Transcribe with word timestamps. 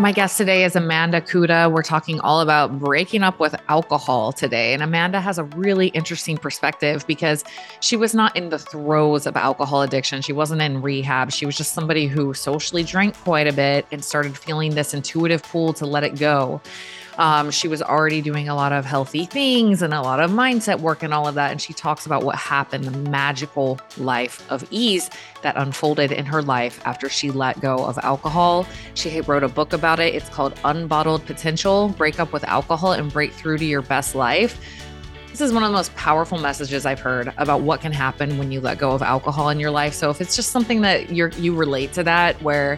My 0.00 0.12
guest 0.12 0.38
today 0.38 0.62
is 0.62 0.76
Amanda 0.76 1.20
Kuda. 1.20 1.72
We're 1.72 1.82
talking 1.82 2.20
all 2.20 2.40
about 2.40 2.78
breaking 2.78 3.24
up 3.24 3.40
with 3.40 3.56
alcohol 3.68 4.30
today. 4.30 4.72
And 4.72 4.80
Amanda 4.80 5.20
has 5.20 5.38
a 5.38 5.44
really 5.44 5.88
interesting 5.88 6.38
perspective 6.38 7.04
because 7.08 7.42
she 7.80 7.96
was 7.96 8.14
not 8.14 8.36
in 8.36 8.50
the 8.50 8.60
throes 8.60 9.26
of 9.26 9.36
alcohol 9.36 9.82
addiction. 9.82 10.22
She 10.22 10.32
wasn't 10.32 10.62
in 10.62 10.82
rehab. 10.82 11.32
She 11.32 11.46
was 11.46 11.56
just 11.56 11.74
somebody 11.74 12.06
who 12.06 12.32
socially 12.32 12.84
drank 12.84 13.16
quite 13.16 13.48
a 13.48 13.52
bit 13.52 13.86
and 13.90 14.04
started 14.04 14.38
feeling 14.38 14.76
this 14.76 14.94
intuitive 14.94 15.42
pull 15.42 15.72
to 15.72 15.84
let 15.84 16.04
it 16.04 16.16
go. 16.16 16.60
Um, 17.18 17.50
she 17.50 17.66
was 17.66 17.82
already 17.82 18.22
doing 18.22 18.48
a 18.48 18.54
lot 18.54 18.72
of 18.72 18.84
healthy 18.84 19.26
things 19.26 19.82
and 19.82 19.92
a 19.92 20.00
lot 20.00 20.20
of 20.20 20.30
mindset 20.30 20.78
work 20.80 21.02
and 21.02 21.12
all 21.12 21.26
of 21.26 21.34
that. 21.34 21.50
And 21.50 21.60
she 21.60 21.72
talks 21.72 22.06
about 22.06 22.22
what 22.22 22.36
happened, 22.36 22.84
the 22.84 23.10
magical 23.10 23.78
life 23.98 24.48
of 24.50 24.66
ease 24.70 25.10
that 25.42 25.56
unfolded 25.56 26.12
in 26.12 26.24
her 26.26 26.42
life 26.42 26.80
after 26.84 27.08
she 27.08 27.30
let 27.32 27.60
go 27.60 27.84
of 27.84 27.98
alcohol. 27.98 28.66
She 28.94 29.20
wrote 29.22 29.42
a 29.42 29.48
book 29.48 29.72
about 29.72 29.98
it. 29.98 30.14
It's 30.14 30.28
called 30.28 30.54
Unbottled 30.64 31.26
Potential 31.26 31.88
Break 31.88 32.20
Up 32.20 32.32
with 32.32 32.44
Alcohol 32.44 32.92
and 32.92 33.12
Break 33.12 33.32
Through 33.32 33.58
to 33.58 33.64
Your 33.64 33.82
Best 33.82 34.14
Life. 34.14 34.60
This 35.30 35.40
is 35.40 35.52
one 35.52 35.62
of 35.62 35.70
the 35.70 35.76
most 35.76 35.94
powerful 35.94 36.38
messages 36.38 36.86
I've 36.86 36.98
heard 36.98 37.32
about 37.36 37.60
what 37.60 37.80
can 37.80 37.92
happen 37.92 38.38
when 38.38 38.50
you 38.50 38.60
let 38.60 38.78
go 38.78 38.92
of 38.92 39.02
alcohol 39.02 39.50
in 39.50 39.60
your 39.60 39.70
life. 39.70 39.94
So 39.94 40.10
if 40.10 40.20
it's 40.20 40.34
just 40.34 40.50
something 40.50 40.80
that 40.80 41.12
you're 41.12 41.28
you 41.30 41.54
relate 41.54 41.92
to 41.92 42.02
that 42.04 42.40
where 42.42 42.76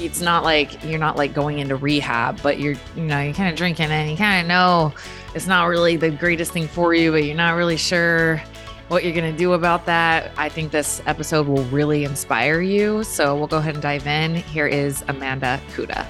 it's 0.00 0.20
not 0.20 0.44
like 0.44 0.82
you're 0.84 0.98
not 0.98 1.16
like 1.16 1.34
going 1.34 1.58
into 1.58 1.76
rehab, 1.76 2.40
but 2.42 2.60
you're, 2.60 2.76
you 2.96 3.04
know, 3.04 3.20
you're 3.20 3.34
kind 3.34 3.50
of 3.50 3.56
drinking 3.56 3.86
and 3.86 4.10
you 4.10 4.16
kind 4.16 4.40
of 4.40 4.46
know 4.46 4.92
it's 5.34 5.46
not 5.46 5.64
really 5.64 5.96
the 5.96 6.10
greatest 6.10 6.52
thing 6.52 6.68
for 6.68 6.94
you, 6.94 7.10
but 7.10 7.24
you're 7.24 7.36
not 7.36 7.56
really 7.56 7.76
sure 7.76 8.40
what 8.88 9.04
you're 9.04 9.12
going 9.12 9.30
to 9.30 9.36
do 9.36 9.52
about 9.52 9.84
that. 9.86 10.32
I 10.36 10.48
think 10.48 10.72
this 10.72 11.02
episode 11.06 11.46
will 11.46 11.64
really 11.64 12.04
inspire 12.04 12.60
you. 12.60 13.02
So 13.04 13.36
we'll 13.36 13.46
go 13.46 13.58
ahead 13.58 13.74
and 13.74 13.82
dive 13.82 14.06
in. 14.06 14.36
Here 14.36 14.66
is 14.66 15.04
Amanda 15.08 15.60
Kuda. 15.74 16.06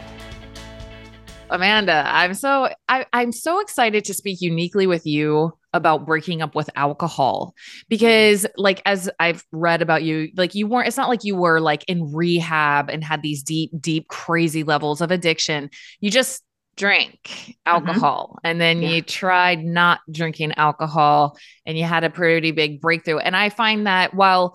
Amanda, 1.50 2.04
I'm 2.06 2.34
so 2.34 2.68
I, 2.88 3.06
I'm 3.12 3.32
so 3.32 3.60
excited 3.60 4.04
to 4.04 4.14
speak 4.14 4.42
uniquely 4.42 4.86
with 4.86 5.06
you 5.06 5.56
about 5.78 6.04
breaking 6.04 6.42
up 6.42 6.54
with 6.54 6.68
alcohol 6.76 7.54
because 7.88 8.46
like 8.58 8.82
as 8.84 9.08
I've 9.18 9.42
read 9.50 9.80
about 9.80 10.02
you, 10.02 10.28
like 10.36 10.54
you 10.54 10.66
weren't 10.66 10.88
it's 10.88 10.98
not 10.98 11.08
like 11.08 11.24
you 11.24 11.34
were 11.34 11.60
like 11.60 11.84
in 11.88 12.12
rehab 12.12 12.90
and 12.90 13.02
had 13.02 13.22
these 13.22 13.42
deep, 13.42 13.70
deep, 13.80 14.08
crazy 14.08 14.64
levels 14.64 15.00
of 15.00 15.10
addiction. 15.10 15.70
You 16.00 16.10
just 16.10 16.42
drank 16.76 17.20
mm-hmm. 17.24 17.52
alcohol 17.64 18.34
mm-hmm. 18.36 18.46
and 18.46 18.60
then 18.60 18.82
yeah. 18.82 18.90
you 18.90 19.02
tried 19.02 19.64
not 19.64 20.00
drinking 20.10 20.52
alcohol 20.52 21.38
and 21.64 21.78
you 21.78 21.84
had 21.84 22.04
a 22.04 22.10
pretty 22.10 22.50
big 22.50 22.82
breakthrough. 22.82 23.18
And 23.18 23.34
I 23.34 23.48
find 23.48 23.86
that 23.86 24.12
while 24.12 24.54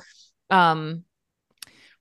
um 0.51 1.03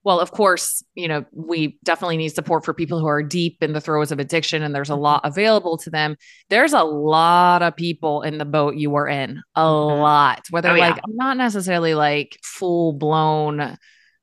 well, 0.05 0.19
of 0.19 0.33
course, 0.33 0.83
you 0.95 1.07
know, 1.07 1.25
we 1.33 1.79
definitely 1.85 2.17
need 2.17 2.31
support 2.31 2.65
for 2.65 2.75
people 2.75 2.99
who 2.99 3.07
are 3.07 3.23
deep 3.23 3.63
in 3.63 3.73
the 3.73 3.81
throes 3.81 4.11
of 4.11 4.19
addiction 4.19 4.63
and 4.63 4.75
there's 4.75 4.91
a 4.91 4.97
lot 4.97 5.23
mm-hmm. 5.23 5.29
available 5.29 5.79
to 5.79 5.91
them. 5.91 6.17
There's 6.51 6.73
a 6.73 6.83
lot 6.83 7.63
of 7.63 7.77
people 7.77 8.23
in 8.23 8.39
the 8.39 8.45
boat 8.45 8.75
you 8.77 8.91
were 8.91 9.07
in, 9.09 9.43
a 9.55 9.61
mm-hmm. 9.61 10.01
lot. 10.01 10.47
Whether 10.51 10.71
oh, 10.71 10.77
like 10.77 10.97
yeah. 10.97 11.03
I'm 11.05 11.17
not 11.17 11.37
necessarily 11.37 11.95
like 11.95 12.39
full 12.43 12.93
blown 12.93 13.77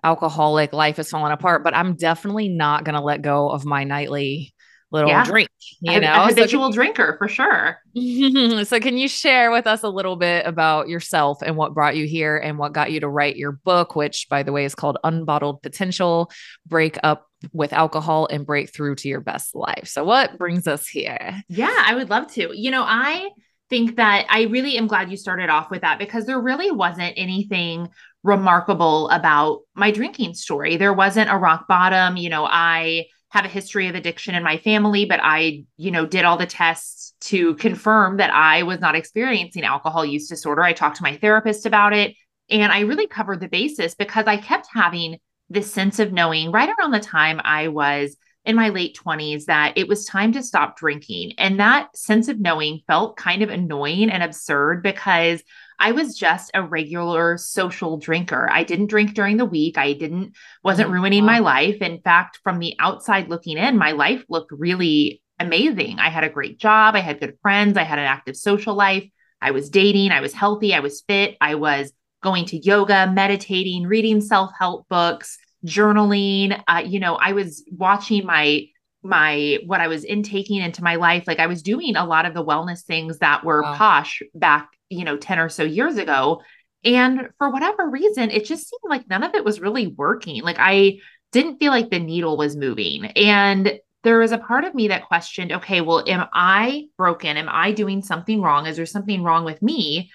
alcoholic, 0.04 0.74
life 0.74 1.00
is 1.00 1.10
falling 1.10 1.32
apart, 1.32 1.64
but 1.64 1.76
I'm 1.76 1.96
definitely 1.96 2.50
not 2.50 2.84
going 2.84 2.96
to 2.96 3.02
let 3.02 3.22
go 3.22 3.50
of 3.50 3.66
my 3.66 3.84
nightly 3.84 4.54
little 4.92 5.10
yeah. 5.10 5.24
drink, 5.24 5.50
you 5.82 5.94
a, 5.94 6.00
know, 6.00 6.24
a 6.24 6.28
habitual 6.28 6.72
so, 6.72 6.76
drinker 6.76 7.16
for 7.18 7.28
sure. 7.28 7.80
so 8.66 8.80
can 8.80 8.98
you 8.98 9.08
share 9.08 9.52
with 9.52 9.68
us 9.68 9.84
a 9.84 9.90
little 9.90 10.16
bit 10.16 10.46
about 10.46 10.90
yourself 10.90 11.42
and 11.42 11.56
what 11.56 11.74
brought 11.74 11.96
you 11.96 12.06
here 12.06 12.38
and 12.38 12.58
what 12.58 12.74
got 12.74 12.92
you 12.92 13.00
to 13.00 13.08
write 13.08 13.36
your 13.36 13.52
book, 13.52 13.96
which 13.96 14.28
by 14.30 14.44
the 14.44 14.52
way 14.52 14.66
is 14.66 14.76
called 14.76 14.98
Unbottled 15.04 15.62
Potential, 15.62 16.32
Break 16.66 16.98
Up 17.04 17.28
with 17.54 17.72
Alcohol 17.74 18.28
and 18.32 18.46
Break 18.46 18.74
Through 18.74 18.96
to 18.96 19.08
Your 19.08 19.22
Best 19.22 19.56
Life. 19.56 19.88
So 19.88 20.04
what 20.04 20.38
brings 20.38 20.68
us 20.68 20.88
here? 20.88 21.42
Yeah, 21.48 21.84
I 21.86 21.96
would 21.96 22.10
love 22.10 22.32
to. 22.34 22.52
You 22.54 22.72
know, 22.72 22.84
I 22.84 23.30
think 23.70 23.98
that 23.98 24.26
I 24.30 24.44
really 24.44 24.78
am 24.78 24.88
glad 24.88 25.12
you 25.12 25.18
started 25.18 25.50
off 25.50 25.70
with 25.70 25.82
that 25.82 26.00
because 26.00 26.26
there 26.26 26.40
really 26.40 26.72
wasn't 26.72 27.14
anything 27.16 27.90
remarkable 28.24 29.08
about 29.10 29.62
my 29.76 29.92
drinking 29.92 30.34
story. 30.34 30.76
There 30.78 30.94
wasn't 30.94 31.30
a 31.30 31.38
rock 31.38 31.68
bottom, 31.68 32.18
you 32.18 32.30
know, 32.30 32.46
I 32.50 33.06
have 33.30 33.46
a 33.46 33.50
history 33.50 33.88
of 33.88 33.96
addiction 33.96 34.36
in 34.36 34.44
my 34.44 34.58
family, 34.58 35.06
but 35.06 35.20
I, 35.22 35.66
you 35.78 35.92
know, 35.92 36.06
did 36.06 36.26
all 36.26 36.38
the 36.38 36.46
tests 36.46 37.14
to 37.22 37.56
confirm 37.56 38.18
that 38.18 38.34
I 38.34 38.64
was 38.64 38.80
not 38.80 38.96
experiencing 38.96 39.64
alcohol 39.64 40.06
use 40.06 40.28
disorder. 40.28 40.64
I 40.64 40.74
talked 40.74 40.98
to 40.98 41.04
my 41.04 41.18
therapist 41.18 41.66
about 41.66 41.94
it 41.94 42.16
and 42.50 42.72
I 42.72 42.82
really 42.82 43.08
covered 43.08 43.40
the 43.40 43.48
basis 43.48 43.94
because 43.94 44.26
I 44.26 44.38
kept 44.38 44.68
having 44.74 45.18
this 45.50 45.72
sense 45.72 46.00
of 46.00 46.12
knowing 46.12 46.52
right 46.52 46.70
around 46.70 46.92
the 46.92 47.00
time 47.00 47.40
I 47.44 47.68
was 47.68 48.16
in 48.46 48.56
my 48.56 48.70
late 48.70 48.98
20s 49.04 49.46
that 49.46 49.74
it 49.78 49.88
was 49.88 50.06
time 50.06 50.32
to 50.34 50.44
stop 50.44 50.78
drinking. 50.78 51.34
And 51.38 51.60
that 51.60 51.96
sense 51.96 52.30
of 52.30 52.40
knowing 52.40 52.82
felt 52.88 53.18
kind 53.18 53.44
of 53.44 53.50
annoying 53.50 54.10
and 54.10 54.24
absurd 54.24 54.82
because 54.82 55.44
I 55.80 55.94
was 55.94 56.18
just 56.18 56.52
a 56.54 56.62
regular 56.62 57.38
social 57.38 57.98
drinker. 57.98 58.50
I 58.52 58.64
didn't 58.64 58.88
drink 58.88 59.14
during 59.14 59.38
the 59.38 59.46
week. 59.46 59.78
I 59.78 59.94
didn't 59.94 60.36
wasn't 60.64 60.90
mm, 60.90 60.94
ruining 60.94 61.24
wow. 61.24 61.34
my 61.34 61.40
life. 61.40 61.78
In 61.82 62.02
fact, 62.02 62.40
from 62.44 62.60
the 62.60 62.76
outside 62.80 63.30
looking 63.30 63.58
in, 63.58 63.78
my 63.78 63.92
life 63.92 64.24
looked 64.30 64.52
really 64.52 65.22
amazing. 65.40 66.00
I 66.00 66.10
had 66.10 66.26
a 66.26 66.30
great 66.30 66.60
job, 66.60 66.96
I 66.96 67.00
had 67.00 67.20
good 67.20 67.38
friends, 67.42 67.78
I 67.78 67.84
had 67.84 67.98
an 67.98 68.06
active 68.06 68.36
social 68.36 68.76
life. 68.76 69.08
I 69.42 69.52
was 69.52 69.70
dating, 69.70 70.12
I 70.12 70.20
was 70.20 70.34
healthy, 70.34 70.74
I 70.74 70.82
was 70.82 71.02
fit, 71.08 71.38
I 71.40 71.56
was 71.56 71.94
going 72.22 72.46
to 72.48 72.58
yoga, 72.58 73.10
meditating, 73.10 73.88
reading 73.88 74.20
self-help 74.20 74.90
books, 74.90 75.38
journaling. 75.66 76.62
Uh, 76.68 76.84
you 76.86 77.00
know, 77.00 77.16
I 77.16 77.32
was 77.32 77.64
watching 77.72 78.26
my 78.26 78.66
my 79.02 79.60
what 79.66 79.82
I 79.82 79.88
was 79.88 80.04
intaking 80.04 80.62
into 80.62 80.84
my 80.84 80.96
life. 80.96 81.26
Like 81.28 81.40
I 81.40 81.48
was 81.48 81.64
doing 81.64 81.96
a 81.96 82.06
lot 82.06 82.26
of 82.26 82.34
the 82.34 82.44
wellness 82.44 82.84
things 82.84 83.20
that 83.20 83.44
were 83.44 83.62
wow. 83.62 83.76
posh 83.76 84.22
back 84.34 84.70
you 84.90 85.04
know, 85.04 85.18
10 85.18 85.40
or 85.40 85.50
so 85.50 85.64
years 85.64 85.98
ago. 85.98 86.42
And 86.84 87.30
for 87.38 87.50
whatever 87.50 87.90
reason, 87.90 88.32
it 88.32 88.46
just 88.46 88.68
seemed 88.68 88.90
like 88.90 89.08
none 89.10 89.24
of 89.24 89.36
it 89.36 89.46
was 89.46 89.62
really 89.62 89.88
working. 89.88 90.42
Like 90.42 90.58
I 90.60 91.00
didn't 91.32 91.58
feel 91.58 91.72
like 91.72 91.90
the 91.90 92.00
needle 92.00 92.38
was 92.38 92.56
moving. 92.56 93.06
And 93.06 93.80
there 94.04 94.20
was 94.20 94.32
a 94.32 94.38
part 94.38 94.64
of 94.64 94.74
me 94.74 94.88
that 94.88 95.08
questioned, 95.08 95.52
okay, 95.52 95.82
well, 95.82 96.04
am 96.08 96.28
I 96.34 96.86
broken? 96.98 97.38
Am 97.38 97.50
I 97.50 97.74
doing 97.74 98.02
something 98.02 98.42
wrong? 98.42 98.66
Is 98.66 98.78
there 98.78 98.86
something 98.86 99.24
wrong 99.24 99.44
with 99.46 99.62
me? 99.62 100.10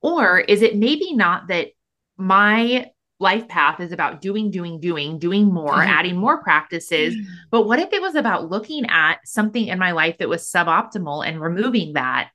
Or 0.00 0.38
is 0.38 0.62
it 0.62 0.76
maybe 0.76 1.14
not 1.14 1.48
that 1.48 1.68
my 2.16 2.90
life 3.20 3.46
path 3.48 3.80
is 3.80 3.92
about 3.92 4.20
doing, 4.20 4.50
doing, 4.50 4.80
doing, 4.80 5.18
doing 5.18 5.46
more, 5.46 5.72
mm-hmm. 5.72 5.90
adding 5.90 6.16
more 6.16 6.42
practices. 6.42 7.14
Mm-hmm. 7.14 7.32
But 7.50 7.66
what 7.66 7.78
if 7.78 7.92
it 7.92 8.02
was 8.02 8.14
about 8.14 8.50
looking 8.50 8.86
at 8.88 9.18
something 9.24 9.68
in 9.68 9.78
my 9.78 9.92
life 9.92 10.18
that 10.18 10.28
was 10.28 10.50
suboptimal 10.50 11.26
and 11.26 11.40
removing 11.40 11.94
that? 11.94 12.30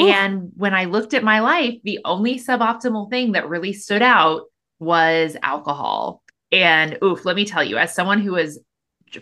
And 0.00 0.50
when 0.56 0.74
I 0.74 0.86
looked 0.86 1.14
at 1.14 1.22
my 1.22 1.40
life, 1.40 1.76
the 1.84 2.00
only 2.04 2.38
suboptimal 2.38 3.10
thing 3.10 3.32
that 3.32 3.48
really 3.48 3.72
stood 3.72 4.02
out 4.02 4.42
was 4.80 5.36
alcohol. 5.42 6.22
And 6.50 6.98
oof, 7.02 7.24
let 7.24 7.36
me 7.36 7.44
tell 7.44 7.62
you, 7.62 7.78
as 7.78 7.94
someone 7.94 8.20
who 8.20 8.36
is 8.36 8.60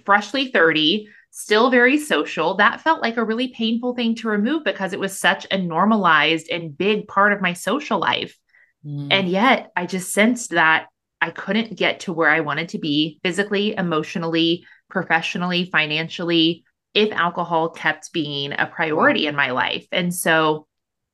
freshly 0.06 0.50
30, 0.50 1.08
still 1.30 1.70
very 1.70 1.98
social, 1.98 2.54
that 2.56 2.80
felt 2.80 3.02
like 3.02 3.16
a 3.16 3.24
really 3.24 3.48
painful 3.48 3.94
thing 3.94 4.14
to 4.16 4.28
remove 4.28 4.64
because 4.64 4.92
it 4.92 5.00
was 5.00 5.18
such 5.18 5.46
a 5.50 5.58
normalized 5.58 6.48
and 6.50 6.76
big 6.76 7.06
part 7.06 7.32
of 7.32 7.42
my 7.42 7.52
social 7.52 7.98
life. 7.98 8.38
Mm. 8.84 9.08
And 9.10 9.28
yet 9.28 9.70
I 9.76 9.86
just 9.86 10.12
sensed 10.12 10.50
that 10.50 10.86
I 11.22 11.30
couldn't 11.30 11.78
get 11.78 12.00
to 12.00 12.12
where 12.12 12.28
I 12.28 12.40
wanted 12.40 12.70
to 12.70 12.78
be 12.78 13.20
physically, 13.22 13.76
emotionally, 13.76 14.66
professionally, 14.90 15.70
financially, 15.70 16.64
if 16.94 17.12
alcohol 17.12 17.70
kept 17.70 18.12
being 18.12 18.52
a 18.52 18.66
priority 18.66 19.28
in 19.28 19.36
my 19.36 19.52
life. 19.52 19.86
And 19.92 20.12
so, 20.12 20.66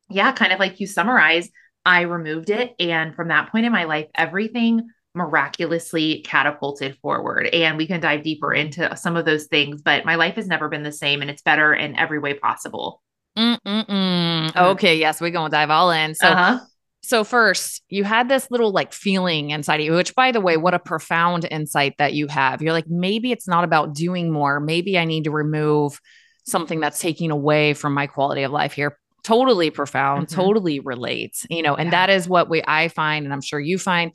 yeah, 0.08 0.32
kind 0.32 0.52
of 0.52 0.58
like 0.58 0.80
you 0.80 0.86
summarize, 0.86 1.50
I 1.84 2.00
removed 2.02 2.48
it. 2.48 2.74
And 2.80 3.14
from 3.14 3.28
that 3.28 3.52
point 3.52 3.66
in 3.66 3.72
my 3.72 3.84
life, 3.84 4.06
everything 4.14 4.88
miraculously 5.14 6.22
catapulted 6.22 6.96
forward. 7.02 7.46
And 7.46 7.76
we 7.76 7.86
can 7.86 8.00
dive 8.00 8.22
deeper 8.22 8.54
into 8.54 8.96
some 8.96 9.16
of 9.16 9.26
those 9.26 9.44
things, 9.44 9.82
but 9.82 10.06
my 10.06 10.14
life 10.14 10.36
has 10.36 10.46
never 10.46 10.70
been 10.70 10.82
the 10.84 10.92
same 10.92 11.20
and 11.20 11.30
it's 11.30 11.42
better 11.42 11.74
in 11.74 11.96
every 11.96 12.18
way 12.18 12.32
possible. 12.32 13.02
Mm-mm-mm. 13.36 14.56
Okay, 14.56 14.96
yes, 14.96 15.20
we're 15.20 15.30
going 15.30 15.50
to 15.50 15.54
dive 15.54 15.70
all 15.70 15.90
in. 15.90 16.14
So, 16.14 16.28
uh-huh. 16.28 16.60
So 17.08 17.24
first, 17.24 17.82
you 17.88 18.04
had 18.04 18.28
this 18.28 18.50
little 18.50 18.70
like 18.70 18.92
feeling 18.92 19.48
inside 19.48 19.80
of 19.80 19.86
you, 19.86 19.94
which 19.94 20.14
by 20.14 20.30
the 20.30 20.42
way, 20.42 20.58
what 20.58 20.74
a 20.74 20.78
profound 20.78 21.48
insight 21.50 21.94
that 21.96 22.12
you 22.12 22.26
have. 22.26 22.60
You're 22.60 22.74
like, 22.74 22.86
maybe 22.86 23.32
it's 23.32 23.48
not 23.48 23.64
about 23.64 23.94
doing 23.94 24.30
more. 24.30 24.60
Maybe 24.60 24.98
I 24.98 25.06
need 25.06 25.24
to 25.24 25.30
remove 25.30 26.02
something 26.44 26.80
that's 26.80 27.00
taking 27.00 27.30
away 27.30 27.72
from 27.72 27.94
my 27.94 28.06
quality 28.08 28.42
of 28.42 28.52
life 28.52 28.74
here. 28.74 28.98
Totally 29.24 29.70
profound, 29.70 30.26
mm-hmm. 30.26 30.36
totally 30.38 30.80
relates, 30.80 31.46
you 31.48 31.62
know, 31.62 31.74
and 31.74 31.86
yeah. 31.86 32.06
that 32.06 32.10
is 32.10 32.28
what 32.28 32.50
we 32.50 32.62
I 32.66 32.88
find, 32.88 33.24
and 33.24 33.32
I'm 33.32 33.40
sure 33.40 33.58
you 33.58 33.78
find 33.78 34.12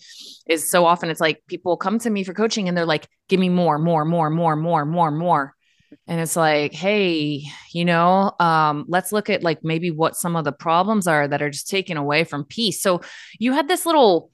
is 0.48 0.70
so 0.70 0.86
often 0.86 1.10
it's 1.10 1.20
like 1.20 1.42
people 1.48 1.78
come 1.78 1.98
to 1.98 2.12
me 2.12 2.24
for 2.24 2.36
coaching 2.36 2.68
and 2.68 2.78
they're 2.78 2.86
like, 2.86 3.08
give 3.28 3.40
me 3.40 3.50
more, 3.50 3.80
more, 3.80 4.06
more, 4.06 4.30
more, 4.30 4.56
more, 4.56 4.86
more, 4.86 5.10
more 5.10 5.56
and 6.08 6.20
it's 6.20 6.36
like 6.36 6.74
hey 6.74 7.44
you 7.72 7.86
know 7.86 8.34
um, 8.40 8.86
let's 8.88 9.12
look 9.12 9.30
at 9.30 9.44
like 9.44 9.64
maybe 9.64 9.92
what 9.92 10.16
some 10.16 10.36
of 10.36 10.44
the 10.46 10.52
problems 10.52 11.08
are 11.08 11.28
that 11.28 11.42
are 11.42 11.50
just 11.50 11.70
taken 11.70 11.98
away 11.98 12.24
from 12.24 12.46
peace 12.46 12.82
so 12.82 13.02
you 13.40 13.54
had 13.54 13.68
this 13.68 13.86
little 13.86 14.32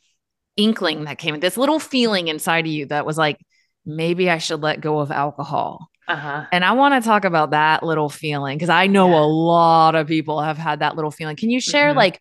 inkling 0.57 1.05
that 1.05 1.17
came 1.17 1.39
this 1.39 1.57
little 1.57 1.79
feeling 1.79 2.27
inside 2.27 2.65
of 2.65 2.71
you 2.71 2.85
that 2.85 3.05
was 3.05 3.17
like 3.17 3.37
maybe 3.85 4.29
i 4.29 4.37
should 4.37 4.61
let 4.61 4.81
go 4.81 4.99
of 4.99 5.11
alcohol 5.11 5.89
Uh-huh. 6.09 6.45
And 6.51 6.65
I 6.65 6.71
want 6.71 6.95
to 6.95 7.07
talk 7.07 7.23
about 7.23 7.51
that 7.51 7.83
little 7.83 8.09
feeling 8.09 8.57
because 8.57 8.69
I 8.69 8.87
know 8.87 9.09
yeah. 9.09 9.19
a 9.19 9.27
lot 9.29 9.93
of 9.93 10.07
people 10.07 10.41
have 10.41 10.57
had 10.57 10.79
that 10.79 10.95
little 10.95 11.11
feeling. 11.11 11.35
Can 11.35 11.51
you 11.51 11.61
share, 11.61 11.89
mm-hmm. 11.89 11.99
like, 11.99 12.19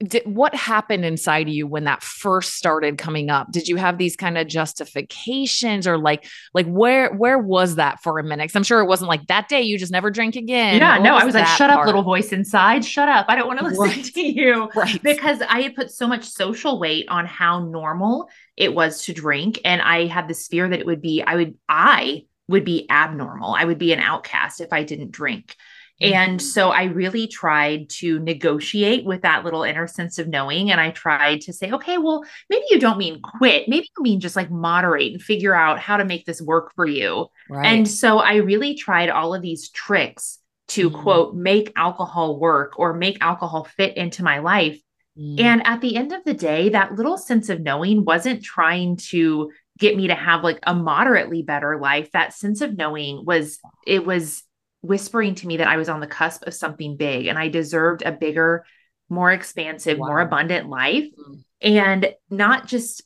did, 0.00 0.22
what 0.26 0.54
happened 0.54 1.04
inside 1.04 1.48
of 1.48 1.52
you 1.52 1.66
when 1.66 1.84
that 1.84 2.02
first 2.02 2.54
started 2.54 2.98
coming 2.98 3.30
up? 3.30 3.50
Did 3.50 3.66
you 3.66 3.76
have 3.76 3.98
these 3.98 4.14
kind 4.14 4.38
of 4.38 4.46
justifications 4.46 5.88
or 5.88 5.98
like 5.98 6.26
like 6.54 6.66
where 6.66 7.12
where 7.14 7.38
was 7.38 7.74
that 7.76 8.00
for 8.00 8.18
a 8.18 8.22
minute? 8.22 8.48
Cause 8.48 8.56
i'm 8.56 8.62
sure 8.62 8.80
it 8.80 8.86
wasn't 8.86 9.08
like 9.08 9.26
that 9.26 9.48
day 9.48 9.62
you 9.62 9.76
just 9.76 9.90
never 9.90 10.10
drink 10.10 10.36
again. 10.36 10.78
Yeah 10.78 10.98
what 10.98 11.02
no 11.02 11.14
was 11.14 11.22
i 11.22 11.26
was 11.26 11.34
like 11.34 11.46
shut 11.46 11.70
part? 11.70 11.80
up 11.80 11.86
little 11.86 12.02
voice 12.02 12.32
inside 12.32 12.84
shut 12.84 13.08
up. 13.08 13.26
I 13.28 13.34
don't 13.34 13.48
want 13.48 13.58
to 13.58 13.64
listen 13.64 13.82
right. 13.82 14.04
to 14.04 14.20
you. 14.20 14.70
Right. 14.76 15.02
Because 15.02 15.40
i 15.42 15.62
had 15.62 15.74
put 15.74 15.90
so 15.90 16.06
much 16.06 16.24
social 16.24 16.78
weight 16.78 17.06
on 17.08 17.26
how 17.26 17.64
normal 17.64 18.28
it 18.56 18.74
was 18.74 19.02
to 19.04 19.12
drink 19.12 19.60
and 19.64 19.82
i 19.82 20.06
had 20.06 20.28
this 20.28 20.46
fear 20.46 20.68
that 20.68 20.78
it 20.78 20.86
would 20.86 21.02
be 21.02 21.22
i 21.22 21.34
would 21.34 21.54
i 21.68 22.24
would 22.48 22.64
be 22.64 22.86
abnormal. 22.88 23.54
I 23.54 23.64
would 23.64 23.78
be 23.78 23.92
an 23.92 24.00
outcast 24.00 24.60
if 24.60 24.72
i 24.72 24.82
didn't 24.82 25.10
drink 25.10 25.56
and 26.00 26.38
mm-hmm. 26.38 26.46
so 26.46 26.70
I 26.70 26.84
really 26.84 27.26
tried 27.26 27.88
to 27.90 28.20
negotiate 28.20 29.04
with 29.04 29.22
that 29.22 29.44
little 29.44 29.64
inner 29.64 29.86
sense 29.86 30.18
of 30.18 30.28
knowing. 30.28 30.70
And 30.70 30.80
I 30.80 30.90
tried 30.90 31.40
to 31.42 31.52
say, 31.52 31.72
okay, 31.72 31.98
well, 31.98 32.24
maybe 32.48 32.64
you 32.70 32.78
don't 32.78 32.98
mean 32.98 33.20
quit. 33.20 33.68
Maybe 33.68 33.88
you 33.96 34.02
mean 34.02 34.20
just 34.20 34.36
like 34.36 34.50
moderate 34.50 35.12
and 35.12 35.22
figure 35.22 35.54
out 35.54 35.80
how 35.80 35.96
to 35.96 36.04
make 36.04 36.24
this 36.24 36.40
work 36.40 36.72
for 36.76 36.86
you. 36.86 37.26
Right. 37.50 37.66
And 37.66 37.88
so 37.88 38.18
I 38.18 38.36
really 38.36 38.74
tried 38.74 39.10
all 39.10 39.34
of 39.34 39.42
these 39.42 39.70
tricks 39.70 40.38
to 40.68 40.90
mm. 40.90 41.02
quote, 41.02 41.34
make 41.34 41.72
alcohol 41.74 42.38
work 42.38 42.78
or 42.78 42.94
make 42.94 43.18
alcohol 43.20 43.64
fit 43.64 43.96
into 43.96 44.22
my 44.22 44.38
life. 44.38 44.80
Mm. 45.18 45.40
And 45.40 45.66
at 45.66 45.80
the 45.80 45.96
end 45.96 46.12
of 46.12 46.22
the 46.24 46.34
day, 46.34 46.68
that 46.68 46.94
little 46.94 47.18
sense 47.18 47.48
of 47.48 47.60
knowing 47.60 48.04
wasn't 48.04 48.44
trying 48.44 48.98
to 49.08 49.50
get 49.78 49.96
me 49.96 50.08
to 50.08 50.14
have 50.14 50.44
like 50.44 50.60
a 50.64 50.74
moderately 50.74 51.42
better 51.42 51.78
life. 51.80 52.12
That 52.12 52.34
sense 52.34 52.60
of 52.60 52.76
knowing 52.76 53.24
was, 53.24 53.58
it 53.86 54.06
was 54.06 54.44
whispering 54.88 55.34
to 55.36 55.46
me 55.46 55.58
that 55.58 55.68
I 55.68 55.76
was 55.76 55.88
on 55.88 56.00
the 56.00 56.06
cusp 56.06 56.46
of 56.46 56.54
something 56.54 56.96
big 56.96 57.26
and 57.26 57.38
I 57.38 57.48
deserved 57.48 58.02
a 58.02 58.12
bigger, 58.12 58.64
more 59.08 59.30
expansive, 59.30 59.98
wow. 59.98 60.08
more 60.08 60.20
abundant 60.20 60.68
life. 60.68 61.04
Mm. 61.04 61.44
And 61.60 62.14
not 62.30 62.66
just 62.66 63.02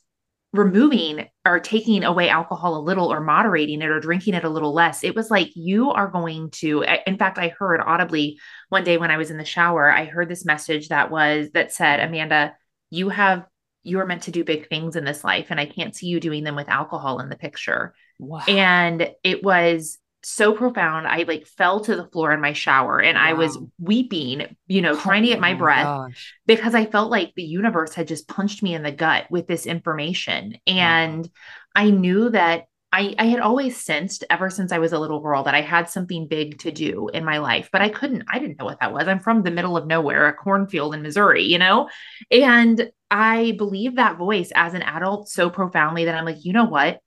removing 0.53 1.27
or 1.43 1.59
taking 1.59 2.03
away 2.03 2.29
alcohol 2.29 2.77
a 2.77 2.85
little 2.85 3.11
or 3.11 3.19
moderating 3.19 3.81
it 3.81 3.89
or 3.89 3.99
drinking 3.99 4.35
it 4.35 4.43
a 4.43 4.49
little 4.49 4.71
less. 4.71 5.03
It 5.03 5.15
was 5.15 5.31
like, 5.31 5.49
you 5.55 5.89
are 5.89 6.07
going 6.07 6.51
to, 6.51 6.85
in 7.07 7.17
fact, 7.17 7.39
I 7.39 7.47
heard 7.47 7.81
audibly 7.81 8.37
one 8.69 8.83
day 8.83 8.97
when 8.97 9.09
I 9.09 9.17
was 9.17 9.31
in 9.31 9.39
the 9.39 9.45
shower, 9.45 9.91
I 9.91 10.05
heard 10.05 10.29
this 10.29 10.45
message 10.45 10.89
that 10.89 11.09
was, 11.09 11.49
that 11.55 11.73
said, 11.73 11.99
Amanda, 11.99 12.55
you 12.91 13.09
have, 13.09 13.47
you 13.81 13.99
are 13.99 14.05
meant 14.05 14.23
to 14.23 14.31
do 14.31 14.43
big 14.43 14.69
things 14.69 14.95
in 14.95 15.03
this 15.03 15.23
life. 15.23 15.47
And 15.49 15.59
I 15.59 15.65
can't 15.65 15.95
see 15.95 16.05
you 16.05 16.19
doing 16.19 16.43
them 16.43 16.55
with 16.55 16.69
alcohol 16.69 17.19
in 17.19 17.29
the 17.29 17.35
picture. 17.35 17.95
Wow. 18.19 18.43
And 18.47 19.09
it 19.23 19.43
was 19.43 19.97
so 20.25 20.53
profound. 20.53 21.07
I 21.07 21.23
like 21.23 21.45
fell 21.45 21.81
to 21.81 21.95
the 21.95 22.07
floor 22.07 22.31
in 22.31 22.41
my 22.41 22.53
shower 22.53 23.01
and 23.01 23.17
wow. 23.17 23.23
I 23.23 23.33
was 23.33 23.57
weeping, 23.79 24.55
you 24.67 24.81
know, 24.81 24.93
oh, 24.93 24.99
trying 24.99 25.23
to 25.23 25.29
get 25.29 25.39
my, 25.39 25.53
breath 25.53 25.85
gosh. 25.85 26.33
because 26.45 26.75
I 26.75 26.85
felt 26.85 27.11
like 27.11 27.33
the 27.35 27.43
universe 27.43 27.93
had 27.93 28.07
just 28.07 28.27
punched 28.27 28.63
me 28.63 28.73
in 28.73 28.83
the 28.83 28.91
gut 28.91 29.25
with 29.29 29.47
this 29.47 29.65
information. 29.65 30.57
And 30.67 31.25
wow. 31.25 31.31
I 31.75 31.89
knew 31.89 32.29
that 32.29 32.65
I, 32.93 33.15
I 33.17 33.25
had 33.25 33.39
always 33.39 33.83
sensed 33.83 34.23
ever 34.29 34.51
since 34.51 34.71
I 34.71 34.77
was 34.77 34.93
a 34.93 34.99
little 34.99 35.19
girl 35.19 35.43
that 35.43 35.55
I 35.55 35.61
had 35.61 35.89
something 35.89 36.27
big 36.27 36.59
to 36.59 36.71
do 36.71 37.09
in 37.09 37.25
my 37.25 37.39
life, 37.39 37.69
but 37.71 37.81
I 37.81 37.89
couldn't, 37.89 38.25
I 38.31 38.37
didn't 38.37 38.59
know 38.59 38.65
what 38.65 38.81
that 38.81 38.93
was. 38.93 39.07
I'm 39.07 39.19
from 39.19 39.41
the 39.41 39.49
middle 39.49 39.75
of 39.75 39.87
nowhere, 39.87 40.27
a 40.27 40.33
cornfield 40.33 40.93
in 40.93 41.01
Missouri, 41.01 41.43
you 41.43 41.57
know? 41.57 41.89
And 42.29 42.91
I 43.09 43.55
believe 43.57 43.95
that 43.95 44.17
voice 44.17 44.51
as 44.53 44.75
an 44.75 44.83
adult 44.83 45.27
so 45.27 45.49
profoundly 45.49 46.05
that 46.05 46.13
I'm 46.13 46.25
like, 46.25 46.45
you 46.45 46.53
know 46.53 46.65
what? 46.65 46.99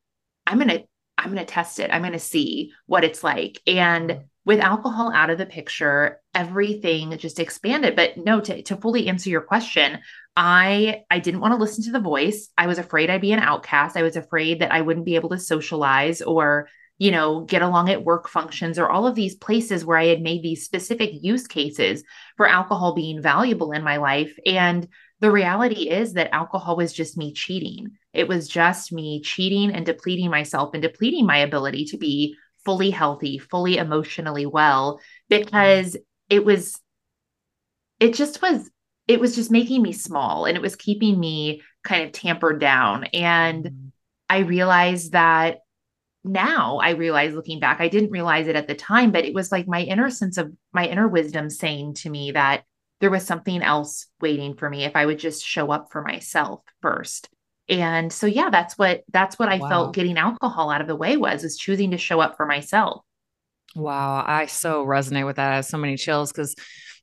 I'm 0.44 0.58
going 0.58 0.70
to 0.70 0.84
I'm 1.26 1.34
going 1.34 1.44
to 1.44 1.52
test 1.52 1.80
it. 1.80 1.90
I'm 1.92 2.02
going 2.02 2.12
to 2.12 2.20
see 2.20 2.72
what 2.86 3.02
it's 3.02 3.24
like. 3.24 3.60
And 3.66 4.26
with 4.44 4.60
alcohol 4.60 5.10
out 5.12 5.28
of 5.28 5.38
the 5.38 5.46
picture, 5.46 6.20
everything 6.32 7.18
just 7.18 7.40
expanded. 7.40 7.96
But 7.96 8.16
no, 8.16 8.40
to, 8.40 8.62
to 8.62 8.76
fully 8.76 9.08
answer 9.08 9.28
your 9.28 9.40
question, 9.40 9.98
I 10.36 11.02
I 11.10 11.18
didn't 11.18 11.40
want 11.40 11.52
to 11.52 11.58
listen 11.58 11.82
to 11.84 11.90
the 11.90 11.98
voice. 11.98 12.48
I 12.56 12.68
was 12.68 12.78
afraid 12.78 13.10
I'd 13.10 13.20
be 13.20 13.32
an 13.32 13.40
outcast. 13.40 13.96
I 13.96 14.02
was 14.02 14.14
afraid 14.14 14.60
that 14.60 14.72
I 14.72 14.82
wouldn't 14.82 15.04
be 15.04 15.16
able 15.16 15.30
to 15.30 15.38
socialize 15.38 16.22
or, 16.22 16.68
you 16.96 17.10
know, 17.10 17.40
get 17.40 17.62
along 17.62 17.90
at 17.90 18.04
work 18.04 18.28
functions 18.28 18.78
or 18.78 18.88
all 18.88 19.08
of 19.08 19.16
these 19.16 19.34
places 19.34 19.84
where 19.84 19.98
I 19.98 20.06
had 20.06 20.22
made 20.22 20.44
these 20.44 20.64
specific 20.64 21.10
use 21.12 21.48
cases 21.48 22.04
for 22.36 22.46
alcohol 22.46 22.94
being 22.94 23.20
valuable 23.20 23.72
in 23.72 23.82
my 23.82 23.96
life. 23.96 24.38
And 24.46 24.86
the 25.18 25.32
reality 25.32 25.88
is 25.88 26.12
that 26.12 26.34
alcohol 26.34 26.76
was 26.76 26.92
just 26.92 27.16
me 27.16 27.32
cheating. 27.32 27.96
It 28.16 28.28
was 28.28 28.48
just 28.48 28.92
me 28.92 29.20
cheating 29.22 29.70
and 29.72 29.84
depleting 29.84 30.30
myself 30.30 30.70
and 30.72 30.82
depleting 30.82 31.26
my 31.26 31.38
ability 31.38 31.84
to 31.86 31.98
be 31.98 32.36
fully 32.64 32.90
healthy, 32.90 33.38
fully 33.38 33.76
emotionally 33.76 34.46
well, 34.46 35.00
because 35.28 35.96
it 36.28 36.44
was, 36.44 36.80
it 38.00 38.14
just 38.14 38.42
was, 38.42 38.70
it 39.06 39.20
was 39.20 39.34
just 39.36 39.50
making 39.50 39.82
me 39.82 39.92
small 39.92 40.46
and 40.46 40.56
it 40.56 40.62
was 40.62 40.76
keeping 40.76 41.20
me 41.20 41.62
kind 41.84 42.04
of 42.04 42.12
tampered 42.12 42.60
down. 42.60 43.04
And 43.04 43.64
mm-hmm. 43.64 43.88
I 44.28 44.38
realized 44.38 45.12
that 45.12 45.58
now 46.24 46.78
I 46.78 46.90
realize 46.90 47.34
looking 47.34 47.60
back, 47.60 47.80
I 47.80 47.88
didn't 47.88 48.10
realize 48.10 48.48
it 48.48 48.56
at 48.56 48.66
the 48.66 48.74
time, 48.74 49.12
but 49.12 49.24
it 49.24 49.34
was 49.34 49.52
like 49.52 49.68
my 49.68 49.82
inner 49.82 50.10
sense 50.10 50.38
of 50.38 50.52
my 50.72 50.86
inner 50.86 51.06
wisdom 51.06 51.48
saying 51.48 51.94
to 51.94 52.10
me 52.10 52.32
that 52.32 52.64
there 53.00 53.10
was 53.10 53.24
something 53.24 53.62
else 53.62 54.06
waiting 54.20 54.56
for 54.56 54.68
me 54.68 54.84
if 54.84 54.96
I 54.96 55.06
would 55.06 55.18
just 55.18 55.44
show 55.44 55.70
up 55.70 55.92
for 55.92 56.02
myself 56.02 56.62
first. 56.82 57.28
And 57.68 58.12
so 58.12 58.26
yeah, 58.26 58.50
that's 58.50 58.78
what 58.78 59.02
that's 59.12 59.38
what 59.38 59.48
I 59.48 59.58
wow. 59.58 59.68
felt 59.68 59.94
getting 59.94 60.18
alcohol 60.18 60.70
out 60.70 60.80
of 60.80 60.86
the 60.86 60.96
way 60.96 61.16
was 61.16 61.44
is 61.44 61.56
choosing 61.56 61.90
to 61.90 61.98
show 61.98 62.20
up 62.20 62.36
for 62.36 62.46
myself. 62.46 63.02
Wow, 63.74 64.24
I 64.26 64.46
so 64.46 64.84
resonate 64.84 65.26
with 65.26 65.36
that. 65.36 65.52
I 65.52 65.56
have 65.56 65.66
so 65.66 65.76
many 65.76 65.96
chills 65.96 66.32
because 66.32 66.54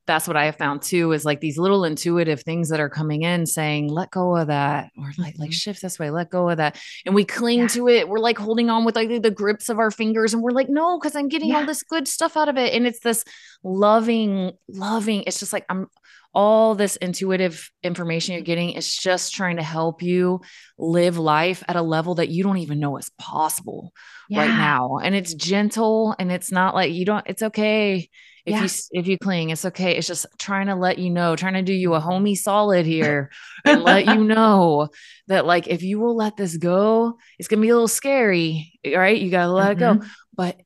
that's 0.06 0.28
what 0.28 0.36
I 0.36 0.46
have 0.46 0.58
found 0.58 0.82
too 0.82 1.14
is 1.14 1.24
like 1.24 1.40
these 1.40 1.58
little 1.58 1.86
intuitive 1.86 2.42
things 2.42 2.70
that 2.70 2.80
are 2.80 2.90
coming 2.90 3.22
in 3.22 3.46
saying, 3.46 3.88
let 3.88 4.12
go 4.12 4.36
of 4.36 4.48
that, 4.48 4.90
or 4.98 5.12
like, 5.18 5.38
like 5.38 5.50
mm-hmm. 5.50 5.52
shift 5.52 5.82
this 5.82 5.98
way, 5.98 6.10
let 6.10 6.30
go 6.30 6.50
of 6.50 6.58
that. 6.58 6.78
And 7.06 7.16
we 7.16 7.24
cling 7.24 7.60
yeah. 7.60 7.68
to 7.68 7.88
it. 7.88 8.10
We're 8.10 8.20
like 8.20 8.38
holding 8.38 8.70
on 8.70 8.84
with 8.84 8.96
like 8.96 9.22
the 9.22 9.32
grips 9.32 9.70
of 9.70 9.80
our 9.80 9.92
fingers. 9.92 10.34
And 10.34 10.44
we're 10.44 10.52
like, 10.52 10.70
no, 10.70 11.00
because 11.00 11.16
I'm 11.16 11.30
getting 11.30 11.50
yeah. 11.50 11.60
all 11.60 11.66
this 11.66 11.84
good 11.84 12.08
stuff 12.08 12.36
out 12.36 12.50
of 12.50 12.58
it. 12.58 12.74
And 12.74 12.86
it's 12.86 13.00
this 13.00 13.24
loving, 13.64 14.52
loving. 14.68 15.24
It's 15.26 15.40
just 15.40 15.54
like 15.54 15.66
I'm 15.70 15.88
all 16.34 16.76
this 16.76 16.96
intuitive 16.96 17.70
information 17.84 18.34
you're 18.34 18.44
getting 18.44 18.72
is 18.72 18.96
just 18.96 19.34
trying 19.34 19.58
to 19.58 19.64
help 19.64 20.02
you 20.02 20.42
live 20.78 21.18
life 21.18 21.64
at 21.68 21.76
a 21.76 21.82
level 21.82 22.16
that 22.16 22.30
you 22.30 22.44
don't 22.44 22.58
even 22.58 22.80
know 22.80 22.98
is 22.98 23.12
possible 23.20 23.94
yeah. 24.30 24.42
right 24.42 24.50
now. 24.50 24.98
And 24.98 25.14
it's 25.14 25.34
gentle 25.34 26.16
and 26.18 26.32
it's 26.32 26.52
not 26.52 26.74
like 26.74 26.92
you 26.92 27.06
don't, 27.06 27.26
it's 27.28 27.44
okay 27.44 28.10
if 28.46 28.52
yeah. 28.52 28.64
you 28.64 28.70
if 29.00 29.08
you 29.08 29.18
cling 29.18 29.52
it's 29.52 29.64
okay 29.64 29.96
it's 29.96 30.08
just 30.08 30.26
trying 30.38 30.68
to 30.68 30.76
let 30.76 30.98
you 30.98 31.10
know 31.10 31.36
trying 31.36 31.54
to 31.54 31.62
do 31.62 31.74
you 31.74 31.94
a 31.94 32.02
homie 32.02 32.38
solid 32.38 32.86
here 32.86 33.32
and 33.64 33.84
let 33.84 34.06
you 34.06 34.16
know 34.24 34.90
that 35.28 35.46
like 35.46 35.68
if 35.68 35.82
you 35.82 36.00
will 36.00 36.16
let 36.16 36.36
this 36.36 36.58
go 36.58 37.18
it's 37.40 37.48
gonna 37.48 37.62
be 37.62 37.70
a 37.70 37.74
little 37.74 37.88
scary 37.88 38.78
right 38.86 39.22
you 39.22 39.32
gotta 39.32 39.52
let 39.52 39.64
mm-hmm. 39.64 39.72
it 39.72 39.80
go 39.80 39.94
mm-hmm. 39.94 40.10
but 40.36 40.60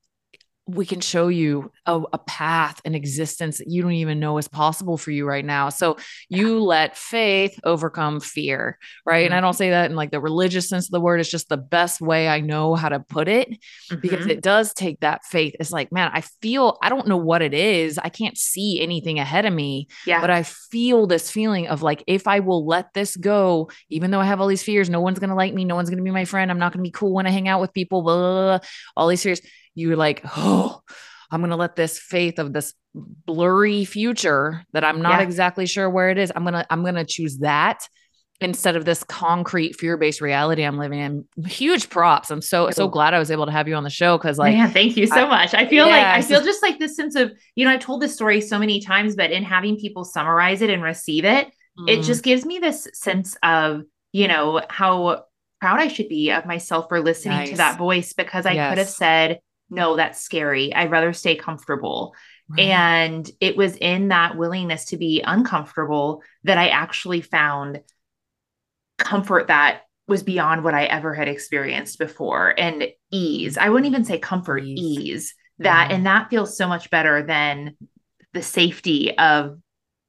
we 0.68 0.86
can 0.86 1.00
show 1.00 1.28
you 1.28 1.72
a, 1.86 2.02
a, 2.14 2.18
path 2.18 2.82
an 2.84 2.94
existence 2.94 3.58
that 3.58 3.70
you 3.70 3.82
don't 3.82 3.94
even 3.94 4.20
know 4.20 4.38
is 4.38 4.48
possible 4.48 4.98
for 4.98 5.12
you 5.12 5.26
right 5.26 5.46
now. 5.46 5.70
So 5.70 5.98
you 6.30 6.62
let 6.62 6.98
faith 6.98 7.58
overcome 7.64 8.20
fear 8.20 8.78
right? 9.06 9.20
Mm-hmm. 9.20 9.26
and 9.28 9.34
i 9.34 9.42
don't 9.42 9.54
say 9.54 9.70
that 9.70 9.90
in 9.90 9.96
like 9.96 10.12
the 10.12 10.20
religious 10.20 10.68
sense 10.70 10.88
of 10.88 10.92
the 10.92 11.00
word. 11.00 11.20
It's 11.20 11.30
just 11.30 11.50
the 11.50 11.58
best 11.58 12.02
way 12.02 12.28
i 12.28 12.42
know 12.42 12.76
how 12.76 12.90
to 12.90 13.00
put 13.00 13.28
it 13.28 13.50
mm-hmm. 13.50 14.02
because 14.02 14.26
it 14.26 14.42
does 14.42 14.74
take 14.74 15.00
that 15.00 15.24
faith. 15.26 15.56
It's 15.60 15.72
like 15.72 15.92
man 15.92 16.12
i 16.14 16.22
feel 16.22 16.78
i 16.82 16.90
don't 16.90 17.08
know 17.08 17.18
what 17.18 17.42
it 17.42 17.54
is. 17.54 17.98
I 17.98 18.10
can't 18.10 18.38
see 18.38 18.82
anything 18.82 19.20
ahead 19.20 19.46
of 19.46 19.54
me 19.54 19.88
yeah. 20.06 20.22
but 20.22 20.30
i 20.30 20.44
feel 20.44 21.08
this 21.08 21.32
feeling 21.32 21.68
of 21.68 21.82
like 21.82 22.04
if 22.08 22.28
i 22.28 22.40
will 22.40 22.66
let 22.66 22.94
this 22.94 23.16
go 23.16 23.70
even 23.90 24.12
though 24.12 24.20
i 24.20 24.26
have 24.26 24.42
all 24.42 24.48
these 24.48 24.64
fears 24.64 24.90
no 24.90 25.02
one's 25.02 25.20
going 25.20 25.30
to 25.30 25.36
like 25.36 25.54
me 25.54 25.66
no 25.66 25.76
one's 25.76 25.90
going 25.90 25.98
to 25.98 26.04
be 26.04 26.12
my 26.12 26.26
friend 26.26 26.52
i'm 26.52 26.60
not 26.60 26.74
going 26.74 26.84
to 26.84 26.88
be 26.88 26.92
cool 26.92 27.14
when 27.14 27.28
i 27.28 27.30
hang 27.30 27.48
out 27.48 27.62
with 27.62 27.74
people 27.74 28.02
blah, 28.02 28.16
blah, 28.16 28.58
blah, 28.58 28.68
all 28.96 29.08
these 29.08 29.24
fears 29.24 29.42
you're 29.78 29.96
like, 29.96 30.22
oh, 30.36 30.82
I'm 31.30 31.42
going 31.42 31.52
to 31.52 31.56
let 31.56 31.76
this 31.76 32.00
faith 32.00 32.40
of 32.40 32.54
this 32.54 32.74
blurry 32.94 33.86
future 33.86 34.64
that 34.74 34.84
I'm 34.84 35.02
not 35.02 35.20
yeah. 35.20 35.26
exactly 35.26 35.66
sure 35.66 35.90
where 35.90 36.10
it 36.10 36.18
is. 36.18 36.32
I'm 36.36 36.44
going 36.44 36.54
to, 36.54 36.66
I'm 36.70 36.82
going 36.82 36.96
to 36.96 37.06
choose 37.06 37.38
that 37.40 37.88
instead 38.40 38.76
of 38.76 38.86
this 38.86 39.04
concrete 39.04 39.76
fear-based 39.76 40.22
reality 40.22 40.64
I'm 40.64 40.78
living 40.78 41.00
in. 41.00 41.26
Huge 41.46 41.90
props. 41.90 42.32
I'm 42.32 42.42
so, 42.42 42.70
so 42.72 42.88
glad 42.88 43.14
I 43.14 43.20
was 43.20 43.32
able 43.32 43.46
to 43.46 43.52
have 43.52 43.68
you 43.68 43.76
on 43.76 43.84
the 43.84 43.90
show. 43.90 44.18
Cause 44.18 44.38
like, 44.38 44.54
yeah, 44.54 44.70
thank 44.70 44.96
you 44.96 45.08
so 45.08 45.26
I, 45.26 45.28
much. 45.28 45.54
I 45.54 45.68
feel 45.68 45.88
yeah, 45.88 45.96
like, 45.98 46.06
I 46.06 46.22
feel 46.22 46.42
just 46.44 46.62
like 46.62 46.80
this 46.80 46.96
sense 46.96 47.16
of, 47.16 47.32
you 47.56 47.66
know, 47.66 47.72
I've 47.72 47.80
told 47.80 48.02
this 48.02 48.14
story 48.14 48.42
so 48.42 48.60
many 48.60 48.80
times, 48.80 49.16
but 49.16 49.32
in 49.32 49.44
having 49.44 49.78
people 49.78 50.04
summarize 50.04 50.62
it 50.62 50.70
and 50.70 50.84
receive 50.84 51.26
it, 51.26 51.48
mm. 51.80 51.90
it 51.90 52.04
just 52.04 52.24
gives 52.24 52.46
me 52.46 52.60
this 52.60 52.88
sense 52.94 53.36
of, 53.42 53.82
you 54.12 54.28
know, 54.28 54.62
how 54.70 55.26
proud 55.60 55.80
I 55.80 55.88
should 55.88 56.08
be 56.08 56.32
of 56.32 56.46
myself 56.46 56.86
for 56.90 57.02
listening 57.02 57.40
nice. 57.40 57.50
to 57.50 57.58
that 57.58 57.80
voice 57.80 58.14
because 58.14 58.46
I 58.46 58.54
yes. 58.54 58.70
could 58.70 58.78
have 58.78 58.90
said, 58.90 59.40
no, 59.70 59.96
that's 59.96 60.22
scary. 60.22 60.74
I'd 60.74 60.92
rather 60.92 61.14
stay 61.14 61.36
comfortable. 61.36 62.16
Right. 62.50 62.62
And 62.62 63.30
it 63.42 63.58
was 63.58 63.76
in 63.76 64.08
that 64.10 64.38
willingness 64.38 64.86
to 64.86 64.98
be 64.98 65.22
uncomfortable 65.26 66.24
that 66.44 66.58
I 66.58 66.70
actually 66.70 67.22
found 67.22 67.82
comfort 68.98 69.48
that 69.48 69.82
was 70.08 70.24
beyond 70.24 70.64
what 70.64 70.74
I 70.74 70.86
ever 70.86 71.14
had 71.14 71.28
experienced 71.28 72.00
before. 72.00 72.54
And 72.58 72.88
ease, 73.12 73.58
I 73.58 73.70
wouldn't 73.70 73.92
even 73.92 74.06
say 74.06 74.18
comfort, 74.20 74.64
ease, 74.64 75.00
ease 75.00 75.36
that, 75.60 75.90
yeah. 75.90 75.96
and 75.96 76.06
that 76.06 76.30
feels 76.30 76.56
so 76.56 76.68
much 76.68 76.90
better 76.90 77.24
than 77.24 77.76
the 78.34 78.42
safety 78.42 79.18
of 79.18 79.60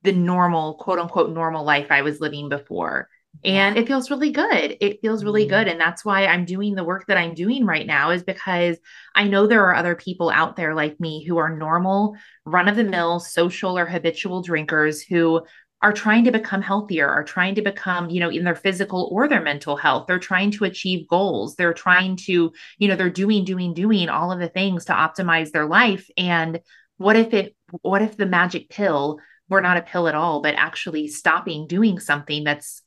the 0.02 0.12
normal, 0.12 0.74
quote 0.74 1.00
unquote, 1.00 1.30
normal 1.30 1.64
life 1.64 1.88
I 1.90 2.02
was 2.02 2.20
living 2.20 2.48
before. 2.48 3.08
And 3.44 3.76
it 3.76 3.86
feels 3.86 4.10
really 4.10 4.30
good. 4.30 4.76
It 4.80 5.00
feels 5.00 5.24
really 5.24 5.42
mm-hmm. 5.42 5.50
good. 5.50 5.68
And 5.68 5.80
that's 5.80 6.04
why 6.04 6.26
I'm 6.26 6.44
doing 6.44 6.74
the 6.74 6.84
work 6.84 7.06
that 7.06 7.16
I'm 7.16 7.34
doing 7.34 7.64
right 7.64 7.86
now, 7.86 8.10
is 8.10 8.22
because 8.24 8.78
I 9.14 9.24
know 9.24 9.46
there 9.46 9.64
are 9.66 9.74
other 9.74 9.94
people 9.94 10.30
out 10.30 10.56
there 10.56 10.74
like 10.74 10.98
me 10.98 11.24
who 11.24 11.36
are 11.38 11.56
normal, 11.56 12.16
run 12.44 12.68
of 12.68 12.76
the 12.76 12.84
mill, 12.84 13.20
social 13.20 13.78
or 13.78 13.86
habitual 13.86 14.42
drinkers 14.42 15.02
who 15.02 15.42
are 15.80 15.92
trying 15.92 16.24
to 16.24 16.32
become 16.32 16.60
healthier, 16.60 17.08
are 17.08 17.22
trying 17.22 17.54
to 17.54 17.62
become, 17.62 18.10
you 18.10 18.18
know, 18.18 18.30
in 18.30 18.42
their 18.42 18.56
physical 18.56 19.08
or 19.12 19.28
their 19.28 19.40
mental 19.40 19.76
health. 19.76 20.08
They're 20.08 20.18
trying 20.18 20.50
to 20.52 20.64
achieve 20.64 21.06
goals. 21.06 21.54
They're 21.54 21.72
trying 21.72 22.16
to, 22.26 22.52
you 22.78 22.88
know, 22.88 22.96
they're 22.96 23.10
doing, 23.10 23.44
doing, 23.44 23.74
doing 23.74 24.08
all 24.08 24.32
of 24.32 24.40
the 24.40 24.48
things 24.48 24.86
to 24.86 24.92
optimize 24.92 25.52
their 25.52 25.66
life. 25.66 26.10
And 26.16 26.60
what 26.96 27.14
if 27.14 27.32
it, 27.32 27.54
what 27.82 28.02
if 28.02 28.16
the 28.16 28.26
magic 28.26 28.68
pill 28.70 29.20
were 29.48 29.60
not 29.60 29.76
a 29.76 29.82
pill 29.82 30.08
at 30.08 30.16
all, 30.16 30.42
but 30.42 30.56
actually 30.56 31.06
stopping 31.06 31.68
doing 31.68 32.00
something 32.00 32.42
that's 32.42 32.82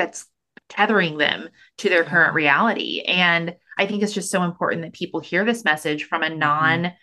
that's 0.00 0.26
tethering 0.68 1.18
them 1.18 1.48
to 1.78 1.88
their 1.88 2.04
current 2.04 2.34
reality. 2.34 3.02
And 3.02 3.54
I 3.76 3.86
think 3.86 4.02
it's 4.02 4.14
just 4.14 4.30
so 4.30 4.42
important 4.42 4.82
that 4.82 4.92
people 4.92 5.20
hear 5.20 5.44
this 5.44 5.64
message 5.64 6.04
from 6.04 6.22
a 6.22 6.26
mm-hmm. 6.26 6.38
non, 6.38 6.82
mm-hmm. 6.84 6.94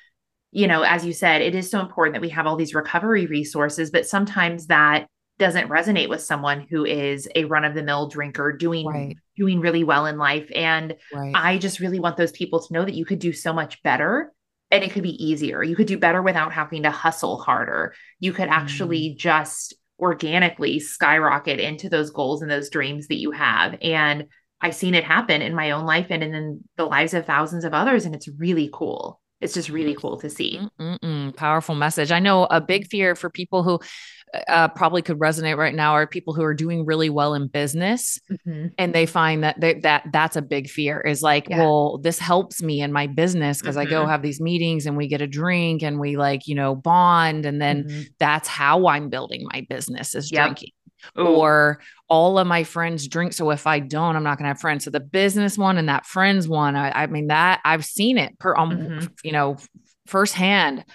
you 0.52 0.68
know, 0.68 0.82
as 0.82 1.06
you 1.06 1.14
said, 1.14 1.42
it 1.42 1.54
is 1.54 1.70
so 1.70 1.80
important 1.80 2.16
that 2.16 2.22
we 2.22 2.30
have 2.30 2.48
all 2.48 2.56
these 2.56 2.74
recovery 2.74 3.28
resources, 3.28 3.92
but 3.92 4.08
sometimes 4.08 4.68
that 4.68 5.08
doesn't 5.38 5.70
resonate 5.70 6.10
with 6.10 6.22
someone 6.22 6.62
who 6.62 6.84
is 6.84 7.30
a 7.36 7.46
run 7.46 7.64
of 7.64 7.76
the 7.76 7.84
mill 7.84 8.08
drinker 8.08 8.52
doing 8.52 8.88
right. 8.88 9.18
doing 9.36 9.60
really 9.60 9.84
well 9.84 10.08
in 10.08 10.18
life 10.18 10.50
and 10.56 10.96
right. 11.14 11.32
I 11.36 11.60
just 11.60 11.80
really 11.80 12.00
want 12.00 12.18
those 12.18 12.32
people 12.32 12.60
to 12.60 12.74
know 12.74 12.84
that 12.84 12.96
you 12.96 13.06
could 13.06 13.20
do 13.20 13.32
so 13.32 13.54
much 13.54 13.84
better 13.84 14.34
and 14.72 14.84
it 14.84 14.92
could 14.92 15.04
be 15.04 15.24
easier. 15.24 15.64
You 15.64 15.76
could 15.76 15.88
do 15.88 15.98
better 15.98 16.22
without 16.22 16.54
having 16.54 16.84
to 16.84 16.92
hustle 16.92 17.40
harder. 17.40 17.94
You 18.20 18.34
could 18.34 18.50
actually 18.50 19.12
mm. 19.12 19.18
just 19.18 19.76
organically 20.00 20.80
skyrocket 20.80 21.60
into 21.60 21.90
those 21.90 22.12
goals 22.12 22.42
and 22.42 22.52
those 22.52 22.70
dreams 22.70 23.08
that 23.08 23.20
you 23.20 23.32
have. 23.32 23.76
And 23.82 24.26
I've 24.62 24.76
seen 24.76 24.96
it 24.96 25.04
happen 25.04 25.42
in 25.42 25.56
my 25.56 25.72
own 25.72 25.86
life 25.86 26.08
and 26.10 26.24
in 26.24 26.64
the 26.78 26.86
lives 26.86 27.14
of 27.14 27.26
thousands 27.26 27.64
of 27.64 27.74
others. 27.74 28.06
And 28.06 28.16
it's 28.16 28.28
really 28.28 28.70
cool. 28.74 29.22
It's 29.40 29.54
just 29.54 29.70
really 29.70 29.92
mm-hmm. 29.92 30.02
cool 30.02 30.18
to 30.20 30.30
see. 30.30 30.60
Mm-mm-mm. 30.80 31.36
Powerful 31.36 31.76
message. 31.76 32.12
I 32.12 32.20
know 32.20 32.46
a 32.46 32.60
big 32.60 32.88
fear 32.88 33.16
for 33.16 33.30
people 33.30 33.64
who 33.64 33.80
uh, 34.48 34.68
probably 34.70 35.02
could 35.02 35.20
resonate 35.20 35.58
right 35.58 35.74
now 35.74 35.94
are 35.94 36.06
people 36.06 36.34
who 36.34 36.44
are 36.44 36.54
doing 36.54 36.86
really 36.86 37.10
well 37.10 37.34
in 37.34 37.48
business 37.48 38.20
mm-hmm. 38.30 38.68
and 38.78 38.94
they 38.94 39.06
find 39.06 39.44
that 39.44 39.60
they, 39.60 39.76
that 39.76 40.04
that's 40.12 40.36
a 40.36 40.42
big 40.42 40.70
fear 40.70 41.00
is 41.00 41.22
like 41.22 41.48
yeah. 41.48 41.60
well 41.60 41.98
this 42.00 42.20
helps 42.20 42.62
me 42.62 42.82
in 42.82 42.92
my 42.92 43.08
business 43.08 43.62
because 43.62 43.78
mm-hmm. 43.78 43.88
i 43.88 43.90
go 43.90 44.02
mm-hmm. 44.02 44.12
have 44.12 44.22
these 44.22 44.42
meetings 44.42 44.86
and 44.86 44.98
we 44.98 45.08
get 45.08 45.22
a 45.22 45.28
drink 45.28 45.82
and 45.82 46.00
we 46.00 46.18
like 46.18 46.48
you 46.48 46.56
know 46.56 46.76
bond 46.76 47.46
and 47.46 47.62
then 47.62 47.86
mm-hmm. 47.86 48.02
that's 48.20 48.48
how 48.48 48.88
i'm 48.88 49.10
building 49.10 49.48
my 49.54 49.66
business 49.70 50.14
is 50.14 50.32
yep. 50.32 50.48
drinking 50.48 50.72
Ooh. 51.18 51.28
or 51.28 51.80
all 52.10 52.40
of 52.40 52.48
my 52.48 52.64
friends 52.64 53.08
drink. 53.08 53.34
So 53.34 53.52
if 53.52 53.68
I 53.68 53.80
don't, 53.80 54.16
I'm 54.16 54.24
not 54.24 54.38
going 54.38 54.46
to 54.46 54.50
have 54.50 54.60
friends. 54.60 54.86
So 54.86 54.90
the 54.90 55.00
business 55.00 55.58
one 55.58 55.78
and 55.78 55.90
that 55.90 56.06
friends 56.06 56.48
one, 56.48 56.76
I, 56.76 57.04
I 57.04 57.08
mean 57.08 57.28
that 57.28 57.60
I've 57.66 57.86
seen 57.86 58.18
it 58.18 58.38
per, 58.40 58.56
um, 58.56 58.72
mm-hmm. 58.72 59.06
you 59.24 59.32
know, 59.32 59.58
firsthand 60.08 60.86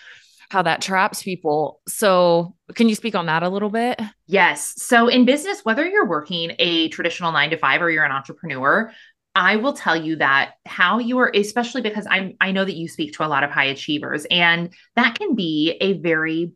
how 0.52 0.62
that 0.62 0.82
traps 0.82 1.22
people. 1.22 1.80
So, 1.88 2.54
can 2.74 2.88
you 2.88 2.94
speak 2.94 3.14
on 3.14 3.26
that 3.26 3.42
a 3.42 3.48
little 3.48 3.70
bit? 3.70 4.00
Yes. 4.26 4.74
So, 4.76 5.08
in 5.08 5.24
business, 5.24 5.64
whether 5.64 5.84
you're 5.84 6.08
working 6.08 6.52
a 6.58 6.88
traditional 6.90 7.32
nine 7.32 7.50
to 7.50 7.56
five 7.56 7.82
or 7.82 7.90
you're 7.90 8.04
an 8.04 8.12
entrepreneur, 8.12 8.92
I 9.34 9.56
will 9.56 9.72
tell 9.72 9.96
you 9.96 10.16
that 10.16 10.52
how 10.66 10.98
you 10.98 11.18
are, 11.18 11.32
especially 11.34 11.80
because 11.80 12.06
I'm, 12.08 12.34
I 12.40 12.52
know 12.52 12.64
that 12.64 12.76
you 12.76 12.86
speak 12.86 13.14
to 13.14 13.24
a 13.24 13.28
lot 13.28 13.44
of 13.44 13.50
high 13.50 13.64
achievers, 13.64 14.26
and 14.30 14.72
that 14.94 15.18
can 15.18 15.34
be 15.34 15.78
a 15.80 15.94
very 15.94 16.52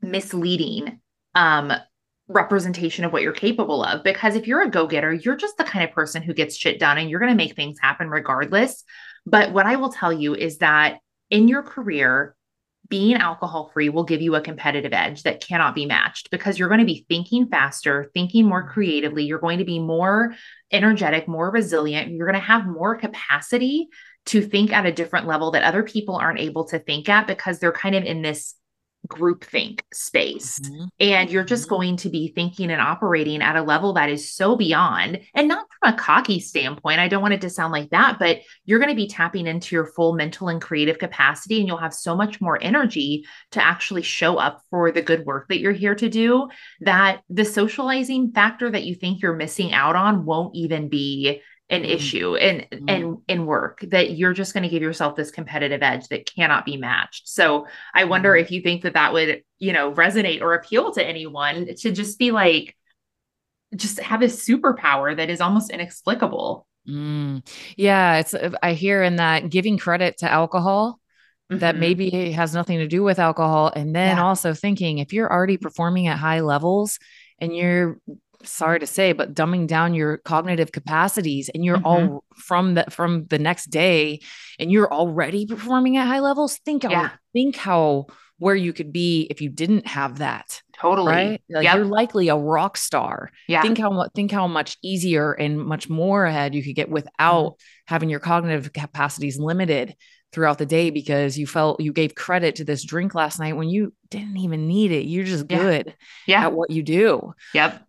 misleading 0.00 1.00
um, 1.34 1.72
representation 2.28 3.04
of 3.04 3.12
what 3.12 3.22
you're 3.22 3.32
capable 3.32 3.84
of. 3.84 4.04
Because 4.04 4.36
if 4.36 4.46
you're 4.46 4.62
a 4.62 4.70
go 4.70 4.86
getter, 4.86 5.12
you're 5.12 5.36
just 5.36 5.56
the 5.56 5.64
kind 5.64 5.84
of 5.84 5.94
person 5.94 6.22
who 6.22 6.34
gets 6.34 6.56
shit 6.56 6.78
done 6.78 6.98
and 6.98 7.10
you're 7.10 7.20
going 7.20 7.32
to 7.32 7.36
make 7.36 7.56
things 7.56 7.78
happen 7.80 8.08
regardless. 8.08 8.84
But 9.26 9.52
what 9.52 9.66
I 9.66 9.76
will 9.76 9.92
tell 9.92 10.12
you 10.12 10.34
is 10.34 10.58
that 10.58 10.98
in 11.30 11.48
your 11.48 11.62
career, 11.62 12.36
being 12.92 13.16
alcohol 13.16 13.70
free 13.72 13.88
will 13.88 14.04
give 14.04 14.20
you 14.20 14.34
a 14.34 14.40
competitive 14.42 14.92
edge 14.92 15.22
that 15.22 15.40
cannot 15.40 15.74
be 15.74 15.86
matched 15.86 16.30
because 16.30 16.58
you're 16.58 16.68
going 16.68 16.78
to 16.78 16.84
be 16.84 17.06
thinking 17.08 17.48
faster, 17.48 18.10
thinking 18.12 18.44
more 18.44 18.68
mm. 18.68 18.68
creatively. 18.68 19.24
You're 19.24 19.38
going 19.38 19.60
to 19.60 19.64
be 19.64 19.78
more 19.78 20.34
energetic, 20.70 21.26
more 21.26 21.50
resilient. 21.50 22.12
You're 22.12 22.26
going 22.26 22.38
to 22.38 22.46
have 22.46 22.66
more 22.66 22.94
capacity 22.94 23.88
to 24.26 24.42
think 24.42 24.74
at 24.74 24.84
a 24.84 24.92
different 24.92 25.26
level 25.26 25.52
that 25.52 25.64
other 25.64 25.82
people 25.82 26.16
aren't 26.16 26.38
able 26.38 26.66
to 26.66 26.78
think 26.78 27.08
at 27.08 27.26
because 27.26 27.58
they're 27.58 27.72
kind 27.72 27.94
of 27.94 28.04
in 28.04 28.20
this 28.20 28.56
groupthink 29.12 29.80
space. 29.92 30.58
Mm-hmm. 30.60 30.84
And 31.00 31.30
you're 31.30 31.44
just 31.44 31.64
mm-hmm. 31.64 31.74
going 31.74 31.96
to 31.98 32.08
be 32.08 32.28
thinking 32.28 32.70
and 32.70 32.80
operating 32.80 33.42
at 33.42 33.56
a 33.56 33.62
level 33.62 33.92
that 33.94 34.10
is 34.10 34.32
so 34.32 34.56
beyond, 34.56 35.20
and 35.34 35.48
not 35.48 35.66
from 35.80 35.92
a 35.92 35.96
cocky 35.96 36.40
standpoint. 36.40 37.00
I 37.00 37.08
don't 37.08 37.22
want 37.22 37.34
it 37.34 37.40
to 37.42 37.50
sound 37.50 37.72
like 37.72 37.90
that, 37.90 38.18
but 38.18 38.40
you're 38.64 38.78
going 38.78 38.88
to 38.88 38.96
be 38.96 39.08
tapping 39.08 39.46
into 39.46 39.74
your 39.76 39.86
full 39.86 40.14
mental 40.14 40.48
and 40.48 40.60
creative 40.60 40.98
capacity, 40.98 41.58
and 41.58 41.68
you'll 41.68 41.76
have 41.76 41.94
so 41.94 42.16
much 42.16 42.40
more 42.40 42.58
energy 42.62 43.24
to 43.52 43.62
actually 43.62 44.02
show 44.02 44.36
up 44.36 44.62
for 44.70 44.90
the 44.90 45.02
good 45.02 45.24
work 45.26 45.48
that 45.48 45.60
you're 45.60 45.72
here 45.72 45.94
to 45.94 46.08
do 46.08 46.48
that 46.80 47.22
the 47.28 47.44
socializing 47.44 48.32
factor 48.32 48.70
that 48.70 48.84
you 48.84 48.94
think 48.94 49.20
you're 49.20 49.36
missing 49.36 49.72
out 49.72 49.96
on 49.96 50.24
won't 50.24 50.54
even 50.54 50.88
be 50.88 51.40
an 51.72 51.82
mm-hmm. 51.82 51.90
issue 51.90 52.34
in 52.36 52.66
mm-hmm. 52.70 52.88
in 52.88 53.22
in 53.28 53.46
work 53.46 53.80
that 53.88 54.12
you're 54.12 54.34
just 54.34 54.52
going 54.52 54.62
to 54.62 54.68
give 54.68 54.82
yourself 54.82 55.16
this 55.16 55.30
competitive 55.30 55.82
edge 55.82 56.06
that 56.08 56.26
cannot 56.26 56.66
be 56.66 56.76
matched 56.76 57.26
so 57.26 57.66
i 57.94 58.04
wonder 58.04 58.32
mm-hmm. 58.32 58.44
if 58.44 58.50
you 58.50 58.60
think 58.60 58.82
that 58.82 58.92
that 58.92 59.12
would 59.12 59.42
you 59.58 59.72
know 59.72 59.92
resonate 59.92 60.42
or 60.42 60.54
appeal 60.54 60.92
to 60.92 61.04
anyone 61.04 61.66
to 61.74 61.90
just 61.90 62.18
be 62.18 62.30
like 62.30 62.76
just 63.74 63.98
have 64.00 64.20
a 64.20 64.26
superpower 64.26 65.16
that 65.16 65.30
is 65.30 65.40
almost 65.40 65.70
inexplicable 65.70 66.66
mm. 66.86 67.42
yeah 67.76 68.16
it's 68.18 68.34
i 68.62 68.74
hear 68.74 69.02
in 69.02 69.16
that 69.16 69.48
giving 69.48 69.78
credit 69.78 70.18
to 70.18 70.30
alcohol 70.30 71.00
that 71.48 71.72
mm-hmm. 71.72 71.80
maybe 71.80 72.32
has 72.32 72.54
nothing 72.54 72.78
to 72.78 72.86
do 72.86 73.02
with 73.02 73.18
alcohol 73.18 73.72
and 73.74 73.96
then 73.96 74.16
yeah. 74.16 74.22
also 74.22 74.52
thinking 74.52 74.98
if 74.98 75.12
you're 75.12 75.30
already 75.30 75.56
performing 75.56 76.06
at 76.06 76.18
high 76.18 76.40
levels 76.40 76.98
and 77.38 77.56
you're 77.56 77.98
sorry 78.44 78.80
to 78.80 78.86
say, 78.86 79.12
but 79.12 79.34
dumbing 79.34 79.66
down 79.66 79.94
your 79.94 80.18
cognitive 80.18 80.72
capacities 80.72 81.50
and 81.52 81.64
you're 81.64 81.76
mm-hmm. 81.76 81.86
all 81.86 82.24
from 82.36 82.74
the 82.74 82.84
from 82.90 83.26
the 83.26 83.38
next 83.38 83.66
day 83.66 84.20
and 84.58 84.70
you're 84.70 84.92
already 84.92 85.46
performing 85.46 85.96
at 85.96 86.06
high 86.06 86.20
levels. 86.20 86.58
Think 86.58 86.84
yeah. 86.84 87.08
how 87.08 87.14
think 87.32 87.56
how 87.56 88.06
where 88.38 88.56
you 88.56 88.72
could 88.72 88.92
be 88.92 89.28
if 89.30 89.40
you 89.40 89.48
didn't 89.48 89.86
have 89.86 90.18
that. 90.18 90.62
Totally. 90.76 91.12
Right. 91.12 91.42
Like 91.48 91.64
yep. 91.64 91.76
You're 91.76 91.84
likely 91.84 92.28
a 92.28 92.36
rock 92.36 92.76
star. 92.76 93.30
Yeah. 93.46 93.62
Think 93.62 93.78
how 93.78 94.08
think 94.16 94.32
how 94.32 94.48
much 94.48 94.76
easier 94.82 95.32
and 95.32 95.60
much 95.60 95.88
more 95.88 96.24
ahead 96.24 96.54
you 96.54 96.62
could 96.64 96.74
get 96.74 96.90
without 96.90 97.52
mm-hmm. 97.52 97.84
having 97.86 98.08
your 98.08 98.18
cognitive 98.20 98.72
capacities 98.72 99.38
limited 99.38 99.94
throughout 100.32 100.58
the 100.58 100.66
day 100.66 100.90
because 100.90 101.38
you 101.38 101.46
felt 101.46 101.80
you 101.80 101.92
gave 101.92 102.14
credit 102.14 102.56
to 102.56 102.64
this 102.64 102.84
drink 102.84 103.14
last 103.14 103.38
night 103.38 103.56
when 103.56 103.68
you 103.68 103.92
didn't 104.10 104.38
even 104.38 104.66
need 104.66 104.90
it. 104.90 105.06
You're 105.06 105.24
just 105.24 105.46
good 105.46 105.94
yeah. 106.26 106.46
at 106.46 106.52
what 106.52 106.70
you 106.70 106.82
do. 106.82 107.34
Yep. 107.54 107.86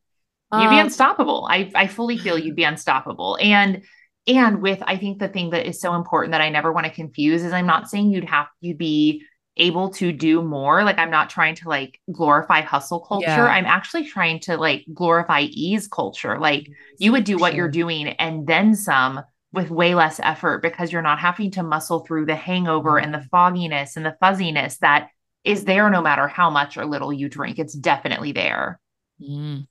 You'd 0.61 0.69
be 0.69 0.79
um, 0.79 0.85
unstoppable. 0.85 1.47
I, 1.49 1.71
I 1.73 1.87
fully 1.87 2.17
feel 2.17 2.37
you'd 2.37 2.55
be 2.55 2.63
unstoppable. 2.63 3.37
And 3.41 3.83
and 4.25 4.61
with 4.61 4.81
I 4.85 4.97
think 4.97 5.19
the 5.19 5.27
thing 5.27 5.49
that 5.49 5.67
is 5.67 5.81
so 5.81 5.95
important 5.95 6.31
that 6.31 6.41
I 6.41 6.49
never 6.49 6.71
want 6.71 6.85
to 6.85 6.93
confuse 6.93 7.43
is 7.43 7.51
I'm 7.51 7.65
not 7.65 7.89
saying 7.89 8.11
you'd 8.11 8.29
have 8.29 8.47
you'd 8.61 8.77
be 8.77 9.23
able 9.57 9.89
to 9.89 10.11
do 10.11 10.41
more. 10.41 10.83
Like 10.83 10.97
I'm 10.97 11.11
not 11.11 11.29
trying 11.29 11.55
to 11.55 11.69
like 11.69 11.99
glorify 12.11 12.61
hustle 12.61 12.99
culture. 12.99 13.27
Yeah. 13.27 13.45
I'm 13.45 13.65
actually 13.65 14.05
trying 14.05 14.39
to 14.41 14.57
like 14.57 14.85
glorify 14.93 15.41
ease 15.41 15.87
culture. 15.87 16.39
Like 16.39 16.67
you 16.99 17.11
would 17.11 17.23
do 17.23 17.37
what 17.37 17.53
you're 17.53 17.69
doing 17.69 18.07
and 18.07 18.47
then 18.47 18.75
some 18.75 19.21
with 19.51 19.69
way 19.69 19.93
less 19.93 20.19
effort 20.19 20.63
because 20.63 20.91
you're 20.91 21.03
not 21.03 21.19
having 21.19 21.51
to 21.51 21.63
muscle 21.63 21.99
through 21.99 22.25
the 22.25 22.35
hangover 22.35 22.93
mm-hmm. 22.93 23.05
and 23.05 23.13
the 23.13 23.27
fogginess 23.29 23.95
and 23.95 24.05
the 24.05 24.17
fuzziness 24.19 24.77
that 24.77 25.09
is 25.43 25.65
there 25.65 25.89
no 25.89 26.01
matter 26.01 26.27
how 26.27 26.49
much 26.49 26.77
or 26.77 26.85
little 26.85 27.13
you 27.13 27.29
drink. 27.29 27.59
It's 27.59 27.73
definitely 27.73 28.31
there. 28.31 28.79
Mm. 29.21 29.67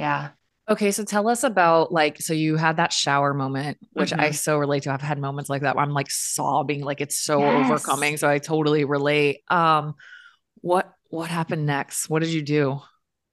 Yeah. 0.00 0.30
Okay, 0.68 0.92
so 0.92 1.04
tell 1.04 1.28
us 1.28 1.42
about 1.42 1.92
like 1.92 2.20
so 2.20 2.32
you 2.32 2.56
had 2.56 2.76
that 2.76 2.92
shower 2.92 3.34
moment, 3.34 3.76
which 3.92 4.12
mm-hmm. 4.12 4.20
I 4.20 4.30
so 4.30 4.56
relate 4.56 4.84
to. 4.84 4.92
I've 4.92 5.02
had 5.02 5.18
moments 5.18 5.50
like 5.50 5.62
that 5.62 5.76
where 5.76 5.84
I'm 5.84 5.92
like 5.92 6.10
sobbing, 6.10 6.82
like 6.82 7.00
it's 7.00 7.18
so 7.18 7.40
yes. 7.40 7.66
overcoming. 7.66 8.16
So 8.16 8.28
I 8.28 8.38
totally 8.38 8.84
relate. 8.84 9.42
Um, 9.48 9.94
what 10.60 10.90
what 11.08 11.28
happened 11.28 11.66
next? 11.66 12.08
What 12.08 12.22
did 12.22 12.30
you 12.30 12.42
do? 12.42 12.80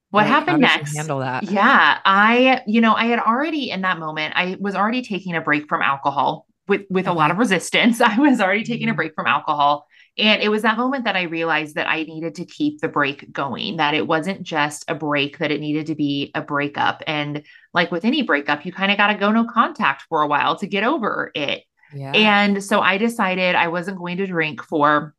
What 0.09 0.21
like, 0.21 0.27
happened 0.27 0.61
next? 0.61 0.95
handle 0.95 1.19
that? 1.19 1.43
Yeah, 1.43 1.99
I 2.03 2.63
you 2.67 2.81
know 2.81 2.93
I 2.93 3.05
had 3.05 3.19
already 3.19 3.69
in 3.69 3.81
that 3.81 3.99
moment 3.99 4.33
I 4.35 4.57
was 4.59 4.75
already 4.75 5.03
taking 5.03 5.35
a 5.35 5.41
break 5.41 5.69
from 5.69 5.81
alcohol 5.81 6.47
with 6.67 6.81
with 6.89 7.05
mm-hmm. 7.05 7.13
a 7.13 7.17
lot 7.17 7.31
of 7.31 7.37
resistance. 7.37 8.01
I 8.01 8.17
was 8.17 8.41
already 8.41 8.63
taking 8.63 8.87
a 8.87 8.91
mm-hmm. 8.91 8.97
break 8.97 9.13
from 9.15 9.27
alcohol, 9.27 9.86
And 10.17 10.41
it 10.41 10.49
was 10.49 10.63
that 10.63 10.77
moment 10.77 11.05
that 11.05 11.15
I 11.15 11.23
realized 11.23 11.75
that 11.75 11.87
I 11.87 12.03
needed 12.03 12.35
to 12.35 12.45
keep 12.45 12.81
the 12.81 12.87
break 12.87 13.31
going, 13.31 13.77
that 13.77 13.93
it 13.93 14.07
wasn't 14.07 14.41
just 14.41 14.85
a 14.87 14.95
break, 14.95 15.37
that 15.37 15.51
it 15.51 15.59
needed 15.59 15.87
to 15.87 15.95
be 15.95 16.31
a 16.33 16.41
breakup. 16.41 17.03
And 17.05 17.43
like 17.73 17.91
with 17.91 18.03
any 18.03 18.23
breakup, 18.23 18.65
you 18.65 18.71
kind 18.71 18.91
of 18.91 18.97
got 18.97 19.07
to 19.07 19.15
go 19.15 19.31
no 19.31 19.45
contact 19.45 20.05
for 20.09 20.23
a 20.23 20.27
while 20.27 20.57
to 20.57 20.67
get 20.67 20.83
over 20.83 21.31
it. 21.35 21.63
Yeah. 21.93 22.11
And 22.13 22.63
so 22.63 22.81
I 22.81 22.97
decided 22.97 23.55
I 23.55 23.67
wasn't 23.67 23.99
going 23.99 24.17
to 24.17 24.25
drink 24.25 24.63
for 24.63 25.13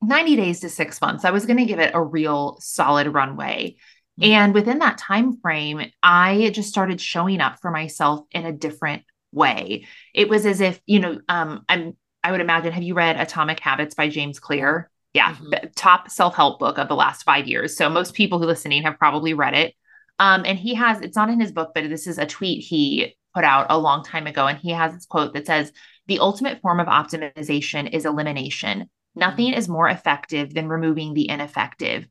90 0.00 0.36
days 0.36 0.60
to 0.60 0.68
six 0.68 1.00
months. 1.00 1.24
I 1.24 1.30
was 1.30 1.46
going 1.46 1.58
to 1.58 1.64
give 1.64 1.78
it 1.78 1.92
a 1.94 2.02
real 2.02 2.56
solid 2.60 3.08
runway. 3.08 3.76
Mm-hmm. 4.20 4.32
And 4.32 4.54
within 4.54 4.78
that 4.80 4.98
time 4.98 5.38
frame, 5.40 5.90
I 6.02 6.50
just 6.54 6.68
started 6.68 7.00
showing 7.00 7.40
up 7.40 7.58
for 7.60 7.70
myself 7.70 8.26
in 8.32 8.44
a 8.46 8.52
different 8.52 9.04
way. 9.30 9.86
It 10.14 10.28
was 10.28 10.44
as 10.44 10.60
if, 10.60 10.80
you 10.86 11.00
know, 11.00 11.20
um, 11.28 11.64
I'm 11.68 11.96
I 12.24 12.30
would 12.30 12.40
imagine, 12.40 12.72
have 12.72 12.82
you 12.82 12.94
read 12.94 13.20
Atomic 13.20 13.60
Habits 13.60 13.94
by 13.94 14.08
James 14.08 14.38
Clear? 14.38 14.90
Yeah, 15.14 15.34
mm-hmm. 15.34 15.68
top 15.76 16.10
self-help 16.10 16.58
book 16.58 16.78
of 16.78 16.88
the 16.88 16.96
last 16.96 17.24
five 17.24 17.46
years. 17.46 17.76
So 17.76 17.90
most 17.90 18.14
people 18.14 18.38
who 18.38 18.46
listening 18.46 18.84
have 18.84 18.98
probably 18.98 19.34
read 19.34 19.54
it. 19.54 19.74
Um, 20.18 20.44
and 20.46 20.58
he 20.58 20.74
has, 20.74 21.00
it's 21.00 21.16
not 21.16 21.30
in 21.30 21.40
his 21.40 21.52
book, 21.52 21.72
but 21.74 21.88
this 21.88 22.06
is 22.06 22.18
a 22.18 22.26
tweet 22.26 22.64
he 22.64 23.16
put 23.34 23.44
out 23.44 23.66
a 23.70 23.78
long 23.78 24.04
time 24.04 24.26
ago. 24.26 24.46
And 24.46 24.58
he 24.58 24.70
has 24.70 24.94
this 24.94 25.06
quote 25.06 25.34
that 25.34 25.46
says, 25.46 25.72
the 26.06 26.20
ultimate 26.20 26.60
form 26.60 26.80
of 26.80 26.86
optimization 26.86 27.92
is 27.92 28.06
elimination. 28.06 28.88
Nothing 29.14 29.50
mm-hmm. 29.50 29.58
is 29.58 29.68
more 29.68 29.88
effective 29.88 30.54
than 30.54 30.68
removing 30.68 31.12
the 31.12 31.28
ineffective. 31.28 32.06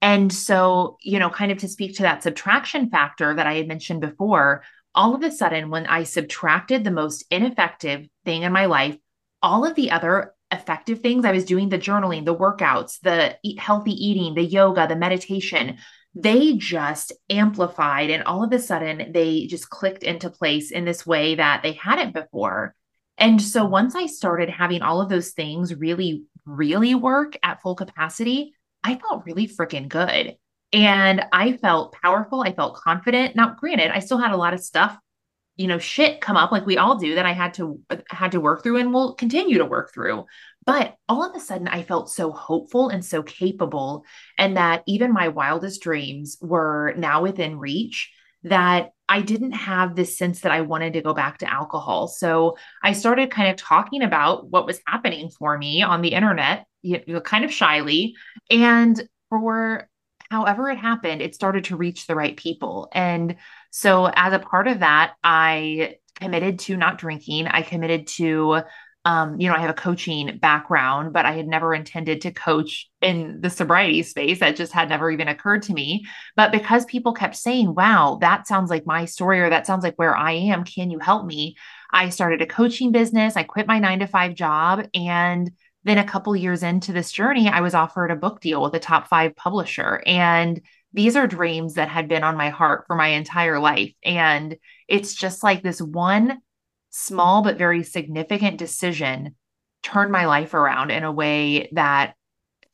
And 0.00 0.32
so, 0.32 0.96
you 1.02 1.18
know, 1.18 1.30
kind 1.30 1.50
of 1.50 1.58
to 1.58 1.68
speak 1.68 1.96
to 1.96 2.02
that 2.02 2.22
subtraction 2.22 2.90
factor 2.90 3.34
that 3.34 3.46
I 3.46 3.54
had 3.54 3.68
mentioned 3.68 4.00
before, 4.00 4.62
all 4.94 5.14
of 5.14 5.22
a 5.22 5.30
sudden, 5.30 5.70
when 5.70 5.86
I 5.86 6.04
subtracted 6.04 6.84
the 6.84 6.90
most 6.90 7.24
ineffective 7.30 8.06
thing 8.24 8.42
in 8.42 8.52
my 8.52 8.66
life, 8.66 8.96
all 9.42 9.64
of 9.64 9.74
the 9.74 9.90
other 9.90 10.34
effective 10.52 11.00
things 11.00 11.24
I 11.24 11.32
was 11.32 11.44
doing 11.44 11.68
the 11.68 11.78
journaling, 11.78 12.24
the 12.24 12.36
workouts, 12.36 13.00
the 13.00 13.36
eat 13.42 13.58
healthy 13.58 13.92
eating, 13.92 14.34
the 14.34 14.44
yoga, 14.44 14.86
the 14.86 14.96
meditation 14.96 15.78
they 16.16 16.54
just 16.54 17.12
amplified 17.28 18.08
and 18.08 18.24
all 18.24 18.42
of 18.42 18.50
a 18.50 18.58
sudden 18.58 19.12
they 19.12 19.46
just 19.46 19.68
clicked 19.68 20.02
into 20.02 20.30
place 20.30 20.70
in 20.70 20.86
this 20.86 21.06
way 21.06 21.34
that 21.34 21.62
they 21.62 21.72
hadn't 21.72 22.14
before. 22.14 22.74
And 23.18 23.40
so 23.40 23.66
once 23.66 23.94
I 23.94 24.06
started 24.06 24.48
having 24.48 24.80
all 24.80 25.02
of 25.02 25.10
those 25.10 25.32
things 25.32 25.74
really, 25.74 26.24
really 26.46 26.94
work 26.94 27.36
at 27.42 27.60
full 27.60 27.74
capacity, 27.74 28.54
I 28.82 28.96
felt 28.96 29.26
really 29.26 29.46
freaking 29.46 29.88
good. 29.88 30.36
And 30.72 31.22
I 31.32 31.58
felt 31.58 31.94
powerful. 32.02 32.42
I 32.42 32.54
felt 32.54 32.76
confident. 32.76 33.36
Now, 33.36 33.54
granted, 33.58 33.90
I 33.90 33.98
still 33.98 34.18
had 34.18 34.32
a 34.32 34.36
lot 34.36 34.54
of 34.54 34.60
stuff 34.60 34.98
you 35.56 35.66
know 35.66 35.78
shit 35.78 36.20
come 36.20 36.36
up 36.36 36.52
like 36.52 36.66
we 36.66 36.76
all 36.76 36.96
do 36.96 37.14
that 37.14 37.26
i 37.26 37.32
had 37.32 37.54
to 37.54 37.80
had 38.08 38.32
to 38.32 38.40
work 38.40 38.62
through 38.62 38.76
and 38.76 38.92
will 38.92 39.14
continue 39.14 39.58
to 39.58 39.64
work 39.64 39.92
through. 39.92 40.24
But 40.64 40.96
all 41.08 41.22
of 41.22 41.36
a 41.36 41.40
sudden 41.40 41.68
i 41.68 41.82
felt 41.82 42.10
so 42.10 42.32
hopeful 42.32 42.88
and 42.88 43.04
so 43.04 43.22
capable 43.22 44.04
and 44.38 44.56
that 44.56 44.82
even 44.86 45.12
my 45.12 45.28
wildest 45.28 45.82
dreams 45.82 46.36
were 46.40 46.94
now 46.96 47.22
within 47.22 47.58
reach 47.58 48.12
that 48.42 48.90
i 49.08 49.20
didn't 49.22 49.52
have 49.52 49.94
this 49.94 50.18
sense 50.18 50.40
that 50.40 50.52
i 50.52 50.60
wanted 50.60 50.92
to 50.94 51.02
go 51.02 51.14
back 51.14 51.38
to 51.38 51.52
alcohol. 51.52 52.08
So 52.08 52.56
i 52.82 52.92
started 52.92 53.30
kind 53.30 53.50
of 53.50 53.56
talking 53.56 54.02
about 54.02 54.50
what 54.50 54.66
was 54.66 54.80
happening 54.86 55.30
for 55.30 55.56
me 55.56 55.82
on 55.82 56.02
the 56.02 56.12
internet 56.12 56.66
you 56.82 57.02
know, 57.06 57.20
kind 57.20 57.44
of 57.44 57.52
shyly 57.52 58.14
and 58.50 59.08
for 59.28 59.88
however 60.30 60.68
it 60.70 60.78
happened 60.78 61.22
it 61.22 61.34
started 61.34 61.64
to 61.64 61.76
reach 61.76 62.06
the 62.06 62.14
right 62.14 62.36
people 62.36 62.88
and 62.92 63.36
so, 63.78 64.06
as 64.06 64.32
a 64.32 64.38
part 64.38 64.68
of 64.68 64.80
that, 64.80 65.16
I 65.22 65.96
committed 66.18 66.60
to 66.60 66.78
not 66.78 66.96
drinking. 66.96 67.46
I 67.46 67.60
committed 67.60 68.06
to, 68.06 68.62
um, 69.04 69.38
you 69.38 69.50
know, 69.50 69.54
I 69.54 69.60
have 69.60 69.68
a 69.68 69.74
coaching 69.74 70.38
background, 70.38 71.12
but 71.12 71.26
I 71.26 71.32
had 71.32 71.46
never 71.46 71.74
intended 71.74 72.22
to 72.22 72.32
coach 72.32 72.88
in 73.02 73.42
the 73.42 73.50
sobriety 73.50 74.02
space. 74.02 74.40
That 74.40 74.56
just 74.56 74.72
had 74.72 74.88
never 74.88 75.10
even 75.10 75.28
occurred 75.28 75.60
to 75.64 75.74
me. 75.74 76.06
But 76.36 76.52
because 76.52 76.86
people 76.86 77.12
kept 77.12 77.36
saying, 77.36 77.74
wow, 77.74 78.16
that 78.22 78.46
sounds 78.46 78.70
like 78.70 78.86
my 78.86 79.04
story, 79.04 79.42
or 79.42 79.50
that 79.50 79.66
sounds 79.66 79.84
like 79.84 79.96
where 79.96 80.16
I 80.16 80.32
am, 80.32 80.64
can 80.64 80.90
you 80.90 80.98
help 80.98 81.26
me? 81.26 81.54
I 81.92 82.08
started 82.08 82.40
a 82.40 82.46
coaching 82.46 82.92
business. 82.92 83.36
I 83.36 83.42
quit 83.42 83.66
my 83.66 83.78
nine 83.78 83.98
to 83.98 84.06
five 84.06 84.34
job. 84.34 84.86
And 84.94 85.50
then 85.86 85.98
a 85.98 86.04
couple 86.04 86.34
years 86.34 86.64
into 86.64 86.92
this 86.92 87.12
journey, 87.12 87.48
I 87.48 87.60
was 87.60 87.72
offered 87.72 88.10
a 88.10 88.16
book 88.16 88.40
deal 88.40 88.60
with 88.60 88.74
a 88.74 88.80
top 88.80 89.06
five 89.06 89.36
publisher. 89.36 90.02
And 90.04 90.60
these 90.92 91.14
are 91.14 91.28
dreams 91.28 91.74
that 91.74 91.88
had 91.88 92.08
been 92.08 92.24
on 92.24 92.36
my 92.36 92.48
heart 92.48 92.86
for 92.88 92.96
my 92.96 93.08
entire 93.08 93.60
life. 93.60 93.92
And 94.04 94.56
it's 94.88 95.14
just 95.14 95.44
like 95.44 95.62
this 95.62 95.80
one 95.80 96.38
small 96.90 97.42
but 97.42 97.56
very 97.56 97.84
significant 97.84 98.58
decision 98.58 99.36
turned 99.84 100.10
my 100.10 100.26
life 100.26 100.54
around 100.54 100.90
in 100.90 101.04
a 101.04 101.12
way 101.12 101.68
that 101.72 102.14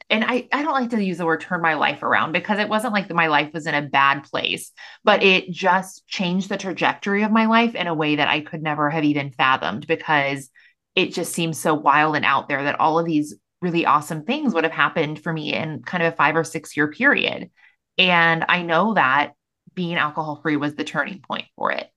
and 0.08 0.24
I, 0.24 0.46
I 0.52 0.62
don't 0.62 0.74
like 0.74 0.90
to 0.90 1.02
use 1.02 1.18
the 1.18 1.24
word 1.24 1.40
turn 1.40 1.62
my 1.62 1.74
life 1.74 2.02
around 2.02 2.32
because 2.32 2.58
it 2.58 2.68
wasn't 2.68 2.92
like 2.92 3.10
my 3.10 3.28
life 3.28 3.50
was 3.54 3.66
in 3.66 3.74
a 3.74 3.80
bad 3.80 4.24
place, 4.24 4.70
but 5.04 5.22
it 5.22 5.50
just 5.50 6.06
changed 6.06 6.50
the 6.50 6.58
trajectory 6.58 7.22
of 7.22 7.30
my 7.30 7.46
life 7.46 7.74
in 7.74 7.86
a 7.86 7.94
way 7.94 8.16
that 8.16 8.28
I 8.28 8.40
could 8.40 8.62
never 8.62 8.90
have 8.90 9.04
even 9.04 9.30
fathomed 9.30 9.86
because 9.86 10.50
it 10.94 11.12
just 11.12 11.32
seems 11.32 11.58
so 11.58 11.74
wild 11.74 12.16
and 12.16 12.24
out 12.24 12.48
there 12.48 12.64
that 12.64 12.80
all 12.80 12.98
of 12.98 13.06
these 13.06 13.34
really 13.60 13.86
awesome 13.86 14.24
things 14.24 14.52
would 14.52 14.64
have 14.64 14.72
happened 14.72 15.22
for 15.22 15.32
me 15.32 15.54
in 15.54 15.82
kind 15.82 16.02
of 16.02 16.12
a 16.12 16.16
five 16.16 16.36
or 16.36 16.44
six 16.44 16.76
year 16.76 16.88
period. 16.88 17.50
And 17.96 18.44
I 18.48 18.62
know 18.62 18.94
that 18.94 19.32
being 19.74 19.96
alcohol 19.96 20.40
free 20.42 20.56
was 20.56 20.74
the 20.74 20.84
turning 20.84 21.20
point 21.20 21.46
for 21.56 21.72
it. 21.72 21.88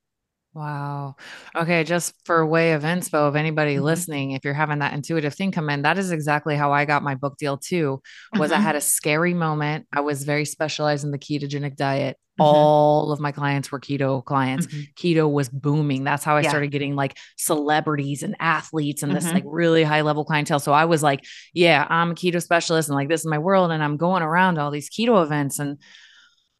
Wow. 0.55 1.17
Okay. 1.53 1.83
Just 1.83 2.13
for 2.23 2.45
way 2.45 2.71
of 2.71 2.83
inspo 2.83 3.27
of 3.27 3.35
anybody 3.35 3.75
mm-hmm. 3.75 3.83
listening, 3.83 4.31
if 4.31 4.45
you're 4.45 4.53
having 4.53 4.79
that 4.79 4.93
intuitive 4.93 5.35
thing 5.35 5.51
come 5.51 5.69
in, 5.69 5.81
that 5.81 5.97
is 5.97 6.11
exactly 6.11 6.55
how 6.55 6.71
I 6.71 6.85
got 6.85 7.03
my 7.03 7.13
book 7.13 7.37
deal 7.37 7.57
too. 7.57 8.01
Was 8.37 8.51
mm-hmm. 8.51 8.59
I 8.59 8.63
had 8.63 8.77
a 8.77 8.81
scary 8.81 9.33
moment. 9.33 9.85
I 9.91 9.99
was 9.99 10.23
very 10.23 10.45
specialized 10.45 11.03
in 11.03 11.11
the 11.11 11.19
ketogenic 11.19 11.75
diet. 11.75 12.15
Mm-hmm. 12.39 12.43
All 12.43 13.11
of 13.11 13.19
my 13.19 13.33
clients 13.33 13.69
were 13.69 13.81
keto 13.81 14.23
clients. 14.23 14.67
Mm-hmm. 14.67 14.81
Keto 14.95 15.29
was 15.29 15.49
booming. 15.49 16.05
That's 16.05 16.23
how 16.23 16.37
I 16.37 16.41
yeah. 16.41 16.49
started 16.49 16.71
getting 16.71 16.95
like 16.95 17.17
celebrities 17.35 18.23
and 18.23 18.37
athletes 18.39 19.03
and 19.03 19.13
this 19.13 19.25
like 19.25 19.43
mm-hmm. 19.43 19.53
really 19.53 19.83
high 19.83 20.01
level 20.01 20.23
clientele. 20.23 20.59
So 20.59 20.71
I 20.71 20.85
was 20.85 21.03
like, 21.03 21.25
yeah, 21.53 21.85
I'm 21.89 22.11
a 22.11 22.15
keto 22.15 22.41
specialist 22.41 22.87
and 22.87 22.95
like 22.95 23.09
this 23.09 23.19
is 23.19 23.27
my 23.27 23.39
world. 23.39 23.71
And 23.71 23.83
I'm 23.83 23.97
going 23.97 24.23
around 24.23 24.57
all 24.57 24.71
these 24.71 24.89
keto 24.89 25.21
events 25.21 25.59
and 25.59 25.79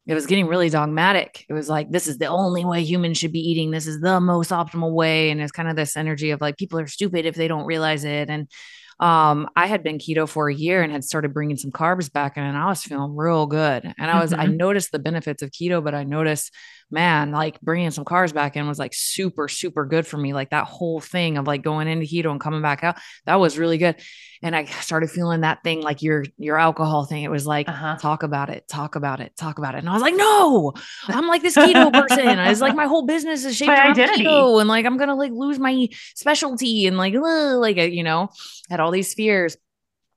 it 0.06 0.14
was 0.14 0.26
getting 0.26 0.46
really 0.46 0.70
dogmatic. 0.70 1.44
It 1.48 1.52
was 1.52 1.68
like, 1.68 1.90
this 1.90 2.06
is 2.06 2.18
the 2.18 2.26
only 2.26 2.64
way 2.64 2.84
humans 2.84 3.18
should 3.18 3.32
be 3.32 3.40
eating. 3.40 3.72
This 3.72 3.88
is 3.88 4.00
the 4.00 4.20
most 4.20 4.50
optimal 4.50 4.92
way. 4.92 5.30
And 5.30 5.40
it's 5.40 5.50
kind 5.52 5.68
of 5.68 5.74
this 5.74 5.96
energy 5.96 6.30
of 6.30 6.40
like, 6.40 6.56
people 6.56 6.78
are 6.78 6.86
stupid 6.86 7.26
if 7.26 7.34
they 7.34 7.48
don't 7.48 7.66
realize 7.66 8.04
it. 8.04 8.30
And 8.30 8.48
um, 8.98 9.48
I 9.54 9.66
had 9.66 9.82
been 9.82 9.98
keto 9.98 10.28
for 10.28 10.48
a 10.48 10.54
year 10.54 10.82
and 10.82 10.90
had 10.90 11.04
started 11.04 11.34
bringing 11.34 11.56
some 11.56 11.70
carbs 11.70 12.10
back 12.10 12.36
in, 12.36 12.42
and 12.42 12.56
I 12.56 12.66
was 12.66 12.82
feeling 12.82 13.14
real 13.14 13.46
good. 13.46 13.92
And 13.98 14.10
I 14.10 14.20
was, 14.20 14.32
mm-hmm. 14.32 14.40
I 14.40 14.46
noticed 14.46 14.90
the 14.92 14.98
benefits 14.98 15.42
of 15.42 15.50
keto, 15.50 15.84
but 15.84 15.94
I 15.94 16.04
noticed, 16.04 16.52
man, 16.90 17.32
like 17.32 17.60
bringing 17.60 17.90
some 17.90 18.04
carbs 18.04 18.32
back 18.32 18.56
in 18.56 18.66
was 18.66 18.78
like 18.78 18.94
super, 18.94 19.48
super 19.48 19.84
good 19.84 20.06
for 20.06 20.16
me. 20.16 20.32
Like 20.32 20.50
that 20.50 20.66
whole 20.66 21.00
thing 21.00 21.36
of 21.36 21.46
like 21.46 21.62
going 21.62 21.88
into 21.88 22.06
keto 22.06 22.30
and 22.30 22.40
coming 22.40 22.62
back 22.62 22.84
out, 22.84 22.96
that 23.26 23.34
was 23.36 23.58
really 23.58 23.76
good. 23.76 23.96
And 24.42 24.54
I 24.54 24.66
started 24.66 25.10
feeling 25.10 25.40
that 25.40 25.62
thing, 25.64 25.82
like 25.82 26.02
your 26.02 26.24
your 26.38 26.58
alcohol 26.58 27.04
thing. 27.04 27.24
It 27.24 27.30
was 27.30 27.46
like, 27.46 27.68
uh-huh. 27.68 27.96
talk 27.96 28.22
about 28.22 28.50
it, 28.50 28.68
talk 28.68 28.94
about 28.94 29.20
it, 29.20 29.36
talk 29.36 29.58
about 29.58 29.74
it. 29.74 29.78
And 29.78 29.88
I 29.88 29.92
was 29.94 30.02
like, 30.02 30.14
no, 30.14 30.74
I'm 31.08 31.26
like 31.26 31.42
this 31.42 31.56
keto 31.56 31.92
person. 31.92 32.38
I 32.38 32.50
was 32.50 32.60
like, 32.60 32.74
my 32.74 32.86
whole 32.86 33.06
business 33.06 33.44
is 33.44 33.56
shaped 33.56 33.70
around 33.70 33.92
identity. 33.92 34.24
keto, 34.24 34.60
and 34.60 34.68
like 34.68 34.86
I'm 34.86 34.96
gonna 34.96 35.16
like 35.16 35.32
lose 35.32 35.58
my 35.58 35.88
specialty, 36.14 36.86
and 36.86 36.96
like, 36.96 37.14
ugh, 37.14 37.58
like 37.58 37.76
you 37.76 38.04
know, 38.04 38.28
had 38.70 38.78
all 38.78 38.85
these 38.90 39.14
fears. 39.14 39.56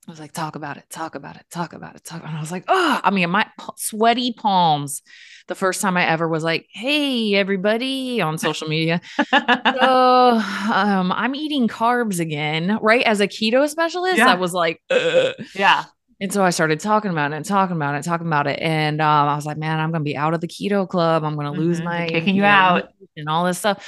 I 0.07 0.11
was 0.11 0.19
like, 0.19 0.31
talk 0.31 0.55
about 0.55 0.77
it, 0.77 0.85
talk 0.89 1.13
about 1.13 1.35
it, 1.35 1.45
talk 1.51 1.73
about 1.73 1.95
it, 1.95 2.03
talk. 2.03 2.23
And 2.23 2.35
I 2.35 2.39
was 2.39 2.51
like, 2.51 2.63
oh, 2.67 2.99
I 3.03 3.11
mean, 3.11 3.29
my 3.29 3.45
sweaty 3.77 4.33
palms. 4.33 5.03
The 5.47 5.55
first 5.55 5.81
time 5.81 5.97
I 5.97 6.05
ever 6.05 6.27
was 6.27 6.43
like, 6.43 6.67
hey, 6.71 7.35
everybody 7.35 8.19
on 8.21 8.37
social 8.37 8.67
media. 8.67 9.01
so 9.31 10.41
um, 10.71 11.11
I'm 11.11 11.35
eating 11.35 11.67
carbs 11.67 12.19
again, 12.19 12.79
right? 12.81 13.03
As 13.03 13.19
a 13.19 13.27
keto 13.27 13.67
specialist, 13.69 14.17
yeah. 14.17 14.31
I 14.31 14.35
was 14.35 14.53
like, 14.53 14.81
Ugh. 14.89 15.35
yeah. 15.53 15.85
And 16.21 16.33
so 16.33 16.43
I 16.43 16.49
started 16.49 16.79
talking 16.79 17.11
about 17.11 17.31
it 17.31 17.35
and 17.35 17.45
talking 17.45 17.75
about 17.75 17.95
it, 17.95 18.03
talking 18.03 18.27
about 18.27 18.47
it. 18.47 18.59
And 18.59 19.01
um, 19.01 19.29
I 19.29 19.35
was 19.35 19.45
like, 19.45 19.57
man, 19.57 19.79
I'm 19.79 19.91
going 19.91 20.01
to 20.01 20.05
be 20.05 20.17
out 20.17 20.33
of 20.33 20.41
the 20.41 20.47
keto 20.47 20.87
club. 20.87 21.23
I'm 21.23 21.35
going 21.35 21.45
to 21.45 21.51
mm-hmm. 21.51 21.61
lose 21.61 21.81
my 21.81 22.07
kicking 22.07 22.35
you, 22.35 22.41
you 22.41 22.47
out 22.47 22.89
and 23.15 23.29
all 23.29 23.45
this 23.45 23.57
stuff. 23.57 23.87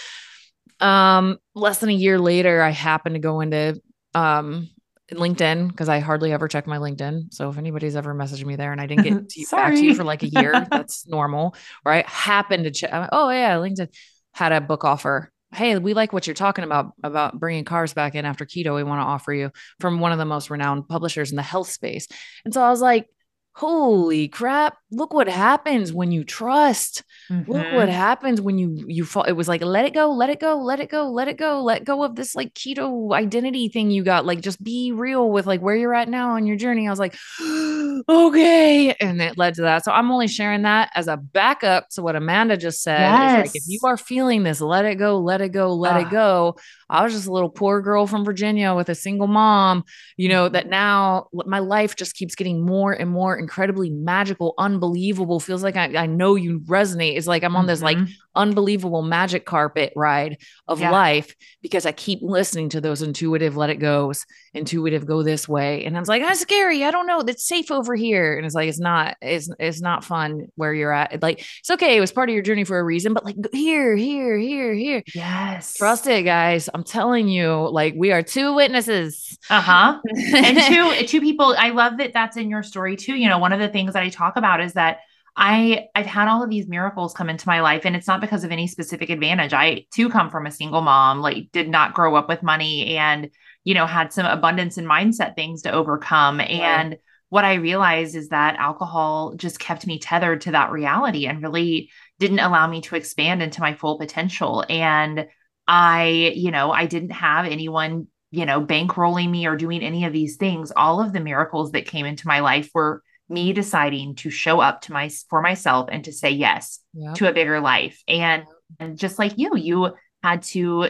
Um, 0.80 1.40
less 1.56 1.80
than 1.80 1.90
a 1.90 1.94
year 1.94 2.20
later, 2.20 2.62
I 2.62 2.70
happened 2.70 3.16
to 3.16 3.20
go 3.20 3.42
into 3.42 3.82
um 4.14 4.70
LinkedIn 5.12 5.68
because 5.68 5.90
I 5.90 6.00
hardly 6.00 6.32
ever 6.32 6.48
check 6.48 6.68
my 6.68 6.78
LinkedIn. 6.78 7.34
So 7.34 7.50
if 7.50 7.58
anybody's 7.58 7.96
ever 7.96 8.14
messaged 8.14 8.46
me 8.46 8.56
there 8.56 8.72
and 8.72 8.80
I 8.80 8.88
didn't 8.88 9.04
get 9.04 9.30
to 9.30 9.46
back 9.52 9.74
to 9.74 9.86
you 9.86 9.96
for 9.96 10.04
like 10.04 10.24
a 10.24 10.28
year, 10.28 10.68
that's 10.70 11.08
normal, 11.08 11.56
right? 11.86 12.06
Happened 12.08 12.66
to 12.66 12.72
check. 12.72 13.10
Oh 13.12 13.30
yeah, 13.30 13.56
LinkedIn 13.58 13.90
had 14.34 14.52
a 14.52 14.62
book 14.62 14.84
offer. 14.86 15.32
Hey, 15.54 15.78
we 15.78 15.94
like 15.94 16.14
what 16.14 16.28
you're 16.28 16.34
talking 16.34 16.64
about 16.64 16.94
about 17.04 17.38
bringing 17.38 17.66
cars 17.66 17.94
back 17.94 18.16
in 18.16 18.26
after 18.26 18.46
keto. 18.46 18.76
We 18.76 18.84
want 18.84 19.02
to 19.02 19.06
offer 19.06 19.34
you 19.34 19.52
from 19.82 20.00
one 20.00 20.14
of 20.14 20.18
the 20.18 20.26
most 20.26 20.50
renowned 20.50 20.88
publishers 20.88 21.32
in 21.32 21.36
the 21.36 21.44
health 21.44 21.70
space. 21.70 22.08
And 22.46 22.54
so 22.54 22.62
I 22.62 22.70
was 22.70 22.82
like, 22.82 23.08
holy 23.54 24.28
crap. 24.28 24.78
Look 24.92 25.14
what 25.14 25.28
happens 25.28 25.94
when 25.94 26.12
you 26.12 26.24
trust. 26.24 27.04
Mm-hmm. 27.32 27.50
look 27.50 27.64
what 27.72 27.88
mm-hmm. 27.88 27.92
happens 27.92 28.42
when 28.42 28.58
you 28.58 28.84
you 28.88 29.06
fall 29.06 29.24
it 29.24 29.34
was 29.34 29.48
like 29.48 29.64
let 29.64 29.86
it 29.86 29.94
go 29.94 30.12
let 30.12 30.30
it 30.30 30.42
go 30.42 30.58
let 30.58 30.82
it 30.82 30.90
go 30.90 31.10
let 31.10 31.30
it 31.30 31.38
go 31.38 31.64
let 31.64 31.86
go 31.86 32.04
of 32.04 32.16
this 32.16 32.36
like 32.36 32.54
keto 32.54 33.14
identity 33.14 33.70
thing 33.70 33.90
you 33.90 34.04
got 34.04 34.26
like 34.26 34.42
just 34.42 34.62
be 34.62 34.92
real 34.92 35.32
with 35.32 35.48
like 35.48 35.62
where 35.62 35.76
you're 35.76 35.94
at 35.94 36.10
now 36.10 36.32
on 36.32 36.46
your 36.46 36.58
journey. 36.58 36.88
I 36.88 36.90
was 36.90 37.00
like 37.00 37.16
okay. 38.10 38.94
And 39.00 39.22
it 39.22 39.38
led 39.38 39.54
to 39.56 39.62
that. 39.62 39.86
So 39.86 39.94
i'm 39.94 40.12
only 40.12 40.28
sharing 40.28 40.64
that 40.64 40.92
as 40.94 41.08
a 41.08 41.16
backup 41.16 41.88
to 41.92 42.02
what 42.02 42.18
amanda 42.18 42.58
just 42.58 42.84
said. 42.84 43.00
Yes. 43.00 43.48
like 43.48 43.56
if 43.56 43.64
you 43.68 43.80
are 43.86 43.98
feeling 43.98 44.44
this 44.44 44.60
let 44.60 44.84
it 44.84 44.96
go 44.96 45.18
let 45.20 45.40
it 45.40 45.54
go 45.54 45.74
let 45.74 46.02
it 46.02 46.10
go. 46.10 46.58
I 46.90 47.06
was 47.06 47.14
just 47.14 47.28
a 47.28 47.32
little 47.32 47.50
poor 47.50 47.82
girl 47.82 48.08
from 48.08 48.26
virginia 48.26 48.76
with 48.76 48.90
a 48.90 48.96
single 48.96 49.28
mom 49.28 49.86
you 50.18 50.28
know 50.28 50.50
that 50.50 50.68
now 50.68 51.28
my 51.46 51.60
life 51.60 51.96
just 51.96 52.16
keeps 52.16 52.36
getting 52.36 52.66
more 52.66 52.92
and 52.92 53.10
more 53.10 53.38
incredibly 53.42 53.90
magical, 53.90 54.54
unbelievable. 54.58 55.40
Feels 55.40 55.64
like 55.64 55.76
I, 55.76 55.96
I 55.96 56.06
know 56.06 56.36
you 56.36 56.62
resonate. 56.62 57.18
It's 57.18 57.28
like 57.28 57.44
I'm 57.44 57.56
on 57.56 57.64
mm-hmm. 57.64 57.68
this 57.68 57.82
like 57.82 57.98
mm-hmm. 57.98 58.14
Unbelievable 58.36 59.02
magic 59.02 59.46
carpet 59.46 59.94
ride 59.96 60.38
of 60.68 60.80
yeah. 60.80 60.92
life 60.92 61.36
because 61.62 61.86
I 61.86 61.92
keep 61.92 62.20
listening 62.22 62.70
to 62.70 62.82
those 62.82 63.02
intuitive 63.02 63.58
let 63.58 63.70
it 63.70 63.76
goes, 63.76 64.26
intuitive 64.54 65.06
go 65.06 65.24
this 65.24 65.48
way. 65.48 65.86
And 65.86 65.96
I 65.96 66.00
was 66.00 66.10
like, 66.10 66.22
that's 66.22 66.40
scary. 66.40 66.84
I 66.84 66.92
don't 66.92 67.08
know. 67.08 67.22
That's 67.22 67.48
safe 67.48 67.72
over 67.72 67.96
here. 67.96 68.38
And 68.38 68.46
it's 68.46 68.56
like, 68.56 68.70
it's 68.70 68.80
not, 68.80 69.18
it's, 69.22 69.50
it's 69.60 69.82
not 69.82 70.04
fun 70.04 70.48
where 70.56 70.74
you're 70.74 70.94
at. 70.94 71.22
Like, 71.22 71.46
it's 71.60 71.70
okay. 71.72 71.98
It 71.98 72.00
was 72.00 72.12
part 72.12 72.30
of 72.30 72.34
your 72.34 72.44
journey 72.44 72.64
for 72.64 72.80
a 72.80 72.84
reason, 72.84 73.14
but 73.14 73.26
like 73.26 73.36
here, 73.52 73.96
here, 73.96 74.38
here, 74.38 74.74
here. 74.74 75.04
Yes. 75.14 75.76
Trust 75.76 76.08
it, 76.08 76.24
guys. 76.24 76.70
I'm 76.74 76.84
telling 76.84 77.28
you, 77.28 77.70
like 77.70 77.94
we 77.98 78.12
are 78.12 78.24
two 78.24 78.54
witnesses. 78.54 79.38
Uh-huh. 79.50 80.00
and 80.36 80.58
two, 80.58 81.06
two 81.08 81.22
people. 81.22 81.56
I 81.58 81.70
love 81.70 81.98
that 81.98 82.14
that's 82.14 82.38
in 82.38 82.50
your 82.50 82.64
story 82.64 82.96
too. 82.96 83.16
You 83.16 83.28
know, 83.28 83.40
one 83.40 83.54
of 83.54 83.60
the 83.60 83.70
things 83.70 83.94
that 83.94 84.04
I 84.04 84.10
talk 84.10 84.38
about 84.38 84.62
is 84.62 84.74
that 84.74 85.00
I 85.36 85.88
I've 85.96 86.06
had 86.06 86.28
all 86.28 86.44
of 86.44 86.50
these 86.50 86.68
miracles 86.68 87.14
come 87.14 87.30
into 87.30 87.48
my 87.48 87.62
life 87.62 87.86
and 87.86 87.96
it's 87.96 88.08
not 88.08 88.22
because 88.22 88.44
of 88.44 88.52
any 88.52 88.68
specific 88.68 89.10
advantage. 89.10 89.54
I 89.54 89.86
too 89.94 90.10
come 90.10 90.30
from 90.30 90.46
a 90.46 90.52
single 90.52 90.82
mom, 90.82 91.22
like 91.22 91.52
did 91.52 91.70
not 91.70 91.94
grow 91.94 92.16
up 92.16 92.28
with 92.28 92.44
money 92.44 92.98
and 92.98 93.30
you 93.64 93.74
know 93.74 93.86
had 93.86 94.12
some 94.12 94.26
abundance 94.26 94.78
and 94.78 94.88
mindset 94.88 95.36
things 95.36 95.62
to 95.64 95.72
overcome 95.72 96.40
right. 96.40 96.50
and 96.50 96.98
what 97.30 97.46
I 97.46 97.54
realized 97.54 98.18
is 98.18 98.28
that 98.30 98.58
alcohol 98.58 99.36
just 99.38 99.58
kept 99.58 99.88
me 99.88 100.00
tethered 100.00 100.42
to 100.42 100.52
that 100.52 100.70
reality 100.70 101.28
and 101.28 101.42
really 101.42 101.90
didn't 102.20 102.40
allow 102.40 102.68
me 102.68 102.82
to 102.82 102.98
expand 102.98 103.42
into 103.42 103.62
my 103.62 103.74
full 103.74 103.98
potential 103.98 104.66
and 104.68 105.28
I, 105.66 106.34
you 106.36 106.52
know, 106.52 106.74
I 106.74 106.86
didn't 106.86 107.12
have 107.12 107.46
anyone, 107.46 108.08
you 108.32 108.46
know, 108.46 108.62
bankrolling 108.62 109.30
me 109.30 109.46
or 109.46 109.56
doing 109.56 109.82
any 109.82 110.04
of 110.04 110.12
these 110.12 110.36
things. 110.36 110.74
All 110.76 111.02
of 111.02 111.14
the 111.14 111.22
miracles 111.22 111.72
that 111.72 111.86
came 111.86 112.06
into 112.06 112.28
my 112.28 112.42
life 112.42 112.70
were 112.74 113.02
me 113.32 113.54
deciding 113.54 114.16
to 114.16 114.30
show 114.30 114.60
up 114.60 114.82
to 114.82 114.94
my 114.94 115.10
for 115.30 115.42
myself 115.42 115.90
and 115.92 116.04
to 116.04 116.12
say 116.12 116.30
yes 116.30 116.80
yep. 116.94 117.16
to 117.16 117.30
a 117.30 117.34
bigger 117.34 117.60
life 117.60 118.04
and 118.08 118.44
and 118.80 118.98
just 118.98 119.18
like 119.18 119.38
you 119.38 119.56
you 119.56 119.94
had 120.22 120.42
to 120.42 120.90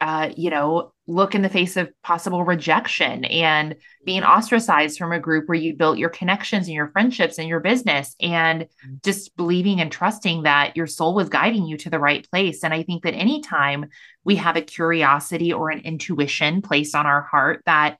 uh 0.00 0.30
you 0.36 0.50
know 0.50 0.92
look 1.06 1.34
in 1.34 1.42
the 1.42 1.48
face 1.48 1.76
of 1.76 1.90
possible 2.02 2.44
rejection 2.44 3.24
and 3.24 3.74
being 4.04 4.22
ostracized 4.22 4.96
from 4.96 5.10
a 5.10 5.18
group 5.18 5.48
where 5.48 5.58
you 5.58 5.74
built 5.74 5.98
your 5.98 6.08
connections 6.08 6.68
and 6.68 6.74
your 6.74 6.90
friendships 6.92 7.38
and 7.38 7.48
your 7.48 7.58
business 7.58 8.14
and 8.20 8.62
mm-hmm. 8.62 8.94
just 9.02 9.34
believing 9.36 9.80
and 9.80 9.90
trusting 9.90 10.44
that 10.44 10.76
your 10.76 10.86
soul 10.86 11.14
was 11.14 11.28
guiding 11.28 11.66
you 11.66 11.76
to 11.76 11.90
the 11.90 11.98
right 11.98 12.28
place 12.30 12.62
and 12.62 12.72
i 12.72 12.82
think 12.82 13.02
that 13.02 13.14
anytime 13.14 13.86
we 14.24 14.36
have 14.36 14.56
a 14.56 14.62
curiosity 14.62 15.52
or 15.52 15.70
an 15.70 15.80
intuition 15.80 16.62
placed 16.62 16.94
on 16.94 17.06
our 17.06 17.22
heart 17.22 17.62
that 17.66 17.96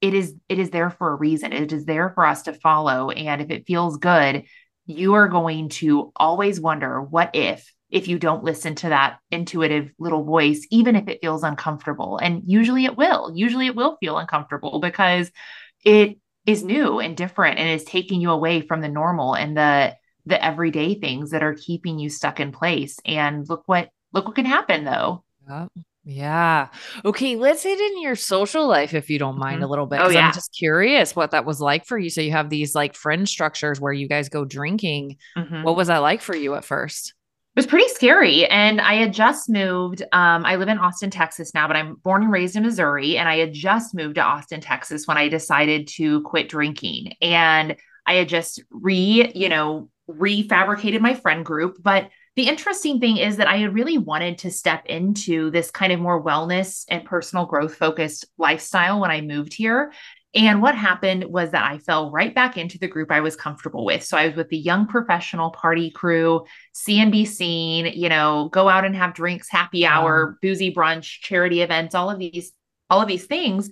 it 0.00 0.14
is 0.14 0.34
it 0.48 0.58
is 0.58 0.70
there 0.70 0.90
for 0.90 1.12
a 1.12 1.16
reason. 1.16 1.52
It 1.52 1.72
is 1.72 1.84
there 1.84 2.10
for 2.10 2.24
us 2.26 2.42
to 2.42 2.52
follow. 2.52 3.10
And 3.10 3.42
if 3.42 3.50
it 3.50 3.66
feels 3.66 3.96
good 3.98 4.44
you 4.88 5.14
are 5.14 5.28
going 5.28 5.68
to 5.68 6.10
always 6.16 6.60
wonder 6.60 7.00
what 7.00 7.30
if 7.34 7.72
if 7.90 8.08
you 8.08 8.18
don't 8.18 8.42
listen 8.42 8.74
to 8.74 8.88
that 8.88 9.18
intuitive 9.30 9.90
little 9.98 10.24
voice 10.24 10.66
even 10.70 10.96
if 10.96 11.08
it 11.08 11.20
feels 11.20 11.44
uncomfortable? 11.44 12.18
And 12.18 12.42
usually 12.46 12.86
it 12.86 12.96
will. 12.96 13.30
Usually 13.34 13.66
it 13.66 13.76
will 13.76 13.96
feel 14.00 14.18
uncomfortable 14.18 14.80
because 14.80 15.30
it 15.84 16.18
is 16.46 16.64
new 16.64 17.00
and 17.00 17.16
different 17.16 17.58
and 17.58 17.68
is 17.68 17.84
taking 17.84 18.20
you 18.20 18.30
away 18.30 18.62
from 18.62 18.80
the 18.80 18.88
normal 18.88 19.34
and 19.34 19.56
the 19.56 19.94
the 20.24 20.42
everyday 20.42 20.94
things 20.94 21.30
that 21.30 21.42
are 21.42 21.54
keeping 21.54 21.98
you 21.98 22.08
stuck 22.08 22.40
in 22.40 22.50
place. 22.50 22.98
And 23.04 23.46
look 23.48 23.62
what 23.66 23.90
look 24.12 24.26
what 24.26 24.36
can 24.36 24.46
happen 24.46 24.84
though. 24.84 25.22
Yep. 25.48 25.70
Yeah. 26.10 26.68
Okay. 27.04 27.36
Let's 27.36 27.62
hit 27.62 27.78
in 27.78 28.00
your 28.00 28.16
social 28.16 28.66
life 28.66 28.94
if 28.94 29.10
you 29.10 29.18
don't 29.18 29.38
mind 29.38 29.56
mm-hmm. 29.56 29.64
a 29.64 29.66
little 29.66 29.84
bit. 29.84 30.00
Oh, 30.00 30.08
yeah. 30.08 30.28
I'm 30.28 30.32
just 30.32 30.56
curious 30.58 31.14
what 31.14 31.32
that 31.32 31.44
was 31.44 31.60
like 31.60 31.84
for 31.84 31.98
you. 31.98 32.08
So 32.08 32.22
you 32.22 32.30
have 32.30 32.48
these 32.48 32.74
like 32.74 32.94
friend 32.94 33.28
structures 33.28 33.78
where 33.78 33.92
you 33.92 34.08
guys 34.08 34.30
go 34.30 34.46
drinking. 34.46 35.18
Mm-hmm. 35.36 35.64
What 35.64 35.76
was 35.76 35.88
that 35.88 35.98
like 35.98 36.22
for 36.22 36.34
you 36.34 36.54
at 36.54 36.64
first? 36.64 37.12
It 37.54 37.58
was 37.58 37.66
pretty 37.66 37.88
scary. 37.88 38.46
And 38.46 38.80
I 38.80 38.94
had 38.94 39.12
just 39.12 39.50
moved. 39.50 40.00
Um, 40.12 40.46
I 40.46 40.56
live 40.56 40.68
in 40.68 40.78
Austin, 40.78 41.10
Texas 41.10 41.52
now, 41.52 41.66
but 41.66 41.76
I'm 41.76 41.96
born 41.96 42.22
and 42.22 42.32
raised 42.32 42.56
in 42.56 42.62
Missouri. 42.62 43.18
And 43.18 43.28
I 43.28 43.36
had 43.36 43.52
just 43.52 43.94
moved 43.94 44.14
to 44.14 44.22
Austin, 44.22 44.62
Texas 44.62 45.06
when 45.06 45.18
I 45.18 45.28
decided 45.28 45.88
to 45.96 46.22
quit 46.22 46.48
drinking. 46.48 47.16
And 47.20 47.76
I 48.06 48.14
had 48.14 48.30
just 48.30 48.62
re, 48.70 49.30
you 49.34 49.50
know, 49.50 49.90
refabricated 50.08 51.00
my 51.02 51.12
friend 51.12 51.44
group. 51.44 51.76
But 51.82 52.08
the 52.38 52.46
interesting 52.46 53.00
thing 53.00 53.16
is 53.16 53.38
that 53.38 53.48
I 53.48 53.56
had 53.56 53.74
really 53.74 53.98
wanted 53.98 54.38
to 54.38 54.52
step 54.52 54.86
into 54.86 55.50
this 55.50 55.72
kind 55.72 55.92
of 55.92 55.98
more 55.98 56.22
wellness 56.22 56.84
and 56.88 57.04
personal 57.04 57.46
growth 57.46 57.74
focused 57.74 58.26
lifestyle 58.38 59.00
when 59.00 59.10
I 59.10 59.22
moved 59.22 59.52
here. 59.52 59.92
And 60.36 60.62
what 60.62 60.76
happened 60.76 61.24
was 61.24 61.50
that 61.50 61.68
I 61.68 61.78
fell 61.78 62.12
right 62.12 62.32
back 62.32 62.56
into 62.56 62.78
the 62.78 62.86
group 62.86 63.10
I 63.10 63.22
was 63.22 63.34
comfortable 63.34 63.84
with. 63.84 64.04
So 64.04 64.16
I 64.16 64.28
was 64.28 64.36
with 64.36 64.50
the 64.50 64.56
young 64.56 64.86
professional 64.86 65.50
party 65.50 65.90
crew, 65.90 66.44
see 66.72 67.00
and 67.00 67.10
be 67.10 67.24
seen, 67.24 67.86
you 67.86 68.08
know, 68.08 68.48
go 68.52 68.68
out 68.68 68.84
and 68.84 68.94
have 68.94 69.14
drinks, 69.14 69.50
happy 69.50 69.84
hour, 69.84 70.38
boozy 70.40 70.72
brunch, 70.72 71.18
charity 71.22 71.60
events, 71.62 71.96
all 71.96 72.08
of 72.08 72.20
these, 72.20 72.52
all 72.88 73.02
of 73.02 73.08
these 73.08 73.26
things. 73.26 73.68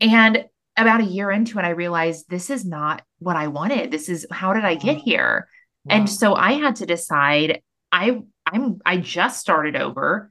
And 0.00 0.46
about 0.74 1.02
a 1.02 1.04
year 1.04 1.30
into 1.30 1.58
it, 1.58 1.66
I 1.66 1.70
realized 1.70 2.30
this 2.30 2.48
is 2.48 2.64
not 2.64 3.02
what 3.18 3.36
I 3.36 3.48
wanted. 3.48 3.90
This 3.90 4.08
is 4.08 4.26
how 4.30 4.54
did 4.54 4.64
I 4.64 4.76
get 4.76 4.96
here? 4.96 5.48
Wow. 5.84 5.96
And 5.96 6.08
so 6.08 6.34
I 6.34 6.52
had 6.52 6.76
to 6.76 6.86
decide 6.86 7.60
I 7.96 8.20
I'm 8.44 8.80
I 8.84 8.98
just 8.98 9.40
started 9.40 9.74
over. 9.74 10.30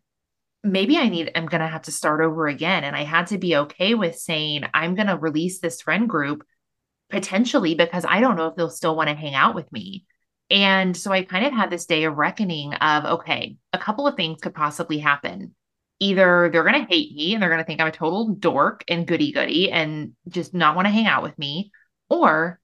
Maybe 0.63 0.97
I 0.97 1.09
need 1.09 1.31
I'm 1.35 1.47
going 1.47 1.61
to 1.61 1.67
have 1.67 1.83
to 1.83 1.91
start 1.91 2.21
over 2.21 2.47
again 2.47 2.83
and 2.83 2.95
I 2.95 3.03
had 3.03 3.27
to 3.27 3.39
be 3.39 3.55
okay 3.57 3.95
with 3.95 4.17
saying 4.17 4.65
I'm 4.73 4.95
going 4.95 5.07
to 5.07 5.17
release 5.17 5.59
this 5.59 5.81
friend 5.81 6.07
group 6.07 6.45
potentially 7.09 7.75
because 7.75 8.05
I 8.07 8.19
don't 8.19 8.35
know 8.35 8.47
if 8.47 8.55
they'll 8.55 8.69
still 8.69 8.95
want 8.95 9.09
to 9.09 9.15
hang 9.15 9.33
out 9.33 9.55
with 9.55 9.71
me. 9.71 10.05
And 10.51 10.95
so 10.95 11.11
I 11.11 11.23
kind 11.23 11.45
of 11.45 11.53
had 11.53 11.71
this 11.71 11.87
day 11.87 12.03
of 12.03 12.15
reckoning 12.15 12.73
of 12.75 13.19
okay, 13.19 13.57
a 13.73 13.79
couple 13.79 14.07
of 14.07 14.15
things 14.15 14.41
could 14.41 14.53
possibly 14.53 14.99
happen. 14.99 15.55
Either 15.99 16.49
they're 16.51 16.63
going 16.63 16.85
to 16.85 16.93
hate 16.93 17.15
me 17.15 17.33
and 17.33 17.41
they're 17.41 17.49
going 17.49 17.61
to 17.61 17.65
think 17.65 17.81
I'm 17.81 17.87
a 17.87 17.91
total 17.91 18.29
dork 18.29 18.83
and 18.87 19.07
goody 19.07 19.31
goody 19.31 19.71
and 19.71 20.11
just 20.27 20.53
not 20.53 20.75
want 20.75 20.85
to 20.85 20.91
hang 20.91 21.07
out 21.07 21.23
with 21.23 21.37
me, 21.39 21.71
or 22.09 22.59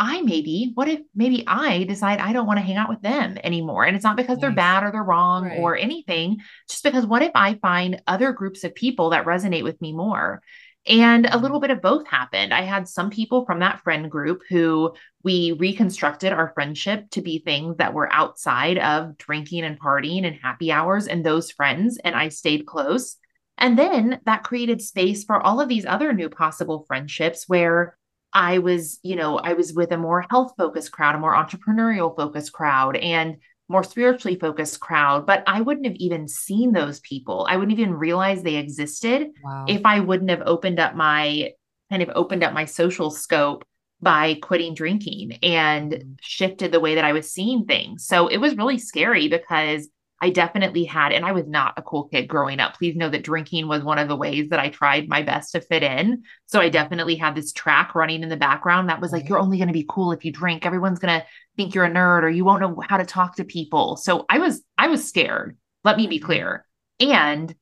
I 0.00 0.22
maybe, 0.22 0.72
what 0.74 0.88
if 0.88 1.00
maybe 1.14 1.44
I 1.46 1.84
decide 1.84 2.20
I 2.20 2.32
don't 2.32 2.46
want 2.46 2.58
to 2.58 2.64
hang 2.64 2.76
out 2.76 2.88
with 2.88 3.02
them 3.02 3.36
anymore? 3.44 3.84
And 3.84 3.94
it's 3.94 4.04
not 4.04 4.16
because 4.16 4.38
they're 4.38 4.50
bad 4.50 4.82
or 4.82 4.90
they're 4.90 5.04
wrong 5.04 5.44
right. 5.44 5.58
or 5.58 5.76
anything, 5.76 6.38
just 6.70 6.82
because 6.82 7.04
what 7.04 7.20
if 7.20 7.32
I 7.34 7.54
find 7.56 8.00
other 8.06 8.32
groups 8.32 8.64
of 8.64 8.74
people 8.74 9.10
that 9.10 9.26
resonate 9.26 9.62
with 9.62 9.78
me 9.82 9.92
more? 9.92 10.40
And 10.86 11.26
a 11.26 11.28
mm-hmm. 11.28 11.42
little 11.42 11.60
bit 11.60 11.70
of 11.70 11.82
both 11.82 12.06
happened. 12.06 12.54
I 12.54 12.62
had 12.62 12.88
some 12.88 13.10
people 13.10 13.44
from 13.44 13.58
that 13.58 13.82
friend 13.82 14.10
group 14.10 14.40
who 14.48 14.94
we 15.22 15.52
reconstructed 15.52 16.32
our 16.32 16.52
friendship 16.54 17.10
to 17.10 17.20
be 17.20 17.38
things 17.38 17.76
that 17.76 17.92
were 17.92 18.10
outside 18.10 18.78
of 18.78 19.18
drinking 19.18 19.64
and 19.64 19.78
partying 19.78 20.26
and 20.26 20.34
happy 20.34 20.72
hours 20.72 21.08
and 21.08 21.24
those 21.24 21.50
friends. 21.50 21.98
And 22.02 22.14
I 22.14 22.30
stayed 22.30 22.64
close. 22.64 23.16
And 23.58 23.78
then 23.78 24.20
that 24.24 24.44
created 24.44 24.80
space 24.80 25.24
for 25.24 25.38
all 25.38 25.60
of 25.60 25.68
these 25.68 25.84
other 25.84 26.14
new 26.14 26.30
possible 26.30 26.86
friendships 26.88 27.44
where 27.46 27.98
I 28.32 28.58
was, 28.58 28.98
you 29.02 29.16
know, 29.16 29.38
I 29.38 29.54
was 29.54 29.72
with 29.72 29.92
a 29.92 29.98
more 29.98 30.24
health 30.30 30.54
focused 30.56 30.92
crowd, 30.92 31.14
a 31.14 31.18
more 31.18 31.34
entrepreneurial 31.34 32.14
focused 32.16 32.52
crowd, 32.52 32.96
and 32.96 33.36
more 33.68 33.84
spiritually 33.84 34.38
focused 34.38 34.80
crowd. 34.80 35.26
But 35.26 35.42
I 35.46 35.60
wouldn't 35.60 35.86
have 35.86 35.96
even 35.96 36.28
seen 36.28 36.72
those 36.72 37.00
people. 37.00 37.46
I 37.48 37.56
wouldn't 37.56 37.78
even 37.78 37.94
realize 37.94 38.42
they 38.42 38.56
existed 38.56 39.28
wow. 39.42 39.64
if 39.68 39.82
I 39.84 40.00
wouldn't 40.00 40.30
have 40.30 40.42
opened 40.44 40.80
up 40.80 40.94
my 40.94 41.52
kind 41.90 42.02
of 42.02 42.10
opened 42.14 42.44
up 42.44 42.52
my 42.52 42.64
social 42.64 43.10
scope 43.10 43.64
by 44.00 44.34
quitting 44.34 44.74
drinking 44.74 45.38
and 45.42 45.92
mm-hmm. 45.92 46.12
shifted 46.20 46.72
the 46.72 46.80
way 46.80 46.94
that 46.94 47.04
I 47.04 47.12
was 47.12 47.30
seeing 47.30 47.64
things. 47.64 48.06
So 48.06 48.28
it 48.28 48.38
was 48.38 48.56
really 48.56 48.78
scary 48.78 49.28
because 49.28 49.88
I 50.22 50.30
definitely 50.30 50.84
had, 50.84 51.12
and 51.12 51.24
I 51.24 51.32
was 51.32 51.46
not 51.46 51.74
a 51.78 51.82
cool 51.82 52.04
kid 52.04 52.28
growing 52.28 52.60
up. 52.60 52.76
Please 52.76 52.94
know 52.94 53.08
that 53.08 53.24
drinking 53.24 53.68
was 53.68 53.82
one 53.82 53.98
of 53.98 54.08
the 54.08 54.16
ways 54.16 54.50
that 54.50 54.60
I 54.60 54.68
tried 54.68 55.08
my 55.08 55.22
best 55.22 55.52
to 55.52 55.62
fit 55.62 55.82
in. 55.82 56.24
So 56.46 56.60
I 56.60 56.68
definitely 56.68 57.16
had 57.16 57.34
this 57.34 57.52
track 57.52 57.94
running 57.94 58.22
in 58.22 58.28
the 58.28 58.36
background 58.36 58.90
that 58.90 59.00
was 59.00 59.12
like, 59.12 59.28
you're 59.28 59.38
only 59.38 59.56
going 59.56 59.68
to 59.68 59.74
be 59.74 59.86
cool 59.88 60.12
if 60.12 60.24
you 60.24 60.32
drink. 60.32 60.66
Everyone's 60.66 60.98
going 60.98 61.20
to 61.20 61.26
think 61.56 61.74
you're 61.74 61.86
a 61.86 61.90
nerd 61.90 62.22
or 62.22 62.28
you 62.28 62.44
won't 62.44 62.60
know 62.60 62.82
how 62.86 62.98
to 62.98 63.06
talk 63.06 63.36
to 63.36 63.44
people. 63.44 63.96
So 63.96 64.26
I 64.28 64.38
was, 64.38 64.62
I 64.76 64.88
was 64.88 65.08
scared. 65.08 65.56
Let 65.84 65.96
me 65.96 66.06
be 66.06 66.18
mm-hmm. 66.18 66.26
clear. 66.26 66.66
And 67.00 67.54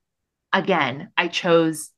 again, 0.52 1.10
I 1.16 1.28
chose 1.28 1.90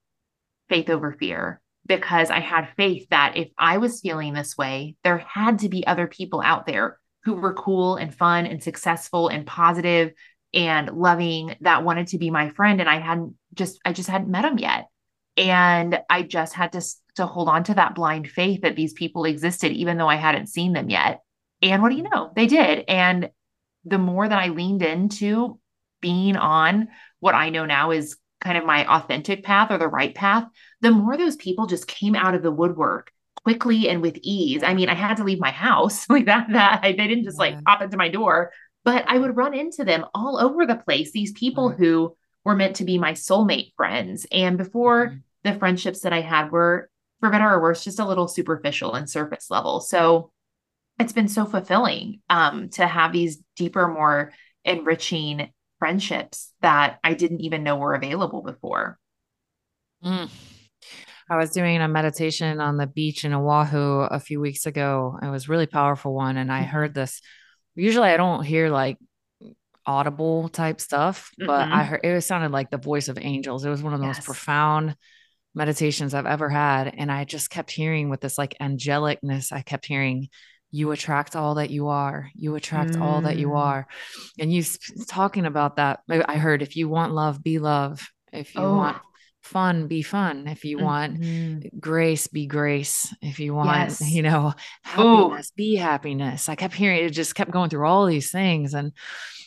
faith 0.68 0.90
over 0.90 1.12
fear 1.12 1.62
because 1.86 2.30
I 2.30 2.40
had 2.40 2.68
faith 2.76 3.08
that 3.10 3.36
if 3.36 3.48
I 3.58 3.78
was 3.78 4.00
feeling 4.00 4.34
this 4.34 4.58
way, 4.58 4.96
there 5.04 5.18
had 5.18 5.60
to 5.60 5.70
be 5.70 5.86
other 5.86 6.06
people 6.06 6.42
out 6.42 6.66
there 6.66 6.98
who 7.24 7.34
were 7.34 7.54
cool 7.54 7.96
and 7.96 8.14
fun 8.14 8.46
and 8.46 8.62
successful 8.62 9.28
and 9.28 9.46
positive 9.46 10.12
and 10.52 10.90
loving 10.90 11.56
that 11.60 11.84
wanted 11.84 12.08
to 12.08 12.18
be 12.18 12.30
my 12.30 12.50
friend. 12.50 12.80
And 12.80 12.88
I 12.88 12.98
hadn't 12.98 13.34
just, 13.54 13.80
I 13.84 13.92
just 13.92 14.08
hadn't 14.08 14.30
met 14.30 14.44
him 14.44 14.58
yet. 14.58 14.88
And 15.36 16.00
I 16.10 16.22
just 16.22 16.54
had 16.54 16.72
to, 16.72 16.82
to 17.16 17.26
hold 17.26 17.48
on 17.48 17.64
to 17.64 17.74
that 17.74 17.94
blind 17.94 18.28
faith 18.28 18.62
that 18.62 18.76
these 18.76 18.92
people 18.92 19.24
existed, 19.24 19.72
even 19.72 19.96
though 19.96 20.08
I 20.08 20.16
hadn't 20.16 20.48
seen 20.48 20.72
them 20.72 20.90
yet. 20.90 21.20
And 21.62 21.82
what 21.82 21.90
do 21.90 21.96
you 21.96 22.02
know? 22.02 22.32
They 22.34 22.46
did. 22.46 22.84
And 22.88 23.30
the 23.84 23.98
more 23.98 24.28
that 24.28 24.38
I 24.38 24.48
leaned 24.48 24.82
into 24.82 25.58
being 26.00 26.36
on 26.36 26.88
what 27.20 27.34
I 27.34 27.50
know 27.50 27.66
now 27.66 27.90
is 27.90 28.16
kind 28.40 28.56
of 28.56 28.64
my 28.64 28.86
authentic 28.86 29.44
path 29.44 29.70
or 29.70 29.78
the 29.78 29.88
right 29.88 30.14
path, 30.14 30.44
the 30.80 30.90
more 30.90 31.16
those 31.16 31.36
people 31.36 31.66
just 31.66 31.86
came 31.86 32.16
out 32.16 32.34
of 32.34 32.42
the 32.42 32.50
woodwork 32.50 33.12
quickly 33.44 33.88
and 33.88 34.02
with 34.02 34.18
ease. 34.22 34.62
I 34.62 34.74
mean, 34.74 34.88
I 34.88 34.94
had 34.94 35.18
to 35.18 35.24
leave 35.24 35.40
my 35.40 35.50
house 35.50 36.06
like 36.10 36.26
that, 36.26 36.48
that 36.50 36.80
I, 36.82 36.92
they 36.92 37.06
didn't 37.06 37.24
just 37.24 37.38
yeah. 37.38 37.56
like 37.56 37.64
pop 37.64 37.82
into 37.82 37.96
my 37.96 38.08
door, 38.08 38.52
but 38.84 39.04
I 39.06 39.18
would 39.18 39.36
run 39.36 39.54
into 39.54 39.84
them 39.84 40.06
all 40.14 40.38
over 40.38 40.66
the 40.66 40.76
place. 40.76 41.12
These 41.12 41.32
people 41.32 41.70
right. 41.70 41.78
who 41.78 42.16
were 42.44 42.56
meant 42.56 42.76
to 42.76 42.84
be 42.84 42.98
my 42.98 43.12
soulmate 43.12 43.74
friends. 43.76 44.26
And 44.32 44.56
before 44.56 45.08
mm-hmm. 45.08 45.18
the 45.44 45.58
friendships 45.58 46.00
that 46.00 46.12
I 46.12 46.20
had 46.20 46.50
were, 46.50 46.88
for 47.20 47.30
better 47.30 47.48
or 47.48 47.60
worse, 47.60 47.84
just 47.84 48.00
a 48.00 48.06
little 48.06 48.28
superficial 48.28 48.94
and 48.94 49.08
surface 49.08 49.50
level. 49.50 49.80
So 49.80 50.32
it's 50.98 51.12
been 51.12 51.28
so 51.28 51.44
fulfilling 51.44 52.20
um, 52.30 52.70
to 52.70 52.86
have 52.86 53.12
these 53.12 53.42
deeper, 53.56 53.88
more 53.88 54.32
enriching 54.64 55.50
friendships 55.78 56.52
that 56.60 56.98
I 57.04 57.14
didn't 57.14 57.40
even 57.40 57.62
know 57.62 57.76
were 57.76 57.94
available 57.94 58.42
before. 58.42 58.98
Mm. 60.04 60.30
I 61.30 61.36
was 61.36 61.50
doing 61.50 61.80
a 61.80 61.88
meditation 61.88 62.60
on 62.60 62.76
the 62.76 62.86
beach 62.86 63.24
in 63.24 63.32
Oahu 63.32 64.00
a 64.00 64.18
few 64.18 64.40
weeks 64.40 64.66
ago. 64.66 65.18
It 65.22 65.28
was 65.28 65.48
really 65.48 65.66
powerful 65.66 66.12
one. 66.14 66.36
And 66.36 66.50
I 66.50 66.62
mm-hmm. 66.62 66.70
heard 66.70 66.94
this. 66.94 67.20
Usually 67.74 68.08
I 68.08 68.16
don't 68.16 68.44
hear 68.44 68.68
like 68.68 68.98
audible 69.86 70.48
type 70.48 70.80
stuff, 70.80 71.30
but 71.38 71.64
mm-hmm. 71.64 71.72
I 71.72 71.84
heard 71.84 72.04
it 72.04 72.22
sounded 72.22 72.52
like 72.52 72.70
the 72.70 72.78
voice 72.78 73.08
of 73.08 73.18
angels. 73.20 73.64
It 73.64 73.70
was 73.70 73.82
one 73.82 73.94
of 73.94 74.00
the 74.00 74.06
yes. 74.06 74.18
most 74.18 74.26
profound 74.26 74.96
meditations 75.54 76.14
I've 76.14 76.26
ever 76.26 76.48
had. 76.48 76.92
And 76.96 77.10
I 77.10 77.24
just 77.24 77.50
kept 77.50 77.70
hearing 77.70 78.08
with 78.08 78.20
this 78.20 78.38
like 78.38 78.56
angelicness, 78.60 79.52
I 79.52 79.62
kept 79.62 79.86
hearing, 79.86 80.28
you 80.70 80.92
attract 80.92 81.34
all 81.34 81.56
that 81.56 81.70
you 81.70 81.88
are. 81.88 82.30
You 82.34 82.54
attract 82.54 82.92
mm. 82.92 83.00
all 83.00 83.22
that 83.22 83.36
you 83.36 83.48
mm. 83.48 83.56
are. 83.56 83.88
And 84.38 84.52
you 84.52 84.62
talking 85.08 85.46
about 85.46 85.76
that. 85.76 86.00
I 86.08 86.36
heard 86.36 86.62
if 86.62 86.76
you 86.76 86.88
want 86.88 87.12
love, 87.12 87.42
be 87.42 87.58
love. 87.58 88.08
If 88.32 88.54
you 88.54 88.62
oh. 88.62 88.76
want 88.76 88.98
fun 89.50 89.88
be 89.88 90.00
fun 90.00 90.46
if 90.46 90.64
you 90.64 90.78
want 90.78 91.20
mm-hmm. 91.20 91.78
grace 91.80 92.28
be 92.28 92.46
grace 92.46 93.12
if 93.20 93.40
you 93.40 93.52
want 93.52 93.90
yes. 93.90 94.00
you 94.08 94.22
know 94.22 94.54
happiness 94.82 95.50
Ooh. 95.50 95.56
be 95.56 95.74
happiness 95.74 96.48
i 96.48 96.54
kept 96.54 96.72
hearing 96.72 97.04
it 97.04 97.10
just 97.10 97.34
kept 97.34 97.50
going 97.50 97.68
through 97.68 97.84
all 97.84 98.06
these 98.06 98.30
things 98.30 98.74
and 98.74 98.92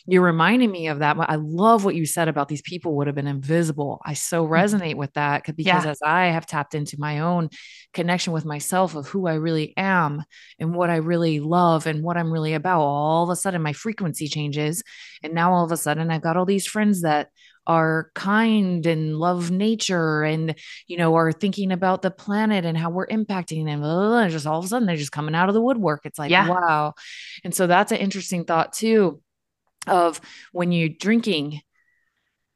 you're 0.06 0.20
reminding 0.20 0.70
me 0.70 0.88
of 0.88 0.98
that 0.98 1.16
i 1.18 1.36
love 1.36 1.86
what 1.86 1.94
you 1.94 2.04
said 2.04 2.28
about 2.28 2.48
these 2.48 2.60
people 2.60 2.94
would 2.96 3.06
have 3.06 3.16
been 3.16 3.26
invisible 3.26 3.98
i 4.04 4.12
so 4.12 4.44
mm-hmm. 4.44 4.52
resonate 4.52 4.96
with 4.96 5.10
that 5.14 5.42
because 5.56 5.84
yeah. 5.84 5.90
as 5.90 6.02
i 6.02 6.26
have 6.26 6.44
tapped 6.44 6.74
into 6.74 7.00
my 7.00 7.20
own 7.20 7.48
connection 7.94 8.34
with 8.34 8.44
myself 8.44 8.94
of 8.94 9.08
who 9.08 9.26
i 9.26 9.34
really 9.34 9.72
am 9.78 10.22
and 10.58 10.74
what 10.74 10.90
i 10.90 10.96
really 10.96 11.40
love 11.40 11.86
and 11.86 12.02
what 12.02 12.18
i'm 12.18 12.30
really 12.30 12.52
about 12.52 12.82
all 12.82 13.24
of 13.24 13.30
a 13.30 13.36
sudden 13.36 13.62
my 13.62 13.72
frequency 13.72 14.28
changes 14.28 14.82
and 15.22 15.32
now 15.32 15.54
all 15.54 15.64
of 15.64 15.72
a 15.72 15.78
sudden 15.78 16.10
i've 16.10 16.20
got 16.20 16.36
all 16.36 16.44
these 16.44 16.66
friends 16.66 17.00
that 17.00 17.30
are 17.66 18.10
kind 18.14 18.86
and 18.86 19.16
love 19.16 19.50
nature 19.50 20.22
and 20.22 20.54
you 20.86 20.96
know 20.96 21.14
are 21.16 21.32
thinking 21.32 21.72
about 21.72 22.02
the 22.02 22.10
planet 22.10 22.64
and 22.64 22.76
how 22.76 22.90
we're 22.90 23.06
impacting 23.06 23.64
them 23.64 23.82
and 23.82 24.30
just 24.30 24.46
all 24.46 24.58
of 24.58 24.64
a 24.64 24.68
sudden 24.68 24.86
they're 24.86 24.96
just 24.96 25.12
coming 25.12 25.34
out 25.34 25.48
of 25.48 25.54
the 25.54 25.62
woodwork. 25.62 26.02
It's 26.04 26.18
like 26.18 26.30
yeah. 26.30 26.48
wow. 26.48 26.94
And 27.42 27.54
so 27.54 27.66
that's 27.66 27.92
an 27.92 27.98
interesting 27.98 28.44
thought 28.44 28.72
too 28.72 29.20
of 29.86 30.20
when 30.52 30.72
you're 30.72 30.88
drinking 30.88 31.60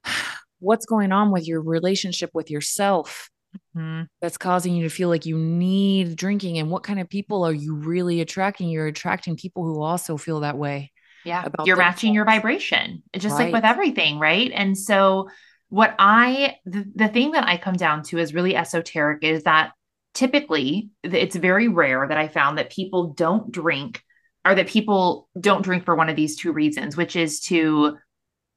what's 0.60 0.86
going 0.86 1.12
on 1.12 1.30
with 1.30 1.46
your 1.46 1.60
relationship 1.60 2.30
with 2.34 2.50
yourself 2.50 3.30
mm-hmm. 3.76 4.02
that's 4.20 4.36
causing 4.38 4.74
you 4.74 4.82
to 4.82 4.94
feel 4.94 5.08
like 5.08 5.26
you 5.26 5.38
need 5.38 6.16
drinking? 6.16 6.58
And 6.58 6.70
what 6.70 6.82
kind 6.82 7.00
of 7.00 7.08
people 7.08 7.44
are 7.44 7.52
you 7.52 7.74
really 7.74 8.20
attracting? 8.20 8.68
You're 8.68 8.86
attracting 8.86 9.36
people 9.36 9.64
who 9.64 9.80
also 9.80 10.16
feel 10.16 10.40
that 10.40 10.58
way 10.58 10.92
yeah. 11.28 11.48
You're 11.64 11.76
matching 11.76 12.14
your 12.14 12.24
vibration, 12.24 13.02
just 13.16 13.34
right. 13.34 13.44
like 13.44 13.52
with 13.52 13.64
everything. 13.64 14.18
Right. 14.18 14.50
And 14.52 14.76
so, 14.76 15.28
what 15.68 15.94
I, 15.98 16.56
the, 16.64 16.90
the 16.94 17.08
thing 17.08 17.32
that 17.32 17.46
I 17.46 17.58
come 17.58 17.74
down 17.74 18.02
to 18.04 18.18
is 18.18 18.32
really 18.32 18.56
esoteric 18.56 19.22
is 19.22 19.42
that 19.42 19.72
typically 20.14 20.88
it's 21.02 21.36
very 21.36 21.68
rare 21.68 22.06
that 22.08 22.16
I 22.16 22.28
found 22.28 22.56
that 22.56 22.70
people 22.70 23.12
don't 23.12 23.52
drink 23.52 24.02
or 24.46 24.54
that 24.54 24.66
people 24.66 25.28
don't 25.38 25.62
drink 25.62 25.84
for 25.84 25.94
one 25.94 26.08
of 26.08 26.16
these 26.16 26.36
two 26.36 26.52
reasons, 26.52 26.96
which 26.96 27.16
is 27.16 27.40
to 27.40 27.98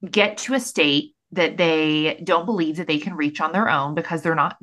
get 0.09 0.37
to 0.37 0.53
a 0.53 0.59
state 0.59 1.13
that 1.33 1.57
they 1.57 2.21
don't 2.23 2.45
believe 2.45 2.77
that 2.77 2.87
they 2.87 2.97
can 2.97 3.13
reach 3.13 3.41
on 3.41 3.51
their 3.51 3.69
own 3.69 3.93
because 3.93 4.21
they're 4.21 4.35
not 4.35 4.57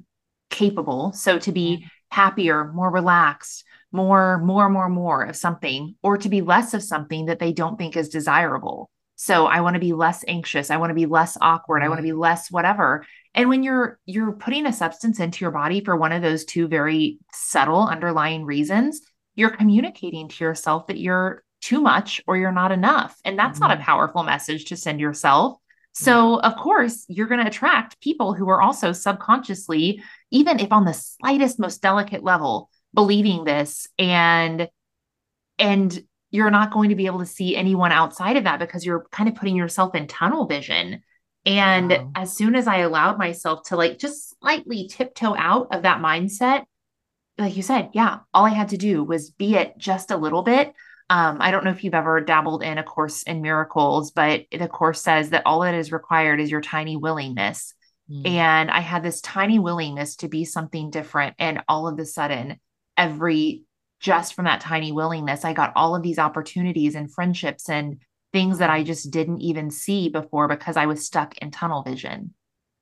capable. 0.50 1.12
So 1.12 1.38
to 1.38 1.52
be 1.52 1.76
mm-hmm. 1.76 1.86
happier, 2.10 2.72
more 2.72 2.90
relaxed, 2.90 3.64
more, 3.92 4.38
more, 4.38 4.68
more, 4.68 4.88
more 4.88 5.24
of 5.24 5.36
something, 5.36 5.94
or 6.02 6.18
to 6.18 6.28
be 6.28 6.40
less 6.40 6.74
of 6.74 6.82
something 6.82 7.26
that 7.26 7.38
they 7.38 7.52
don't 7.52 7.76
think 7.76 7.96
is 7.96 8.08
desirable. 8.08 8.90
So 9.16 9.46
I 9.46 9.62
want 9.62 9.74
to 9.74 9.80
be 9.80 9.92
less 9.92 10.24
anxious. 10.28 10.70
I 10.70 10.76
want 10.76 10.90
to 10.90 10.94
be 10.94 11.06
less 11.06 11.36
awkward. 11.40 11.82
I 11.82 11.88
want 11.88 11.98
to 11.98 12.04
be 12.04 12.12
less 12.12 12.50
whatever. 12.50 13.04
And 13.34 13.48
when 13.48 13.64
you're 13.64 13.98
you're 14.06 14.32
putting 14.32 14.64
a 14.64 14.72
substance 14.72 15.18
into 15.18 15.44
your 15.44 15.50
body 15.50 15.82
for 15.84 15.96
one 15.96 16.12
of 16.12 16.22
those 16.22 16.44
two 16.44 16.68
very 16.68 17.18
subtle 17.32 17.86
underlying 17.86 18.44
reasons, 18.44 19.00
you're 19.34 19.56
communicating 19.56 20.28
to 20.28 20.44
yourself 20.44 20.86
that 20.86 20.98
you're 20.98 21.42
too 21.60 21.80
much 21.80 22.20
or 22.26 22.36
you're 22.36 22.52
not 22.52 22.70
enough. 22.70 23.16
And 23.24 23.36
that's 23.38 23.58
mm-hmm. 23.58 23.68
not 23.68 23.70
a 23.72 23.74
mm-hmm. 23.74 23.84
powerful 23.84 24.22
message 24.22 24.66
to 24.66 24.76
send 24.76 25.00
yourself. 25.00 25.58
So, 25.94 26.38
of 26.40 26.54
course, 26.54 27.04
you're 27.08 27.26
going 27.26 27.40
to 27.40 27.48
attract 27.48 28.00
people 28.00 28.32
who 28.32 28.48
are 28.50 28.62
also 28.62 28.92
subconsciously, 28.92 30.00
even 30.30 30.60
if 30.60 30.70
on 30.70 30.84
the 30.84 30.92
slightest, 30.92 31.58
most 31.58 31.82
delicate 31.82 32.22
level, 32.22 32.70
believing 32.94 33.44
this 33.44 33.88
and 33.98 34.68
and 35.58 36.02
you're 36.30 36.50
not 36.50 36.72
going 36.72 36.90
to 36.90 36.94
be 36.94 37.06
able 37.06 37.20
to 37.20 37.26
see 37.26 37.56
anyone 37.56 37.92
outside 37.92 38.36
of 38.36 38.44
that 38.44 38.58
because 38.58 38.84
you're 38.84 39.06
kind 39.10 39.28
of 39.28 39.34
putting 39.34 39.56
yourself 39.56 39.94
in 39.94 40.06
tunnel 40.06 40.46
vision 40.46 41.02
and 41.44 41.90
wow. 41.90 42.10
as 42.14 42.36
soon 42.36 42.54
as 42.54 42.66
i 42.66 42.78
allowed 42.78 43.18
myself 43.18 43.62
to 43.64 43.76
like 43.76 43.98
just 43.98 44.38
slightly 44.40 44.88
tiptoe 44.88 45.36
out 45.36 45.68
of 45.72 45.82
that 45.82 46.00
mindset 46.00 46.64
like 47.36 47.56
you 47.56 47.62
said 47.62 47.90
yeah 47.92 48.20
all 48.32 48.46
i 48.46 48.50
had 48.50 48.70
to 48.70 48.76
do 48.78 49.04
was 49.04 49.30
be 49.30 49.54
it 49.54 49.76
just 49.78 50.10
a 50.10 50.16
little 50.16 50.42
bit 50.42 50.74
um, 51.10 51.38
I 51.40 51.50
don't 51.50 51.64
know 51.64 51.70
if 51.70 51.84
you've 51.84 51.94
ever 51.94 52.20
dabbled 52.20 52.62
in 52.62 52.76
a 52.76 52.82
course 52.82 53.22
in 53.22 53.40
miracles, 53.40 54.10
but 54.10 54.44
the 54.52 54.68
course 54.68 55.00
says 55.00 55.30
that 55.30 55.42
all 55.46 55.60
that 55.60 55.74
is 55.74 55.90
required 55.90 56.38
is 56.38 56.50
your 56.50 56.60
tiny 56.60 56.96
willingness. 56.96 57.72
Mm. 58.10 58.26
And 58.26 58.70
I 58.70 58.80
had 58.80 59.02
this 59.02 59.22
tiny 59.22 59.58
willingness 59.58 60.16
to 60.16 60.28
be 60.28 60.44
something 60.44 60.90
different. 60.90 61.34
And 61.38 61.62
all 61.66 61.88
of 61.88 61.98
a 61.98 62.04
sudden, 62.04 62.60
every 62.98 63.62
just 64.00 64.34
from 64.34 64.44
that 64.44 64.60
tiny 64.60 64.92
willingness, 64.92 65.44
I 65.44 65.54
got 65.54 65.72
all 65.74 65.96
of 65.96 66.02
these 66.02 66.18
opportunities 66.18 66.94
and 66.94 67.12
friendships 67.12 67.68
and 67.70 68.00
things 68.32 68.58
that 68.58 68.70
I 68.70 68.82
just 68.82 69.10
didn't 69.10 69.40
even 69.40 69.70
see 69.70 70.08
before 70.08 70.48
because 70.48 70.76
I 70.76 70.86
was 70.86 71.06
stuck 71.06 71.38
in 71.38 71.50
tunnel 71.50 71.82
vision. 71.82 72.34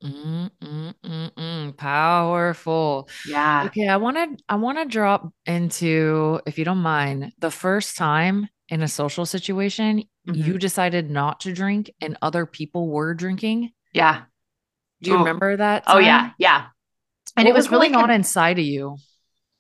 Mm, 0.05 0.51
mm, 0.63 0.95
mm. 1.33 1.77
Powerful. 1.77 3.09
Yeah. 3.27 3.65
Okay. 3.67 3.89
I 3.89 3.97
want 3.97 4.17
to, 4.17 4.45
I 4.49 4.57
want 4.57 4.79
to 4.79 4.85
drop 4.85 5.33
into, 5.47 6.41
if 6.47 6.59
you 6.59 6.65
don't 6.65 6.79
mind, 6.79 7.33
the 7.39 7.51
first 7.51 7.97
time 7.97 8.49
in 8.69 8.83
a 8.83 8.89
social 8.89 9.25
situation, 9.25 10.05
mm-hmm. 10.29 10.35
you 10.35 10.59
decided 10.59 11.11
not 11.11 11.41
to 11.41 11.53
drink 11.53 11.91
and 12.01 12.19
other 12.21 12.45
people 12.45 12.89
were 12.89 13.15
drinking. 13.15 13.71
Yeah. 13.95 14.25
Do 15.01 15.11
you 15.11 15.17
Ooh. 15.17 15.21
remember 15.21 15.57
that? 15.57 15.87
Time? 15.87 15.97
Oh, 15.97 16.01
yeah. 16.01 16.31
Yeah. 16.39 16.67
And 17.37 17.47
what 17.47 17.51
it 17.51 17.55
was, 17.55 17.67
was 17.67 17.73
really 17.73 17.89
going 17.89 18.05
on 18.05 18.11
inside 18.11 18.59
of 18.59 18.65
you. 18.65 18.97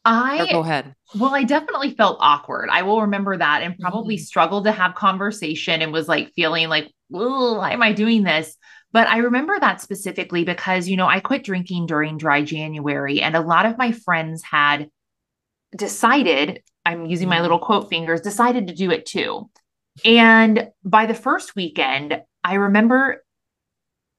I 0.07 0.45
or 0.45 0.53
go 0.53 0.61
ahead. 0.61 0.95
Well, 1.19 1.35
I 1.35 1.43
definitely 1.43 1.95
felt 1.95 2.19
awkward. 2.21 2.69
I 2.71 2.83
will 2.83 3.03
remember 3.03 3.37
that 3.37 3.63
and 3.63 3.79
probably 3.79 4.17
mm-hmm. 4.17 4.23
struggled 4.23 4.65
to 4.65 4.73
have 4.73 4.95
conversation 4.95 5.83
and 5.83 5.93
was 5.93 6.09
like 6.09 6.33
feeling 6.35 6.69
like, 6.69 6.91
why 7.09 7.73
am 7.73 7.83
I 7.83 7.93
doing 7.93 8.23
this? 8.23 8.57
But 8.93 9.09
I 9.09 9.19
remember 9.19 9.59
that 9.59 9.81
specifically 9.81 10.45
because, 10.45 10.89
you 10.89 10.97
know, 10.97 11.09
I 11.09 11.21
quit 11.21 11.43
drinking 11.43 11.87
during 11.87 12.19
dry 12.19 12.43
January 12.43 13.21
and 13.21 13.35
a 13.35 13.41
lot 13.41 13.67
of 13.67 13.77
my 13.77 13.93
friends 13.93 14.43
had 14.45 14.89
decided, 15.77 16.63
I'm 16.85 17.07
using 17.07 17.29
my 17.29 17.37
mm-hmm. 17.37 17.43
little 17.43 17.59
quote 17.59 17.91
fingers, 17.91 18.21
decided 18.21 18.69
to 18.69 18.75
do 18.75 18.93
it 18.93 19.07
too. 19.07 19.51
And 20.05 20.69
by 20.85 21.07
the 21.07 21.15
first 21.15 21.57
weekend, 21.57 22.23
I 22.45 22.55
remember 22.55 23.25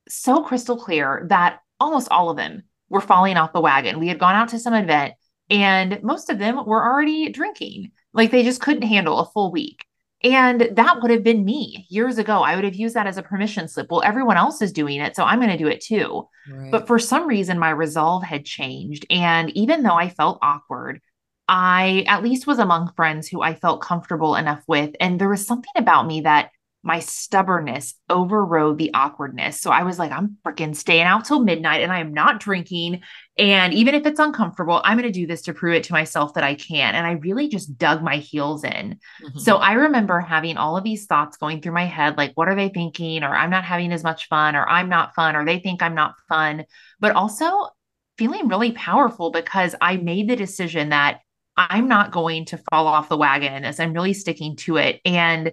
so 0.10 0.43
crystal 0.43 0.78
clear 0.78 1.26
that 1.30 1.60
almost 1.80 2.10
all 2.12 2.30
of 2.30 2.38
them 2.38 2.63
were 2.89 3.02
falling 3.02 3.38
off 3.38 3.54
the 3.54 3.62
wagon. 3.62 4.00
We 4.00 4.10
had 4.10 4.19
gone 4.19 4.36
out 4.36 4.50
to 4.50 4.60
some 4.60 4.73
event 4.73 5.13
and 5.50 6.02
most 6.04 6.30
of 6.30 6.40
them 6.40 6.66
were 6.66 6.86
already 6.86 7.30
drinking. 7.30 7.92
Like 8.14 8.32
they 8.32 8.44
just 8.44 8.62
couldn't 8.62 8.84
handle 8.84 9.20
a 9.20 9.26
full 9.26 9.52
week. 9.52 9.86
And 10.24 10.70
that 10.72 11.02
would 11.02 11.12
have 11.12 11.24
been 11.24 11.46
me 11.46 11.86
years 11.90 12.18
ago. 12.18 12.42
I 12.42 12.56
would 12.56 12.64
have 12.64 12.76
used 12.76 12.96
that 12.96 13.06
as 13.06 13.18
a 13.18 13.24
permission 13.24 13.68
slip. 13.68 13.92
Well, 13.92 14.02
everyone 14.04 14.38
else 14.38 14.62
is 14.64 14.72
doing 14.72 15.00
it, 15.00 15.16
so 15.16 15.24
I'm 15.24 15.40
going 15.40 15.52
to 15.52 15.58
do 15.58 15.68
it 15.68 15.80
too. 15.82 16.28
Right. 16.52 16.72
But 16.72 16.88
for 16.88 16.98
some 16.98 17.28
reason, 17.28 17.60
my 17.60 17.70
resolve 17.70 18.24
had 18.24 18.44
changed. 18.44 19.06
And 19.12 19.52
even 19.52 19.84
though 19.84 19.94
I 19.94 20.10
felt 20.10 20.40
awkward, 20.42 21.02
I 21.48 22.04
at 22.08 22.24
least 22.24 22.48
was 22.48 22.58
among 22.58 22.94
friends 22.96 23.28
who 23.28 23.42
I 23.44 23.54
felt 23.54 23.82
comfortable 23.82 24.36
enough 24.36 24.64
with. 24.68 24.96
And 25.00 25.20
there 25.22 25.30
was 25.30 25.46
something 25.46 25.74
about 25.76 26.08
me 26.08 26.22
that 26.22 26.50
my 26.88 27.00
stubbornness 27.00 27.95
overrode 28.10 28.78
the 28.78 28.93
awkwardness. 28.93 29.60
So 29.60 29.71
I 29.71 29.84
was 29.84 30.00
like, 30.00 30.13
I'm 30.13 30.38
freaking 30.45 30.73
staying 30.73 31.04
out 31.04 31.26
till 31.26 31.43
midnight 31.43 31.82
and 31.82 31.91
I 31.91 32.00
am 32.00 32.13
not 32.13 32.39
drinking. 32.39 33.02
And 33.38 33.73
even 33.73 33.93
if 33.93 34.06
it's 34.06 34.21
uncomfortable, 34.21 34.82
I'm 34.86 34.97
going 34.97 35.12
to 35.12 35.19
do 35.19 35.28
this 35.28 35.41
to 35.43 35.54
prove 35.54 35.76
it 35.76 35.84
to 35.84 35.91
myself 35.91 36.36
that 36.36 36.45
I 36.45 36.56
can. 36.56 36.95
And 36.95 37.06
I 37.06 37.12
really 37.12 37.50
just 37.50 37.78
dug 37.78 38.02
my 38.02 38.15
heels 38.15 38.63
in. 38.63 39.00
Mm-hmm. 39.21 39.38
So 39.38 39.58
I 39.58 39.73
remember 39.73 40.21
having 40.21 40.56
all 40.56 40.78
of 40.78 40.86
these 40.86 41.08
thoughts 41.08 41.36
going 41.36 41.62
through 41.62 41.73
my 41.73 41.84
head 41.84 42.15
like, 42.15 42.32
what 42.36 42.47
are 42.47 42.56
they 42.56 42.69
thinking? 42.69 43.21
Or 43.21 43.36
I'm 43.36 43.50
not 43.50 43.65
having 43.65 43.91
as 43.91 44.06
much 44.06 44.30
fun, 44.30 44.56
or 44.56 44.65
I'm 44.65 44.88
not 44.88 45.13
fun, 45.13 45.36
or 45.36 45.45
they 45.45 45.60
think 45.60 45.84
I'm 45.84 45.93
not 45.93 46.15
fun. 46.30 46.63
But 47.02 47.17
also 47.17 47.67
feeling 48.17 48.47
really 48.47 48.71
powerful 48.71 49.30
because 49.30 49.76
I 49.82 49.97
made 49.97 50.30
the 50.30 50.38
decision 50.38 50.89
that 50.89 51.19
I'm 51.58 51.89
not 51.89 52.12
going 52.12 52.45
to 52.45 52.62
fall 52.71 52.88
off 52.88 53.10
the 53.10 53.17
wagon 53.17 53.65
as 53.65 53.78
I'm 53.82 53.91
really 53.91 54.13
sticking 54.13 54.56
to 54.58 54.78
it. 54.78 55.02
And 55.04 55.52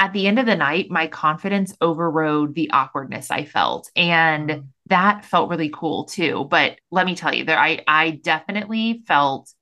at 0.00 0.14
the 0.14 0.26
end 0.26 0.38
of 0.38 0.46
the 0.46 0.56
night, 0.56 0.90
my 0.90 1.06
confidence 1.06 1.76
overrode 1.82 2.54
the 2.54 2.70
awkwardness 2.70 3.30
I 3.30 3.44
felt. 3.44 3.90
And 3.94 4.48
mm-hmm. 4.48 4.66
that 4.86 5.26
felt 5.26 5.50
really 5.50 5.68
cool 5.68 6.06
too. 6.06 6.46
But 6.50 6.78
let 6.90 7.04
me 7.04 7.14
tell 7.14 7.34
you, 7.34 7.44
there 7.44 7.58
I 7.58 7.84
I 7.86 8.10
definitely 8.10 9.04
felt 9.06 9.52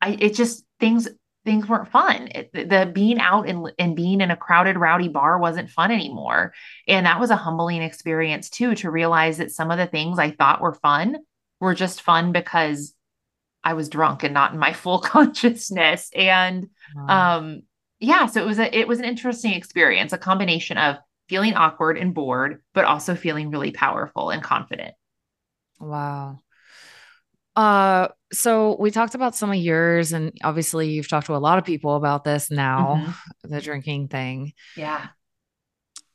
I 0.00 0.16
it 0.20 0.34
just 0.34 0.64
things 0.78 1.08
things 1.44 1.68
weren't 1.68 1.90
fun. 1.90 2.28
It, 2.28 2.52
the 2.52 2.88
being 2.94 3.18
out 3.18 3.48
and 3.48 3.72
and 3.76 3.96
being 3.96 4.20
in 4.20 4.30
a 4.30 4.36
crowded, 4.36 4.76
rowdy 4.76 5.08
bar 5.08 5.36
wasn't 5.36 5.68
fun 5.68 5.90
anymore. 5.90 6.54
And 6.86 7.04
that 7.04 7.18
was 7.18 7.30
a 7.30 7.36
humbling 7.36 7.82
experience 7.82 8.50
too, 8.50 8.76
to 8.76 8.90
realize 8.90 9.38
that 9.38 9.50
some 9.50 9.72
of 9.72 9.78
the 9.78 9.88
things 9.88 10.20
I 10.20 10.30
thought 10.30 10.60
were 10.60 10.74
fun 10.74 11.16
were 11.58 11.74
just 11.74 12.02
fun 12.02 12.30
because 12.30 12.94
I 13.64 13.74
was 13.74 13.88
drunk 13.88 14.22
and 14.22 14.32
not 14.32 14.52
in 14.52 14.60
my 14.60 14.72
full 14.84 15.00
consciousness. 15.00 16.08
And 16.14 16.68
um 17.08 17.62
yeah, 18.02 18.26
so 18.26 18.42
it 18.42 18.46
was 18.46 18.58
a 18.58 18.76
it 18.76 18.88
was 18.88 18.98
an 18.98 19.04
interesting 19.04 19.52
experience, 19.52 20.12
a 20.12 20.18
combination 20.18 20.76
of 20.76 20.96
feeling 21.28 21.54
awkward 21.54 21.96
and 21.96 22.12
bored, 22.12 22.60
but 22.74 22.84
also 22.84 23.14
feeling 23.14 23.50
really 23.50 23.70
powerful 23.70 24.30
and 24.30 24.42
confident. 24.42 24.94
Wow. 25.78 26.40
Uh 27.54 28.08
so 28.32 28.76
we 28.80 28.90
talked 28.90 29.14
about 29.14 29.36
some 29.36 29.50
of 29.50 29.56
yours 29.56 30.12
and 30.12 30.32
obviously 30.42 30.90
you've 30.90 31.08
talked 31.08 31.26
to 31.26 31.36
a 31.36 31.38
lot 31.38 31.58
of 31.58 31.64
people 31.64 31.94
about 31.94 32.24
this 32.24 32.50
now, 32.50 33.04
mm-hmm. 33.06 33.52
the 33.54 33.60
drinking 33.60 34.08
thing. 34.08 34.52
Yeah 34.76 35.08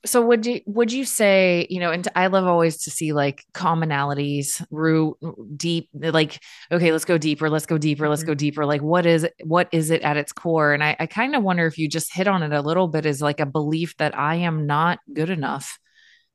so 0.07 0.21
would 0.21 0.45
you 0.45 0.61
would 0.65 0.91
you 0.91 1.05
say 1.05 1.67
you 1.69 1.79
know 1.79 1.91
and 1.91 2.07
i 2.15 2.27
love 2.27 2.45
always 2.45 2.77
to 2.77 2.89
see 2.89 3.13
like 3.13 3.45
commonalities 3.53 4.65
root 4.71 5.17
deep 5.55 5.89
like 5.93 6.41
okay 6.71 6.91
let's 6.91 7.05
go 7.05 7.17
deeper 7.17 7.49
let's 7.49 7.65
go 7.65 7.77
deeper 7.77 8.09
let's 8.09 8.21
mm-hmm. 8.21 8.31
go 8.31 8.35
deeper 8.35 8.65
like 8.65 8.81
what 8.81 9.05
is 9.05 9.27
what 9.43 9.67
is 9.71 9.91
it 9.91 10.01
at 10.01 10.17
its 10.17 10.31
core 10.31 10.73
and 10.73 10.83
i, 10.83 10.95
I 10.99 11.05
kind 11.05 11.35
of 11.35 11.43
wonder 11.43 11.65
if 11.67 11.77
you 11.77 11.87
just 11.87 12.13
hit 12.13 12.27
on 12.27 12.43
it 12.43 12.53
a 12.53 12.61
little 12.61 12.87
bit 12.87 13.05
is 13.05 13.21
like 13.21 13.39
a 13.39 13.45
belief 13.45 13.95
that 13.97 14.17
i 14.17 14.35
am 14.35 14.65
not 14.65 14.99
good 15.13 15.29
enough 15.29 15.77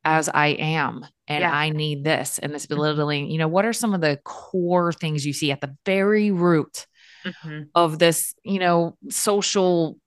as 0.04 0.28
i 0.28 0.48
am 0.48 1.06
and 1.26 1.42
yeah. 1.42 1.52
i 1.52 1.70
need 1.70 2.04
this 2.04 2.38
and 2.38 2.52
this 2.52 2.66
mm-hmm. 2.66 2.74
belittling 2.74 3.30
you 3.30 3.38
know 3.38 3.48
what 3.48 3.64
are 3.64 3.72
some 3.72 3.94
of 3.94 4.00
the 4.00 4.18
core 4.24 4.92
things 4.92 5.24
you 5.24 5.32
see 5.32 5.50
at 5.50 5.60
the 5.60 5.74
very 5.86 6.30
root 6.30 6.86
mm-hmm. 7.24 7.62
of 7.74 7.98
this 7.98 8.34
you 8.44 8.58
know 8.58 8.96
social 9.08 9.98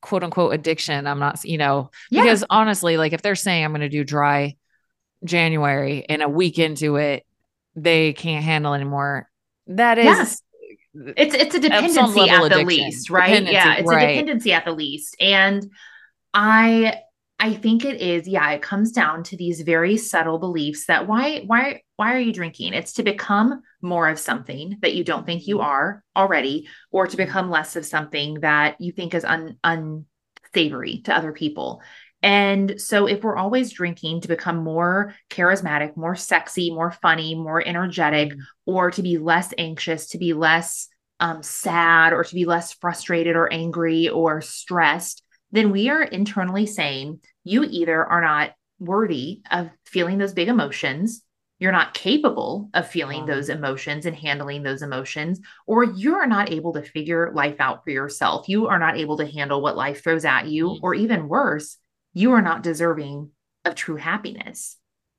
quote 0.00 0.22
unquote 0.22 0.54
addiction. 0.54 1.06
I'm 1.06 1.18
not, 1.18 1.44
you 1.44 1.58
know, 1.58 1.90
yeah. 2.10 2.22
because 2.22 2.44
honestly, 2.48 2.96
like 2.96 3.12
if 3.12 3.22
they're 3.22 3.34
saying 3.34 3.64
I'm 3.64 3.72
going 3.72 3.80
to 3.80 3.88
do 3.88 4.04
dry 4.04 4.56
January 5.24 6.04
and 6.08 6.22
a 6.22 6.28
week 6.28 6.58
into 6.58 6.96
it, 6.96 7.24
they 7.74 8.12
can't 8.12 8.44
handle 8.44 8.74
anymore. 8.74 9.30
That 9.66 9.98
is. 9.98 10.04
Yes. 10.04 10.42
It's 11.16 11.34
it's 11.34 11.54
a 11.54 11.60
dependency 11.60 12.28
at 12.28 12.48
the 12.48 12.64
least, 12.64 13.10
right? 13.10 13.44
Yeah, 13.44 13.74
it's 13.74 13.88
right. 13.88 14.02
a 14.02 14.08
dependency 14.08 14.52
at 14.52 14.64
the 14.64 14.72
least. 14.72 15.16
And 15.20 15.70
I 16.34 17.00
I 17.40 17.54
think 17.54 17.84
it 17.84 18.00
is, 18.00 18.26
yeah, 18.26 18.50
it 18.50 18.62
comes 18.62 18.90
down 18.90 19.22
to 19.24 19.36
these 19.36 19.60
very 19.60 19.96
subtle 19.96 20.38
beliefs 20.38 20.86
that 20.86 21.06
why 21.06 21.40
why 21.46 21.82
why 21.96 22.14
are 22.14 22.20
you 22.20 22.32
drinking? 22.32 22.74
It's 22.74 22.94
to 22.94 23.04
become 23.04 23.62
more 23.80 24.08
of 24.08 24.18
something 24.18 24.78
that 24.82 24.94
you 24.94 25.04
don't 25.04 25.24
think 25.24 25.46
you 25.46 25.60
are 25.60 26.02
already 26.16 26.68
or 26.90 27.06
to 27.06 27.16
become 27.16 27.50
less 27.50 27.76
of 27.76 27.86
something 27.86 28.40
that 28.40 28.80
you 28.80 28.90
think 28.90 29.14
is 29.14 29.24
un 29.24 29.56
unsavory 29.62 31.02
to 31.04 31.16
other 31.16 31.32
people. 31.32 31.80
And 32.22 32.80
so 32.80 33.06
if 33.06 33.22
we're 33.22 33.36
always 33.36 33.70
drinking 33.70 34.22
to 34.22 34.28
become 34.28 34.56
more 34.56 35.14
charismatic, 35.30 35.96
more 35.96 36.16
sexy, 36.16 36.72
more 36.72 36.90
funny, 36.90 37.36
more 37.36 37.64
energetic 37.64 38.30
mm-hmm. 38.30 38.40
or 38.66 38.90
to 38.90 39.02
be 39.02 39.18
less 39.18 39.54
anxious, 39.56 40.08
to 40.08 40.18
be 40.18 40.32
less 40.32 40.88
um, 41.20 41.42
sad 41.42 42.12
or 42.12 42.24
to 42.24 42.34
be 42.34 42.44
less 42.44 42.72
frustrated 42.72 43.36
or 43.36 43.52
angry 43.52 44.08
or 44.08 44.40
stressed, 44.40 45.22
then 45.50 45.70
we 45.70 45.88
are 45.88 46.02
internally 46.02 46.66
saying 46.66 47.20
you 47.44 47.64
either 47.64 48.04
are 48.04 48.20
not 48.20 48.52
worthy 48.78 49.42
of 49.50 49.70
feeling 49.86 50.18
those 50.18 50.34
big 50.34 50.48
emotions, 50.48 51.22
you're 51.58 51.72
not 51.72 51.94
capable 51.94 52.70
of 52.72 52.88
feeling 52.88 53.26
those 53.26 53.48
emotions 53.48 54.06
and 54.06 54.14
handling 54.14 54.62
those 54.62 54.82
emotions, 54.82 55.40
or 55.66 55.82
you're 55.82 56.26
not 56.26 56.52
able 56.52 56.72
to 56.74 56.82
figure 56.82 57.32
life 57.34 57.56
out 57.58 57.82
for 57.82 57.90
yourself. 57.90 58.48
You 58.48 58.68
are 58.68 58.78
not 58.78 58.96
able 58.96 59.16
to 59.16 59.26
handle 59.26 59.60
what 59.60 59.76
life 59.76 60.04
throws 60.04 60.24
at 60.24 60.46
you, 60.46 60.68
mm-hmm. 60.68 60.84
or 60.84 60.94
even 60.94 61.28
worse, 61.28 61.76
you 62.12 62.32
are 62.32 62.42
not 62.42 62.62
deserving 62.62 63.30
of 63.64 63.74
true 63.74 63.96
happiness. 63.96 64.76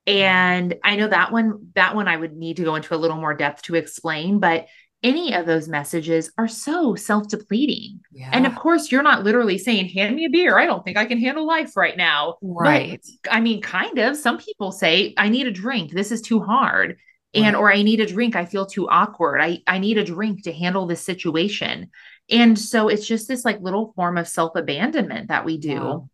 And 0.08 0.76
I 0.84 0.96
know 0.96 1.08
that 1.08 1.32
one, 1.32 1.68
that 1.76 1.96
one 1.96 2.08
I 2.08 2.16
would 2.16 2.36
need 2.36 2.58
to 2.58 2.64
go 2.64 2.76
into 2.76 2.96
a 2.96 2.98
little 2.98 3.18
more 3.18 3.34
depth 3.34 3.64
to 3.64 3.76
explain, 3.76 4.40
but 4.40 4.68
any 5.02 5.34
of 5.34 5.46
those 5.46 5.70
messages 5.70 6.32
are 6.38 6.48
so 6.48 6.94
self-depleting. 6.94 8.02
Yeah. 8.12 8.30
And 8.34 8.46
of 8.46 8.56
course, 8.56 8.92
you're 8.92 9.02
not 9.02 9.24
literally 9.24 9.58
saying, 9.58 9.90
hand 9.90 10.16
me 10.16 10.26
a 10.26 10.30
beer. 10.30 10.58
I 10.58 10.66
don't 10.66 10.84
think 10.84 10.98
I 10.98 11.06
can 11.06 11.20
handle 11.20 11.48
life 11.48 11.78
right 11.78 11.96
now. 11.96 12.38
Right. 12.42 13.02
But, 13.24 13.34
I 13.34 13.40
mean, 13.40 13.62
kind 13.62 13.98
of. 14.00 14.18
Some 14.18 14.40
people 14.40 14.74
say, 14.74 15.14
I 15.18 15.30
need 15.30 15.48
a 15.48 15.52
drink. 15.52 15.92
This 15.92 16.12
is 16.12 16.22
too 16.22 16.42
hard. 16.42 16.98
Right. 17.36 17.46
And 17.46 17.56
or 17.56 17.72
I 17.72 17.82
need 17.84 18.02
a 18.02 18.06
drink. 18.06 18.36
I 18.36 18.46
feel 18.46 18.66
too 18.66 18.90
awkward. 18.90 19.40
I, 19.40 19.60
I 19.66 19.78
need 19.78 19.98
a 19.98 20.04
drink 20.04 20.44
to 20.44 20.52
handle 20.52 20.86
this 20.86 21.02
situation. 21.02 21.92
And 22.30 22.60
so 22.60 22.90
it's 22.90 23.08
just 23.08 23.28
this 23.28 23.46
like 23.46 23.62
little 23.62 23.94
form 23.96 24.18
of 24.18 24.28
self-abandonment 24.28 25.30
that 25.30 25.46
we 25.46 25.58
do 25.58 25.80
wow. 25.80 26.10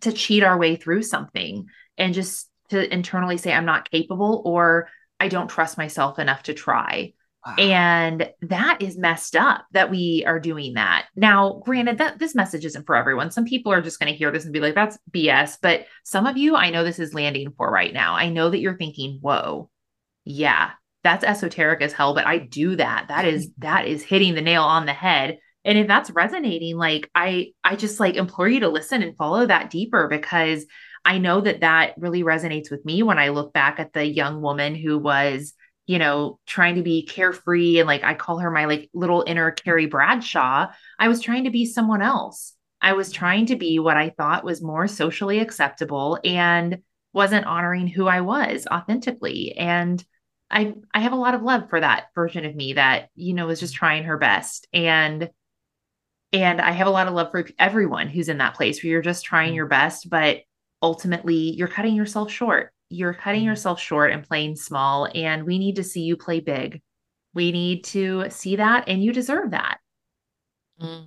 to 0.00 0.12
cheat 0.12 0.42
our 0.42 0.56
way 0.56 0.76
through 0.76 1.02
something 1.02 1.66
and 1.98 2.14
just 2.14 2.48
to 2.70 2.92
internally 2.92 3.36
say, 3.36 3.52
I'm 3.52 3.66
not 3.66 3.90
capable 3.90 4.42
or 4.46 4.88
I 5.20 5.28
don't 5.28 5.48
trust 5.48 5.76
myself 5.76 6.18
enough 6.18 6.44
to 6.44 6.54
try. 6.54 7.12
And 7.58 8.30
that 8.42 8.78
is 8.80 8.98
messed 8.98 9.36
up 9.36 9.66
that 9.72 9.90
we 9.90 10.24
are 10.26 10.40
doing 10.40 10.74
that. 10.74 11.06
Now, 11.14 11.60
granted 11.64 11.98
that 11.98 12.18
this 12.18 12.34
message 12.34 12.64
isn't 12.64 12.86
for 12.86 12.96
everyone. 12.96 13.30
Some 13.30 13.44
people 13.44 13.72
are 13.72 13.82
just 13.82 14.00
going 14.00 14.12
to 14.12 14.18
hear 14.18 14.30
this 14.30 14.44
and 14.44 14.52
be 14.52 14.60
like 14.60 14.74
that's 14.74 14.98
BS, 15.10 15.58
but 15.60 15.86
some 16.04 16.26
of 16.26 16.36
you 16.36 16.56
I 16.56 16.70
know 16.70 16.84
this 16.84 16.98
is 16.98 17.14
landing 17.14 17.52
for 17.56 17.70
right 17.70 17.92
now. 17.92 18.14
I 18.14 18.30
know 18.30 18.50
that 18.50 18.60
you're 18.60 18.76
thinking, 18.76 19.18
"Whoa. 19.20 19.70
Yeah, 20.24 20.70
that's 21.04 21.24
esoteric 21.24 21.82
as 21.82 21.92
hell, 21.92 22.14
but 22.14 22.26
I 22.26 22.38
do 22.38 22.76
that. 22.76 23.06
That 23.08 23.24
is 23.24 23.50
that 23.58 23.86
is 23.86 24.02
hitting 24.02 24.34
the 24.34 24.42
nail 24.42 24.62
on 24.62 24.86
the 24.86 24.92
head." 24.92 25.38
And 25.64 25.78
if 25.78 25.88
that's 25.88 26.10
resonating, 26.10 26.76
like 26.76 27.10
I 27.14 27.52
I 27.62 27.76
just 27.76 28.00
like 28.00 28.14
implore 28.16 28.48
you 28.48 28.60
to 28.60 28.68
listen 28.68 29.02
and 29.02 29.16
follow 29.16 29.46
that 29.46 29.70
deeper 29.70 30.08
because 30.08 30.64
I 31.04 31.18
know 31.18 31.40
that 31.40 31.60
that 31.60 31.94
really 31.98 32.24
resonates 32.24 32.70
with 32.70 32.84
me 32.84 33.04
when 33.04 33.18
I 33.18 33.28
look 33.28 33.52
back 33.52 33.78
at 33.78 33.92
the 33.92 34.04
young 34.04 34.42
woman 34.42 34.74
who 34.74 34.98
was 34.98 35.54
you 35.86 35.98
know, 35.98 36.38
trying 36.46 36.74
to 36.76 36.82
be 36.82 37.06
carefree 37.06 37.78
and 37.78 37.86
like 37.86 38.02
I 38.02 38.14
call 38.14 38.38
her 38.40 38.50
my 38.50 38.64
like 38.64 38.90
little 38.92 39.24
inner 39.26 39.50
Carrie 39.52 39.86
Bradshaw. 39.86 40.66
I 40.98 41.08
was 41.08 41.20
trying 41.20 41.44
to 41.44 41.50
be 41.50 41.64
someone 41.64 42.02
else. 42.02 42.54
I 42.80 42.92
was 42.94 43.12
trying 43.12 43.46
to 43.46 43.56
be 43.56 43.78
what 43.78 43.96
I 43.96 44.10
thought 44.10 44.44
was 44.44 44.62
more 44.62 44.88
socially 44.88 45.38
acceptable 45.38 46.18
and 46.24 46.78
wasn't 47.12 47.46
honoring 47.46 47.86
who 47.86 48.06
I 48.06 48.20
was 48.20 48.66
authentically. 48.70 49.56
And 49.56 50.04
I 50.50 50.74
I 50.92 51.00
have 51.00 51.12
a 51.12 51.16
lot 51.16 51.34
of 51.34 51.42
love 51.42 51.70
for 51.70 51.80
that 51.80 52.06
version 52.14 52.44
of 52.44 52.54
me 52.54 52.74
that, 52.74 53.08
you 53.14 53.34
know, 53.34 53.46
was 53.46 53.60
just 53.60 53.74
trying 53.74 54.04
her 54.04 54.18
best. 54.18 54.66
And 54.72 55.30
and 56.32 56.60
I 56.60 56.72
have 56.72 56.88
a 56.88 56.90
lot 56.90 57.06
of 57.06 57.14
love 57.14 57.30
for 57.30 57.46
everyone 57.58 58.08
who's 58.08 58.28
in 58.28 58.38
that 58.38 58.54
place 58.54 58.82
where 58.82 58.90
you're 58.90 59.02
just 59.02 59.24
trying 59.24 59.52
mm. 59.52 59.56
your 59.56 59.66
best, 59.66 60.10
but 60.10 60.40
ultimately 60.82 61.54
you're 61.54 61.68
cutting 61.68 61.94
yourself 61.94 62.30
short 62.30 62.72
you're 62.88 63.14
cutting 63.14 63.40
mm-hmm. 63.40 63.48
yourself 63.48 63.80
short 63.80 64.12
and 64.12 64.26
playing 64.26 64.56
small 64.56 65.08
and 65.14 65.44
we 65.44 65.58
need 65.58 65.76
to 65.76 65.84
see 65.84 66.02
you 66.02 66.16
play 66.16 66.40
big 66.40 66.80
we 67.34 67.52
need 67.52 67.84
to 67.84 68.28
see 68.30 68.56
that 68.56 68.88
and 68.88 69.02
you 69.02 69.12
deserve 69.12 69.50
that 69.50 69.78
mm. 70.80 71.06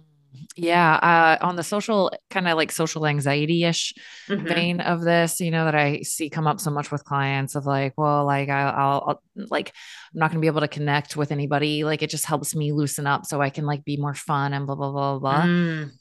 yeah 0.55 1.37
uh, 1.41 1.45
on 1.45 1.55
the 1.55 1.63
social 1.63 2.11
kind 2.29 2.47
of 2.47 2.57
like 2.57 2.71
social 2.71 3.05
anxiety-ish 3.05 3.93
mm-hmm. 4.27 4.47
vein 4.47 4.79
of 4.81 5.01
this 5.01 5.39
you 5.39 5.51
know 5.51 5.65
that 5.65 5.75
i 5.75 6.01
see 6.01 6.29
come 6.29 6.47
up 6.47 6.59
so 6.59 6.69
much 6.69 6.91
with 6.91 7.03
clients 7.03 7.55
of 7.55 7.65
like 7.65 7.93
well 7.97 8.25
like 8.25 8.49
I, 8.49 8.65
will 8.65 8.73
I'll 9.07 9.23
like 9.35 9.73
i'm 10.13 10.19
not 10.19 10.31
gonna 10.31 10.41
be 10.41 10.47
able 10.47 10.61
to 10.61 10.67
connect 10.67 11.15
with 11.15 11.31
anybody 11.31 11.83
like 11.83 12.01
it 12.01 12.09
just 12.09 12.25
helps 12.25 12.55
me 12.55 12.73
loosen 12.73 13.07
up 13.07 13.25
so 13.25 13.41
i 13.41 13.49
can 13.49 13.65
like 13.65 13.83
be 13.85 13.97
more 13.97 14.13
fun 14.13 14.53
and 14.53 14.65
blah 14.65 14.75
blah 14.75 14.91
blah 14.91 15.19
blah 15.19 15.41
mm. 15.43 15.91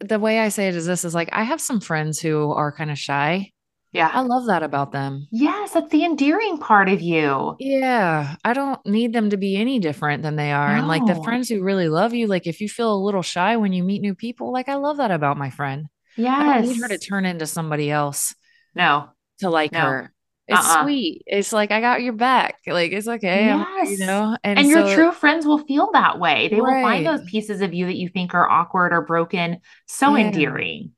the 0.00 0.18
way 0.18 0.40
I 0.40 0.48
say 0.48 0.68
it 0.68 0.74
is 0.74 0.86
this 0.86 1.04
is 1.04 1.14
like 1.14 1.28
I 1.32 1.44
have 1.44 1.60
some 1.60 1.80
friends 1.80 2.20
who 2.20 2.50
are 2.52 2.72
kind 2.72 2.90
of 2.90 2.98
shy. 2.98 3.52
Yeah. 3.92 4.10
I 4.12 4.20
love 4.20 4.46
that 4.46 4.62
about 4.62 4.90
them. 4.92 5.28
Yes, 5.30 5.72
that's 5.72 5.90
the 5.90 6.04
endearing 6.04 6.56
part 6.58 6.88
of 6.88 7.02
you. 7.02 7.56
Yeah, 7.58 8.36
I 8.42 8.54
don't 8.54 8.84
need 8.86 9.12
them 9.12 9.30
to 9.30 9.36
be 9.36 9.56
any 9.56 9.78
different 9.80 10.22
than 10.22 10.36
they 10.36 10.50
are. 10.50 10.68
And 10.68 10.88
like 10.88 11.04
the 11.04 11.22
friends 11.22 11.48
who 11.50 11.62
really 11.62 11.88
love 11.88 12.14
you, 12.14 12.26
like 12.26 12.46
if 12.46 12.60
you 12.62 12.68
feel 12.70 12.94
a 12.94 13.04
little 13.04 13.22
shy 13.22 13.56
when 13.58 13.72
you 13.74 13.84
meet 13.84 14.00
new 14.00 14.14
people, 14.14 14.50
like 14.52 14.68
I 14.70 14.76
love 14.76 14.96
that 14.96 15.10
about 15.10 15.36
my 15.36 15.50
friend. 15.50 15.88
Yes. 16.16 16.40
I 16.40 16.54
don't 16.58 16.68
need 16.68 16.80
her 16.80 16.88
to 16.88 16.98
turn 16.98 17.26
into 17.26 17.46
somebody 17.46 17.90
else 17.90 18.34
No, 18.74 19.10
to 19.40 19.50
like 19.50 19.72
no. 19.72 19.80
her. 19.80 20.12
It's 20.48 20.58
Uh-uh. 20.58 20.82
sweet. 20.84 21.22
It's 21.26 21.52
like 21.52 21.70
I 21.70 21.80
got 21.80 22.02
your 22.02 22.14
back. 22.14 22.56
Like 22.66 22.92
it's 22.92 23.06
okay. 23.08 23.50
I'm, 23.50 23.86
you 23.86 23.98
know, 23.98 24.36
and 24.42 24.58
And 24.58 24.68
your 24.68 24.94
true 24.94 25.12
friends 25.12 25.46
will 25.46 25.64
feel 25.64 25.90
that 25.92 26.18
way. 26.18 26.48
They 26.48 26.60
will 26.60 26.82
find 26.82 27.06
those 27.06 27.22
pieces 27.30 27.60
of 27.60 27.72
you 27.74 27.86
that 27.86 27.96
you 27.96 28.08
think 28.08 28.34
are 28.34 28.48
awkward 28.50 28.92
or 28.92 29.02
broken 29.02 29.58
so 29.86 30.16
Yeah. 30.16 30.26
endearing. 30.26 30.92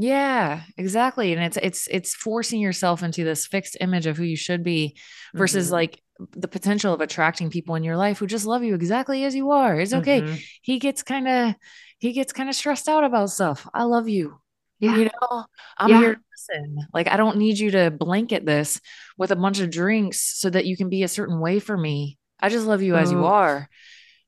Yeah, 0.00 0.62
exactly. 0.76 1.32
And 1.32 1.42
it's 1.42 1.56
it's 1.60 1.88
it's 1.90 2.14
forcing 2.14 2.60
yourself 2.60 3.02
into 3.02 3.24
this 3.24 3.46
fixed 3.46 3.76
image 3.80 4.06
of 4.06 4.16
who 4.16 4.22
you 4.22 4.36
should 4.36 4.62
be 4.62 4.96
versus 5.34 5.68
Mhm. 5.68 5.72
like 5.72 6.00
the 6.36 6.46
potential 6.46 6.94
of 6.94 7.00
attracting 7.00 7.50
people 7.50 7.74
in 7.74 7.82
your 7.82 7.96
life 7.96 8.18
who 8.18 8.28
just 8.28 8.46
love 8.46 8.62
you 8.62 8.74
exactly 8.76 9.24
as 9.24 9.34
you 9.34 9.50
are. 9.50 9.78
It's 9.80 9.92
okay. 9.92 10.22
Mhm. 10.22 10.40
He 10.62 10.78
gets 10.78 11.02
kind 11.02 11.26
of 11.26 11.54
he 11.98 12.12
gets 12.12 12.32
kind 12.32 12.48
of 12.48 12.54
stressed 12.54 12.88
out 12.88 13.02
about 13.02 13.30
stuff. 13.30 13.68
I 13.74 13.82
love 13.82 14.08
you. 14.08 14.40
Yeah. 14.78 14.94
You 14.96 15.04
know, 15.06 15.44
I'm 15.76 15.90
Yeah. 15.90 15.98
here 15.98 16.14
to 16.14 16.20
listen. 16.32 16.78
Like 16.94 17.08
I 17.08 17.16
don't 17.16 17.36
need 17.36 17.58
you 17.58 17.72
to 17.72 17.90
blanket 17.90 18.46
this 18.46 18.80
with 19.16 19.32
a 19.32 19.36
bunch 19.36 19.58
of 19.58 19.68
drinks 19.68 20.20
so 20.38 20.48
that 20.48 20.64
you 20.64 20.76
can 20.76 20.88
be 20.88 21.02
a 21.02 21.08
certain 21.08 21.40
way 21.40 21.58
for 21.58 21.76
me. 21.76 22.18
I 22.38 22.50
just 22.50 22.66
love 22.68 22.82
you 22.82 22.94
as 22.94 23.10
you 23.10 23.24
are. 23.26 23.68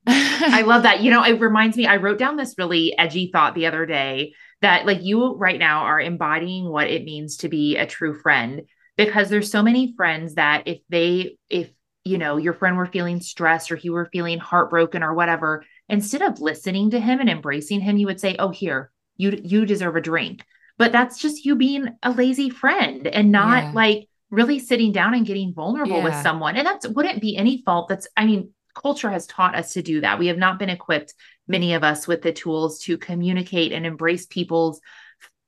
I 0.05 0.63
love 0.63 0.83
that. 0.83 1.01
You 1.01 1.13
know, 1.13 1.23
it 1.23 1.39
reminds 1.41 1.77
me, 1.77 1.87
I 1.87 1.97
wrote 1.99 2.19
down 2.19 2.37
this 2.37 2.57
really 2.59 2.99
edgy 2.99 3.31
thought 3.33 3.55
the 3.55 3.67
other 3.67 3.87
day 3.87 4.33
that 4.63 4.87
like 4.87 5.03
you 5.03 5.35
right 5.35 5.59
now 5.59 5.83
are 5.83 6.01
embodying 6.01 6.69
what 6.69 6.89
it 6.89 7.05
means 7.05 7.39
to 7.39 7.49
be 7.49 7.77
a 7.77 7.87
true 7.87 8.19
friend 8.21 8.63
because 8.97 9.29
there's 9.31 9.51
so 9.51 9.63
many 9.63 9.95
friends 9.97 10.35
that 10.35 10.65
if 10.67 10.81
they, 10.89 11.37
if, 11.49 11.71
you 12.05 12.19
know, 12.19 12.37
your 12.37 12.55
friend 12.55 12.77
were 12.77 12.87
feeling 12.87 13.21
stressed 13.21 13.71
or 13.71 13.77
he 13.77 13.91
were 13.91 14.09
feeling 14.13 14.39
heartbroken 14.39 15.03
or 15.03 15.15
whatever, 15.15 15.65
instead 15.89 16.23
of 16.23 16.41
listening 16.41 16.91
to 16.91 17.01
him 17.01 17.21
and 17.21 17.29
embracing 17.31 17.81
him, 17.81 17.97
you 17.97 18.07
would 18.07 18.21
say, 18.21 18.37
Oh, 18.39 18.51
here, 18.51 18.91
you, 19.17 19.39
you 19.43 19.67
deserve 19.67 19.97
a 19.97 20.01
drink. 20.01 20.45
But 20.79 20.93
that's 20.93 21.19
just 21.19 21.45
you 21.45 21.57
being 21.57 21.89
a 22.03 22.11
lazy 22.11 22.51
friend 22.51 23.07
and 23.07 23.31
not 23.31 23.65
Yeah. 23.65 23.71
like 23.73 24.09
really 24.31 24.59
sitting 24.59 24.93
down 24.93 25.15
and 25.15 25.27
getting 25.27 25.53
vulnerable 25.55 26.03
with 26.03 26.15
someone. 26.17 26.57
And 26.57 26.67
that's 26.67 26.87
wouldn't 26.89 27.21
be 27.21 27.37
any 27.37 27.63
fault. 27.65 27.89
That's, 27.89 28.07
I 28.17 28.27
mean, 28.27 28.53
culture 28.81 29.11
has 29.11 29.27
taught 29.27 29.55
us 29.55 29.75
to 29.75 29.83
do 29.83 30.01
that. 30.01 30.19
We 30.19 30.29
have 30.29 30.39
not 30.39 30.59
been 30.59 30.71
equipped, 30.71 31.15
many 31.47 31.75
of 31.75 31.85
us, 31.85 32.07
with 32.07 32.23
the 32.23 32.33
tools 32.33 32.81
to 32.85 32.97
communicate 32.99 33.73
and 33.73 33.85
embrace 33.85 34.27
people's, 34.27 34.81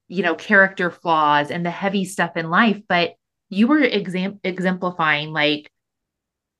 you 0.08 0.22
know, 0.22 0.34
character 0.34 0.90
flaws 0.90 1.50
and 1.50 1.64
the 1.64 1.70
heavy 1.70 2.04
stuff 2.04 2.36
in 2.36 2.50
life. 2.50 2.80
But 2.88 3.14
you 3.48 3.66
were 3.66 3.80
exam- 3.80 4.40
exemplifying 4.44 5.32
like 5.32 5.70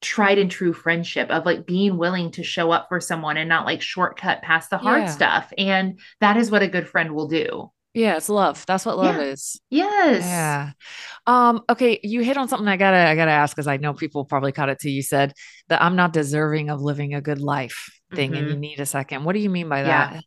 tried 0.01 0.39
and 0.39 0.51
true 0.51 0.73
friendship 0.73 1.31
of 1.31 1.47
like 1.47 1.65
being 1.65 1.97
willing 1.97 2.33
to 2.33 2.43
show 2.43 2.73
up 2.73 2.89
for 2.89 3.01
someone 3.01 3.37
and 3.37 3.49
not 3.49 3.67
like 3.67 3.81
shortcut 3.81 4.43
past 4.43 4.69
the 4.71 4.79
hard 4.79 5.03
Yeah. 5.03 5.11
stuff. 5.11 5.53
And 5.57 6.01
that 6.21 6.37
is 6.37 6.51
what 6.51 6.63
a 6.63 6.69
good 6.69 6.89
friend 6.89 7.15
will 7.15 7.29
do. 7.29 7.71
Yeah, 7.95 8.17
it's 8.17 8.29
love. 8.31 8.65
That's 8.67 8.87
what 8.87 8.97
love 8.97 9.17
Yeah. 9.17 9.23
is. 9.23 9.61
Yes. 9.69 10.23
Yeah. 10.25 10.71
Um, 11.27 11.63
okay, 11.69 12.01
you 12.03 12.23
hit 12.23 12.37
on 12.39 12.49
something 12.49 12.69
I 12.69 12.77
gotta 12.77 12.97
I 12.97 13.15
gotta 13.15 13.31
ask 13.33 13.55
because 13.55 13.67
I 13.67 13.77
know 13.77 13.93
people 13.93 14.25
probably 14.25 14.53
caught 14.53 14.71
it 14.71 14.79
too. 14.81 14.91
You 14.91 15.03
said 15.03 15.35
that 15.69 15.83
I'm 15.83 15.97
not 15.97 16.13
deserving 16.13 16.71
of 16.71 16.81
living 16.81 17.15
a 17.15 17.21
good 17.21 17.41
life 17.41 17.91
thing, 18.15 18.35
and 18.35 18.49
you 18.49 18.57
Mhm. 18.57 18.61
need 18.61 18.81
a 18.81 18.87
second. 18.87 19.25
What 19.25 19.35
do 19.35 19.41
you 19.41 19.51
mean 19.51 19.69
by 19.69 19.81
Yeah. 19.81 20.13
that? 20.15 20.25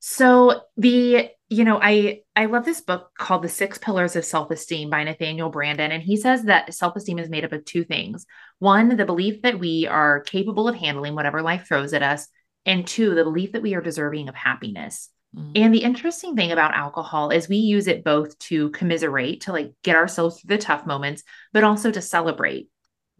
So 0.00 0.62
the 0.76 1.30
you 1.48 1.64
know 1.64 1.78
I 1.80 2.22
I 2.34 2.46
love 2.46 2.64
this 2.64 2.80
book 2.80 3.10
called 3.16 3.42
The 3.42 3.48
Six 3.48 3.78
Pillars 3.78 4.16
of 4.16 4.24
Self-Esteem 4.24 4.90
by 4.90 5.04
Nathaniel 5.04 5.52
Branden 5.52 5.90
and 5.90 6.02
he 6.02 6.16
says 6.16 6.44
that 6.44 6.74
self-esteem 6.74 7.18
is 7.18 7.30
made 7.30 7.44
up 7.44 7.52
of 7.52 7.64
two 7.64 7.84
things. 7.84 8.26
One, 8.58 8.96
the 8.96 9.06
belief 9.06 9.42
that 9.42 9.58
we 9.58 9.86
are 9.86 10.20
capable 10.20 10.68
of 10.68 10.74
handling 10.74 11.14
whatever 11.14 11.42
life 11.42 11.66
throws 11.68 11.92
at 11.94 12.02
us, 12.02 12.26
and 12.66 12.86
two, 12.86 13.14
the 13.14 13.24
belief 13.24 13.52
that 13.52 13.62
we 13.62 13.74
are 13.74 13.80
deserving 13.80 14.28
of 14.28 14.34
happiness. 14.34 15.10
Mm, 15.34 15.52
And 15.54 15.74
the 15.74 15.82
interesting 15.82 16.36
thing 16.36 16.52
about 16.52 16.74
alcohol 16.74 17.30
is 17.30 17.48
we 17.48 17.56
use 17.56 17.86
it 17.86 18.04
both 18.04 18.38
to 18.40 18.70
commiserate, 18.70 19.42
to 19.42 19.52
like 19.52 19.72
get 19.82 19.96
ourselves 19.96 20.40
through 20.40 20.56
the 20.56 20.62
tough 20.62 20.86
moments, 20.86 21.22
but 21.52 21.64
also 21.64 21.90
to 21.90 22.00
celebrate. 22.00 22.68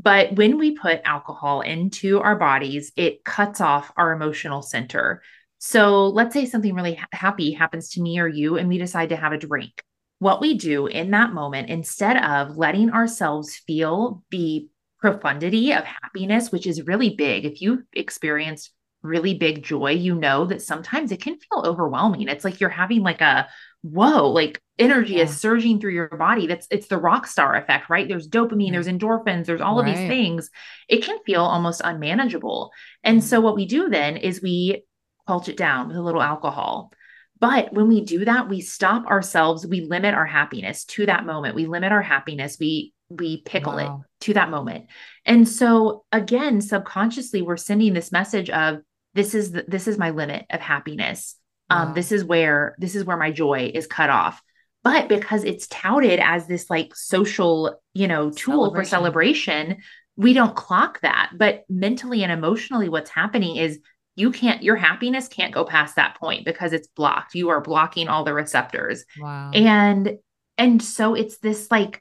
But 0.01 0.35
when 0.37 0.59
we 0.59 0.77
put 0.77 1.01
alcohol 1.05 1.61
into 1.61 2.21
our 2.21 2.37
bodies, 2.37 2.93
it 2.97 3.25
cuts 3.25 3.61
off 3.61 3.93
our 3.97 4.13
emotional 4.13 4.61
center. 4.61 5.23
So 5.59 6.09
let's 6.09 6.35
say 6.35 6.47
something 6.47 6.75
really 6.75 6.97
ha- 6.97 7.07
happy 7.13 7.53
happens 7.53 7.91
to 7.91 8.03
me 8.03 8.19
or 8.19 8.29
you, 8.29 8.59
and 8.59 8.69
we 8.69 8.77
decide 8.77 9.11
to 9.11 9.17
have 9.17 9.33
a 9.33 9.39
drink. 9.39 9.83
What 10.19 10.41
we 10.41 10.59
do 10.59 10.87
in 10.87 11.13
that 11.13 11.33
moment, 11.33 11.71
instead 11.71 12.17
of 12.17 12.57
letting 12.57 12.91
ourselves 12.91 13.57
feel 13.67 14.23
the 14.31 14.69
profundity 14.99 15.73
of 15.73 15.85
happiness, 15.85 16.51
which 16.51 16.67
is 16.67 16.87
really 16.87 17.15
big, 17.15 17.45
if 17.45 17.63
you've 17.63 17.83
experienced 17.93 18.73
really 19.05 19.35
big 19.35 19.63
joy, 19.63 19.91
you 19.91 20.15
know 20.15 20.47
that 20.47 20.63
sometimes 20.63 21.13
it 21.13 21.23
can 21.23 21.39
feel 21.39 21.63
overwhelming. 21.65 22.29
It's 22.29 22.45
like 22.45 22.61
you're 22.61 22.71
having 22.71 23.03
like 23.03 23.21
a 23.21 23.49
whoa, 23.83 24.31
like 24.31 24.61
energy 24.79 25.15
Yeah. 25.15 25.25
is 25.25 25.39
surging 25.39 25.79
through 25.79 25.93
your 25.93 26.09
body. 26.09 26.47
That's 26.47 26.67
it's 26.71 26.87
the 26.87 26.99
rock 26.99 27.27
star 27.27 27.55
effect, 27.55 27.91
right? 27.91 28.09
There's 28.09 28.29
dopamine, 28.29 28.73
there's 28.73 28.89
endorphins, 28.89 29.45
there's 29.45 29.61
all 29.61 29.79
of 29.79 29.87
these 29.87 29.97
things. 29.97 30.51
It 30.89 31.05
can 31.05 31.19
feel 31.27 31.43
almost 31.43 31.83
unmanageable. 31.85 32.73
And 33.05 33.23
so 33.23 33.37
mm-hmm. 33.37 33.45
what 33.45 33.57
we 33.57 33.67
do 33.67 33.91
then 33.91 34.17
is 34.17 34.43
we 34.43 34.85
quench 35.27 35.51
it 35.51 35.59
down 35.59 35.89
with 35.89 35.99
a 35.99 36.03
little 36.03 36.23
alcohol. 36.23 36.93
But 37.39 37.75
when 37.75 37.89
we 37.89 38.01
do 38.01 38.25
that, 38.25 38.49
we 38.49 38.63
stop 38.63 39.07
ourselves, 39.07 39.67
we 39.67 39.83
limit 39.83 40.15
our 40.15 40.25
happiness 40.25 40.85
to 40.87 41.05
that 41.07 41.27
moment. 41.27 41.55
We 41.55 41.67
limit 41.67 41.93
our 41.93 42.03
happiness. 42.03 42.57
We 42.59 42.95
we 43.11 43.43
pickle 43.43 43.77
it 43.79 43.91
to 44.23 44.35
that 44.35 44.49
moment. 44.49 44.87
And 45.27 45.47
so 45.47 46.05
again, 46.11 46.63
subconsciously 46.63 47.43
we're 47.43 47.59
sending 47.59 47.93
this 47.93 48.11
message 48.11 48.49
of 48.49 48.79
this 49.15 49.35
is 49.35 49.53
the, 49.53 49.65
this 49.69 49.87
is 49.89 49.99
my 49.99 50.11
limit 50.11 50.47
of 50.51 50.61
happiness. 50.61 51.37
Um 51.71 51.89
Wow. 51.89 51.95
this 51.95 52.13
is 52.13 52.25
where 52.25 52.75
this 52.79 52.95
is 52.95 53.05
where 53.05 53.17
my 53.17 53.31
joy 53.31 53.71
is 53.75 53.87
cut 53.87 54.11
off. 54.11 54.43
But 54.83 55.09
because 55.09 55.45
it's 55.45 55.67
touted 55.69 56.21
as 56.21 56.47
this 56.47 56.69
like 56.69 56.95
social, 56.95 57.81
you 57.95 58.07
know, 58.07 58.31
tool 58.31 58.75
for 58.75 58.85
Celebration. 58.85 59.55
celebration, 59.67 59.83
we 60.17 60.35
don't 60.35 60.55
clock 60.55 61.01
that. 61.01 61.33
But 61.37 61.65
mentally 61.71 62.23
and 62.23 62.31
emotionally 62.31 62.91
what's 62.91 63.09
happening 63.11 63.57
is 63.57 63.79
you 64.17 64.31
can't 64.31 64.63
your 64.63 64.77
happiness 64.77 65.27
can't 65.27 65.55
go 65.55 65.65
past 65.65 65.97
that 65.97 66.17
point 66.21 66.45
because 66.45 66.73
it's 66.73 66.87
blocked. 66.89 67.35
You 67.35 67.49
are 67.49 67.61
blocking 67.63 68.09
all 68.09 68.25
the 68.25 68.35
receptors 68.35 69.05
Wow. 69.19 69.51
and 69.55 70.19
and 70.59 70.81
so 70.83 71.15
it's 71.15 71.39
this 71.39 71.71
like 71.71 72.01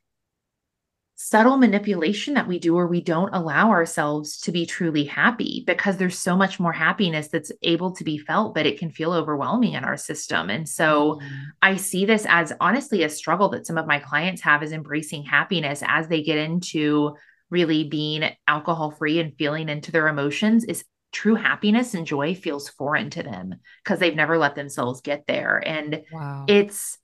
subtle 1.25 1.55
manipulation 1.57 2.33
that 2.33 2.47
we 2.47 2.59
do 2.59 2.75
or 2.75 2.85
we 2.85 2.99
don't 2.99 3.33
allow 3.33 3.69
ourselves 3.69 4.37
to 4.37 4.51
be 4.51 4.65
truly 4.65 5.05
happy 5.05 5.63
because 5.65 5.95
there's 5.95 6.19
so 6.19 6.35
much 6.35 6.59
more 6.59 6.73
happiness 6.73 7.29
that's 7.29 7.51
able 7.61 7.93
to 7.93 8.03
be 8.03 8.17
felt 8.17 8.53
but 8.53 8.65
it 8.65 8.77
can 8.77 8.91
feel 8.91 9.13
overwhelming 9.13 9.73
in 9.73 9.83
our 9.83 9.97
system. 9.97 10.49
And 10.49 10.67
so 10.67 10.93
Mm, 10.93 11.19
i 11.61 11.75
see 11.75 12.05
this 12.05 12.25
as 12.27 12.53
honestly 12.59 13.03
a 13.03 13.09
struggle 13.09 13.49
that 13.49 13.65
some 13.67 13.77
of 13.77 13.87
my 13.87 13.99
clients 13.99 14.41
have 14.41 14.63
is 14.63 14.71
embracing 14.71 15.23
happiness 15.23 15.83
as 15.85 16.07
they 16.07 16.23
get 16.23 16.37
into 16.37 17.15
really 17.49 17.83
being 17.83 18.29
alcohol 18.47 18.91
free 18.91 19.19
and 19.19 19.37
feeling 19.37 19.69
into 19.69 19.91
their 19.91 20.07
emotions 20.07 20.63
is 20.63 20.83
true 21.11 21.35
happiness 21.35 21.93
and 21.93 22.07
joy 22.07 22.35
feels 22.35 22.67
foreign 22.67 23.09
to 23.11 23.23
them 23.23 23.55
because 23.83 23.99
they've 23.99 24.15
never 24.15 24.37
let 24.37 24.55
themselves 24.55 25.01
get 25.01 25.25
there. 25.27 25.61
And 25.65 26.03
wow. 26.11 26.45
it's 26.47 26.97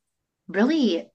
really 0.47 1.07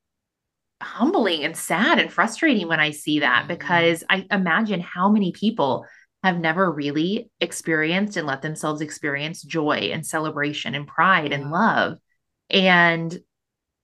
humbling 0.84 1.44
and 1.44 1.56
sad 1.56 1.98
and 1.98 2.12
frustrating 2.12 2.68
when 2.68 2.80
I 2.80 2.90
see 2.90 3.20
that 3.20 3.44
Mhm. 3.44 3.48
because 3.48 4.04
I 4.10 4.26
imagine 4.30 4.80
how 4.80 5.10
many 5.10 5.32
people 5.32 5.86
have 6.22 6.38
never 6.38 6.70
really 6.70 7.30
experienced 7.40 8.16
and 8.16 8.26
let 8.26 8.42
themselves 8.42 8.80
experience 8.80 9.42
joy 9.42 9.90
and 9.92 10.06
celebration 10.06 10.74
and 10.74 10.86
pride 10.86 11.32
and 11.32 11.50
love 11.50 11.98
and 12.50 13.18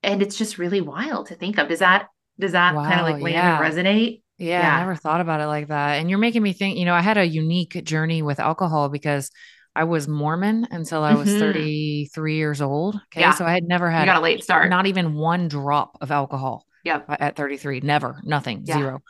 and 0.03 0.23
it's 0.23 0.37
just 0.37 0.59
really 0.59 0.81
wild 0.81 1.27
to 1.27 1.35
think 1.35 1.59
of 1.59 1.69
does 1.69 1.81
that 1.81 2.07
does 2.39 2.53
that 2.53 2.75
kind 2.75 3.01
of 3.01 3.07
like 3.07 3.21
land 3.21 3.35
yeah. 3.35 3.57
and 3.63 3.65
resonate 3.77 4.23
Yeah, 4.39 4.61
Yeah. 4.61 4.77
I 4.77 4.81
never 4.81 4.97
thought 4.97 5.21
about 5.21 5.41
it 5.41 5.47
like 5.47 5.69
that. 5.69 5.97
And 5.97 6.09
you're 6.09 6.19
making 6.19 6.43
me 6.43 6.55
think, 6.55 6.79
you 6.79 6.87
know, 6.87 6.95
I 6.95 7.03
had 7.03 7.19
a 7.19 7.27
unique 7.27 7.85
journey 7.85 8.23
with 8.23 8.41
alcohol 8.41 8.89
because 8.89 9.31
I 9.77 9.85
was 9.85 10.09
Mormon 10.09 10.67
until 10.71 11.03
I 11.05 11.15
was 11.15 11.29
Mhm. 11.29 11.39
33 11.39 12.37
years 12.37 12.63
old. 12.63 12.97
Okay. 13.13 13.21
Yeah. 13.21 13.33
So 13.33 13.45
I 13.45 13.53
had 13.53 13.65
never 13.65 13.87
you 13.87 13.93
had 13.93 14.07
got 14.07 14.17
a 14.17 14.21
late 14.21 14.43
start 14.43 14.71
not 14.71 14.87
even 14.87 15.15
one 15.15 15.49
drop 15.49 15.99
of 16.01 16.11
alcohol 16.11 16.65
yep 16.85 17.05
at 17.09 17.37
33. 17.37 17.81
Never, 17.81 18.21
nothing, 18.25 18.63
Yeah. 18.65 18.75
zero. 18.79 19.03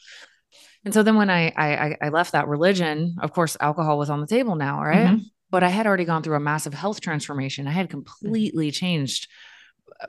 And 0.85 0.95
so 0.95 1.03
then 1.03 1.17
when 1.17 1.29
I, 1.31 1.53
I 1.57 1.97
I- 2.01 2.09
left 2.09 2.33
that 2.33 2.49
religion, 2.49 3.17
of 3.21 3.33
course, 3.33 3.57
alcohol 3.61 3.99
was 3.99 4.09
on 4.11 4.21
the 4.21 4.27
table 4.27 4.57
now, 4.57 4.83
right? 4.83 5.11
Mhm. 5.11 5.21
But 5.51 5.63
I 5.63 5.69
had 5.69 5.87
already 5.87 6.05
gone 6.05 6.23
through 6.23 6.37
a 6.37 6.41
massive 6.41 6.73
health 6.75 7.01
transformation. 7.01 7.67
I 7.67 7.73
had 7.73 7.89
Mm-hmm. 7.89 7.99
completely 7.99 8.71
changed 8.71 9.29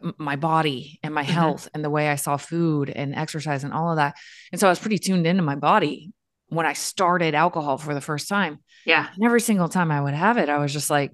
uh, 0.01 0.11
my 0.17 0.35
body 0.37 0.99
and 1.03 1.13
my 1.13 1.23
Mhm. 1.23 1.27
health 1.27 1.67
and 1.73 1.83
the 1.83 1.89
way 1.89 2.07
I 2.09 2.15
saw 2.15 2.37
food 2.37 2.89
and 2.89 3.13
exercise 3.15 3.63
and 3.65 3.73
all 3.73 3.89
of 3.91 3.97
that. 3.97 4.15
And 4.51 4.61
so 4.61 4.67
I 4.67 4.69
was 4.71 4.79
pretty 4.79 4.99
tuned 4.99 5.27
into 5.27 5.43
my 5.43 5.55
body 5.55 6.13
when 6.47 6.65
I 6.65 6.73
started 6.73 7.33
alcohol 7.35 7.77
for 7.77 7.93
the 7.93 8.01
first 8.01 8.29
time. 8.29 8.59
yeah 8.85 9.07
And 9.15 9.25
every 9.25 9.41
single 9.41 9.67
time 9.69 9.91
I 9.91 9.99
would 10.01 10.13
have 10.13 10.37
it, 10.37 10.47
I 10.49 10.57
was 10.59 10.71
just 10.71 10.89
like, 10.89 11.11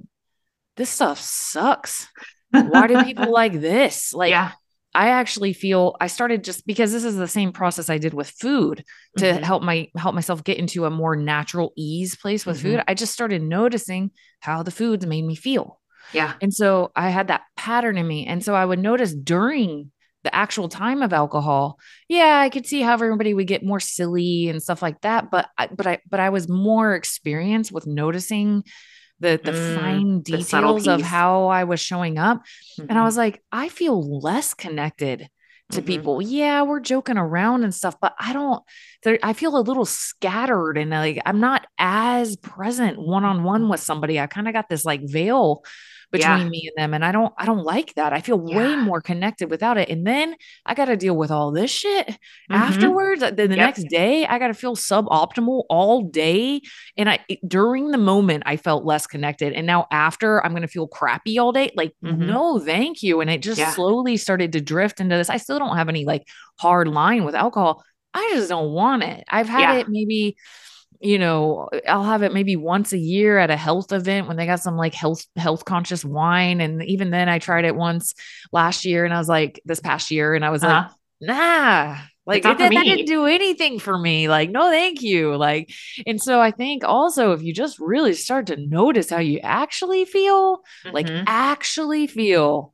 this 0.76 0.90
stuff 0.92 1.20
sucks. 1.20 2.08
why 2.52 2.86
do 2.88 3.04
people 3.04 3.32
like 3.32 3.54
this? 3.54 4.14
Like, 4.14 4.30
yeah. 4.30 4.52
I 4.98 5.10
actually 5.10 5.54
feel 5.54 5.96
I 6.02 6.08
started 6.08 6.44
just 6.44 6.66
because 6.66 6.92
this 6.92 7.04
is 7.04 7.16
the 7.18 7.28
same 7.28 7.52
process 7.52 7.88
I 7.90 8.00
did 8.00 8.14
with 8.16 8.30
food 8.32 8.84
to 9.18 9.26
Mhm. 9.26 9.44
help 9.44 9.62
my 9.64 9.90
help 9.96 10.16
myself 10.16 10.44
get 10.44 10.58
into 10.58 10.86
a 10.86 10.90
more 10.90 11.16
natural 11.16 11.72
ease 11.78 12.16
place 12.16 12.46
with 12.48 12.60
food. 12.62 12.84
I 12.88 12.94
just 12.96 13.14
started 13.14 13.42
noticing 13.44 14.10
how 14.40 14.64
the 14.64 14.72
foods 14.72 15.06
made 15.06 15.26
me 15.26 15.36
feel. 15.36 15.80
Yeah. 16.14 16.34
And 16.42 16.54
so 16.54 16.92
I 16.96 17.10
had 17.10 17.28
that 17.28 17.44
pattern 17.56 17.98
in 17.98 18.08
me. 18.08 18.26
And 18.26 18.44
so 18.44 18.56
I 18.56 18.66
would 18.66 18.80
notice 18.80 19.14
during 19.14 19.92
the 20.24 20.34
actual 20.34 20.68
time 20.68 21.04
of 21.04 21.14
alcohol, 21.14 21.78
yeah, 22.10 22.40
I 22.40 22.50
could 22.50 22.66
see 22.66 22.82
how 22.82 22.94
everybody 22.94 23.34
would 23.36 23.48
get 23.48 23.64
more 23.64 23.80
silly 23.80 24.50
and 24.50 24.64
stuff 24.64 24.82
like 24.82 25.00
that. 25.02 25.30
But 25.30 25.48
I, 25.60 25.68
but 25.68 25.86
I, 25.86 26.00
but 26.10 26.20
I 26.20 26.30
was 26.32 26.50
more 26.50 26.96
experienced 26.96 27.72
with 27.72 27.86
noticing 27.86 28.64
the 29.20 29.40
the 29.44 29.54
Mm, 29.54 29.54
fine 29.54 30.22
the 30.30 30.40
details 30.40 30.88
of 30.88 31.02
how 31.02 31.48
I 31.48 31.64
was 31.64 31.80
showing 31.80 32.18
up. 32.18 32.44
And 32.90 32.98
I 32.98 33.04
Mhm. 33.04 33.06
was 33.06 33.18
like, 33.18 33.42
I 33.52 33.70
feel 33.70 34.20
less 34.22 34.54
connected 34.54 35.30
to 35.72 35.82
Mhm. 35.82 35.86
people. 35.86 36.22
Yeah, 36.22 36.62
we're 36.62 36.80
joking 36.80 37.18
around 37.18 37.64
and 37.64 37.76
stuff, 37.76 37.96
but 38.00 38.14
I 38.20 38.32
don't, 38.32 38.64
there, 39.04 39.20
I 39.22 39.34
feel 39.34 39.58
a 39.58 39.60
little 39.60 39.84
scattered 39.86 40.78
and 40.78 40.92
like 40.92 41.22
I'm 41.26 41.42
not 41.42 41.68
as 41.78 42.38
present 42.38 43.00
one 43.00 43.26
on 43.26 43.44
one 43.44 43.68
with 43.70 43.82
somebody. 43.82 44.20
I 44.20 44.28
kind 44.28 44.48
of 44.48 44.54
got 44.54 44.70
this 44.70 44.86
like 44.86 45.02
veil 45.04 45.64
between 46.12 46.38
Yeah. 46.38 46.50
me 46.50 46.70
and 46.76 46.82
them. 46.84 46.94
And 46.94 47.04
I 47.04 47.12
don't, 47.12 47.34
I 47.38 47.46
don't 47.46 47.64
like 47.64 47.94
that. 47.96 48.14
I 48.14 48.22
feel 48.22 48.38
way 48.40 48.76
more 48.76 49.02
connected 49.02 49.50
without 49.50 49.78
it. 49.78 49.90
And 49.90 50.08
then 50.08 50.36
I 50.66 50.74
got 50.74 50.86
to 50.86 50.96
deal 50.96 51.16
with 51.18 51.32
all 51.32 51.52
this 51.52 51.70
shit 51.70 52.08
Mhm. 52.08 52.16
afterwards. 52.56 53.20
Then 53.22 53.36
the 53.36 53.44
Yep. 53.44 53.58
next 53.58 53.84
day, 53.90 54.26
I 54.26 54.40
got 54.40 54.48
to 54.48 54.54
feel 54.54 54.76
suboptimal 54.76 55.64
all 55.70 56.04
day. 56.04 56.62
And 56.96 57.10
I, 57.10 57.20
it- 57.28 57.40
during 57.48 57.92
the 57.92 57.98
moment, 57.98 58.44
I 58.46 58.56
felt 58.58 58.86
less 58.86 59.06
connected. 59.08 59.54
And 59.54 59.68
now 59.68 59.88
after, 59.92 60.44
I'm 60.46 60.52
going 60.52 60.62
to 60.62 60.68
feel 60.68 60.88
crappy 60.88 61.38
all 61.40 61.52
day. 61.52 61.72
Like, 61.76 61.94
Mhm. 62.04 62.20
no, 62.20 62.60
thank 62.60 63.04
you. 63.04 63.20
And 63.22 63.30
it 63.30 63.42
just 63.42 63.60
Yeah. 63.60 63.72
slowly 63.72 64.16
started 64.18 64.54
to 64.54 64.62
drift 64.62 65.00
into 65.00 65.16
this. 65.18 65.30
I 65.30 65.38
still 65.38 65.60
don't 65.60 65.76
have 65.78 65.90
any 65.90 66.06
like 66.06 66.24
hard 66.60 66.88
line 66.88 67.26
with 67.26 67.36
alcohol. 67.36 67.84
I 68.14 68.32
just 68.34 68.50
don't 68.50 68.72
want 68.72 69.04
it. 69.04 69.24
I've 69.30 69.50
had 69.50 69.74
Yeah. 69.74 69.80
it 69.82 69.88
maybe, 69.90 70.38
you 71.00 71.20
know, 71.20 71.70
I'll 71.88 72.04
have 72.04 72.24
it 72.24 72.34
maybe 72.34 72.56
once 72.56 72.94
a 72.94 72.98
year 72.98 73.38
at 73.38 73.50
a 73.52 73.58
health 73.58 73.92
event 73.92 74.28
when 74.28 74.38
they 74.38 74.46
got 74.46 74.62
some 74.62 74.78
like 74.78 74.94
health 74.94 75.26
health 75.36 75.66
conscious 75.66 76.04
wine. 76.04 76.62
And 76.62 76.84
even 76.84 77.12
then 77.12 77.30
I 77.30 77.40
tried 77.40 77.66
it 77.66 77.76
once 77.76 78.14
last 78.52 78.86
year 78.86 79.06
and 79.06 79.14
I 79.14 79.18
was 79.20 79.30
like, 79.30 79.62
this 79.66 79.80
past 79.80 80.12
year, 80.12 80.34
and 80.36 80.44
I 80.46 80.50
was 80.50 80.64
like, 80.64 80.84
Uh-huh. 80.84 80.94
nah 81.22 81.98
like 82.28 82.46
it, 82.46 82.58
did, 82.58 82.74
that 82.74 82.86
didn't 82.86 83.06
do 83.06 83.26
anything 83.26 83.80
for 83.80 83.98
me 83.98 84.30
like 84.30 84.52
no 84.52 84.70
thank 84.70 85.02
you 85.02 85.36
like 85.36 85.72
and 86.06 86.22
so 86.22 86.40
i 86.40 86.52
think 86.52 86.84
also 86.84 87.32
if 87.32 87.42
you 87.42 87.52
just 87.54 87.80
really 87.80 88.14
start 88.14 88.46
to 88.48 88.56
notice 88.68 89.10
how 89.10 89.18
you 89.20 89.40
actually 89.40 90.06
feel 90.06 90.62
like 90.92 91.08
Mhm. 91.08 91.24
actually 91.26 92.06
feel 92.06 92.74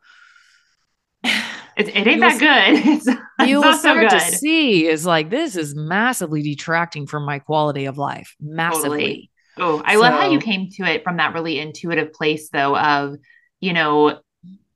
it, 1.77 1.89
it 1.89 2.07
ain't 2.07 2.21
that 2.21 2.39
good. 2.39 2.85
It's, 2.93 3.07
it's 3.07 3.49
you'll 3.49 3.61
not 3.61 3.75
so 3.75 3.93
start 3.93 4.09
good. 4.09 4.19
to 4.19 4.19
see 4.19 4.87
is 4.87 5.05
like 5.05 5.29
this 5.29 5.55
is 5.55 5.75
massively 5.75 6.41
detracting 6.41 7.07
from 7.07 7.25
my 7.25 7.39
quality 7.39 7.85
of 7.85 7.97
life 7.97 8.35
massively 8.39 9.31
Oh, 9.57 9.81
I 9.85 9.97
love 9.97 10.13
how 10.13 10.29
you 10.29 10.39
came 10.39 10.69
to 10.71 10.83
it 10.83 11.03
from 11.03 11.17
that 11.17 11.33
really 11.33 11.59
intuitive 11.59 12.13
place 12.13 12.49
though 12.49 12.75
of, 12.75 13.17
you 13.59 13.73
know, 13.73 14.19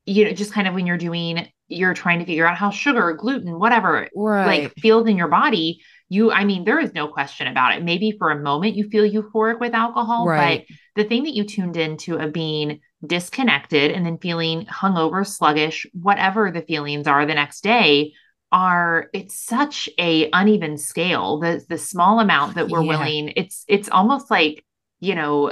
you 0.06 0.26
know, 0.26 0.32
just 0.32 0.54
kind 0.54 0.68
of 0.68 0.76
when 0.76 0.86
you're 0.86 0.98
doing, 0.98 1.48
you're 1.68 1.94
trying 1.94 2.20
to 2.20 2.26
figure 2.26 2.46
out 2.46 2.58
how 2.58 2.70
sugar, 2.70 3.14
gluten, 3.14 3.60
whatever, 3.60 4.08
right 4.16 4.64
like 4.64 4.74
feels 4.76 5.08
in 5.08 5.18
your 5.18 5.28
body. 5.28 5.82
You, 6.10 6.32
I 6.32 6.46
mean, 6.46 6.64
there 6.64 6.80
is 6.80 6.94
no 6.94 7.08
question 7.10 7.48
about 7.48 7.76
it. 7.76 7.84
Maybe 7.84 8.16
for 8.18 8.32
a 8.32 8.40
moment 8.42 8.76
you 8.76 8.90
feel 8.90 9.04
euphoric 9.10 9.60
with 9.60 9.74
alcohol, 9.74 10.26
right 10.28 10.66
but 10.68 10.76
the 11.04 11.08
thing 11.08 11.24
that 11.24 11.34
you 11.36 11.44
tuned 11.44 11.78
into 11.78 12.18
of 12.18 12.34
being 12.34 12.80
disconnected 13.06 13.92
and 13.92 14.06
then 14.06 14.18
feeling 14.18 14.66
hungover, 14.66 15.26
sluggish, 15.28 15.86
whatever 15.94 16.50
the 16.50 16.62
feelings 16.62 17.08
are 17.08 17.26
the 17.26 17.36
next 17.36 17.62
day 17.62 18.14
are 18.52 19.10
it's 19.14 19.36
such 19.46 19.90
a 20.00 20.30
uneven 20.32 20.78
scale 20.78 21.38
the 21.40 21.62
the 21.68 21.78
small 21.78 22.22
amount 22.22 22.56
that 22.56 22.70
we're 22.70 22.82
Yeah. 22.82 22.88
willing 22.98 23.34
it's 23.36 23.66
it's 23.68 23.90
almost 23.90 24.32
like 24.32 24.64
you 25.02 25.16
know 25.16 25.52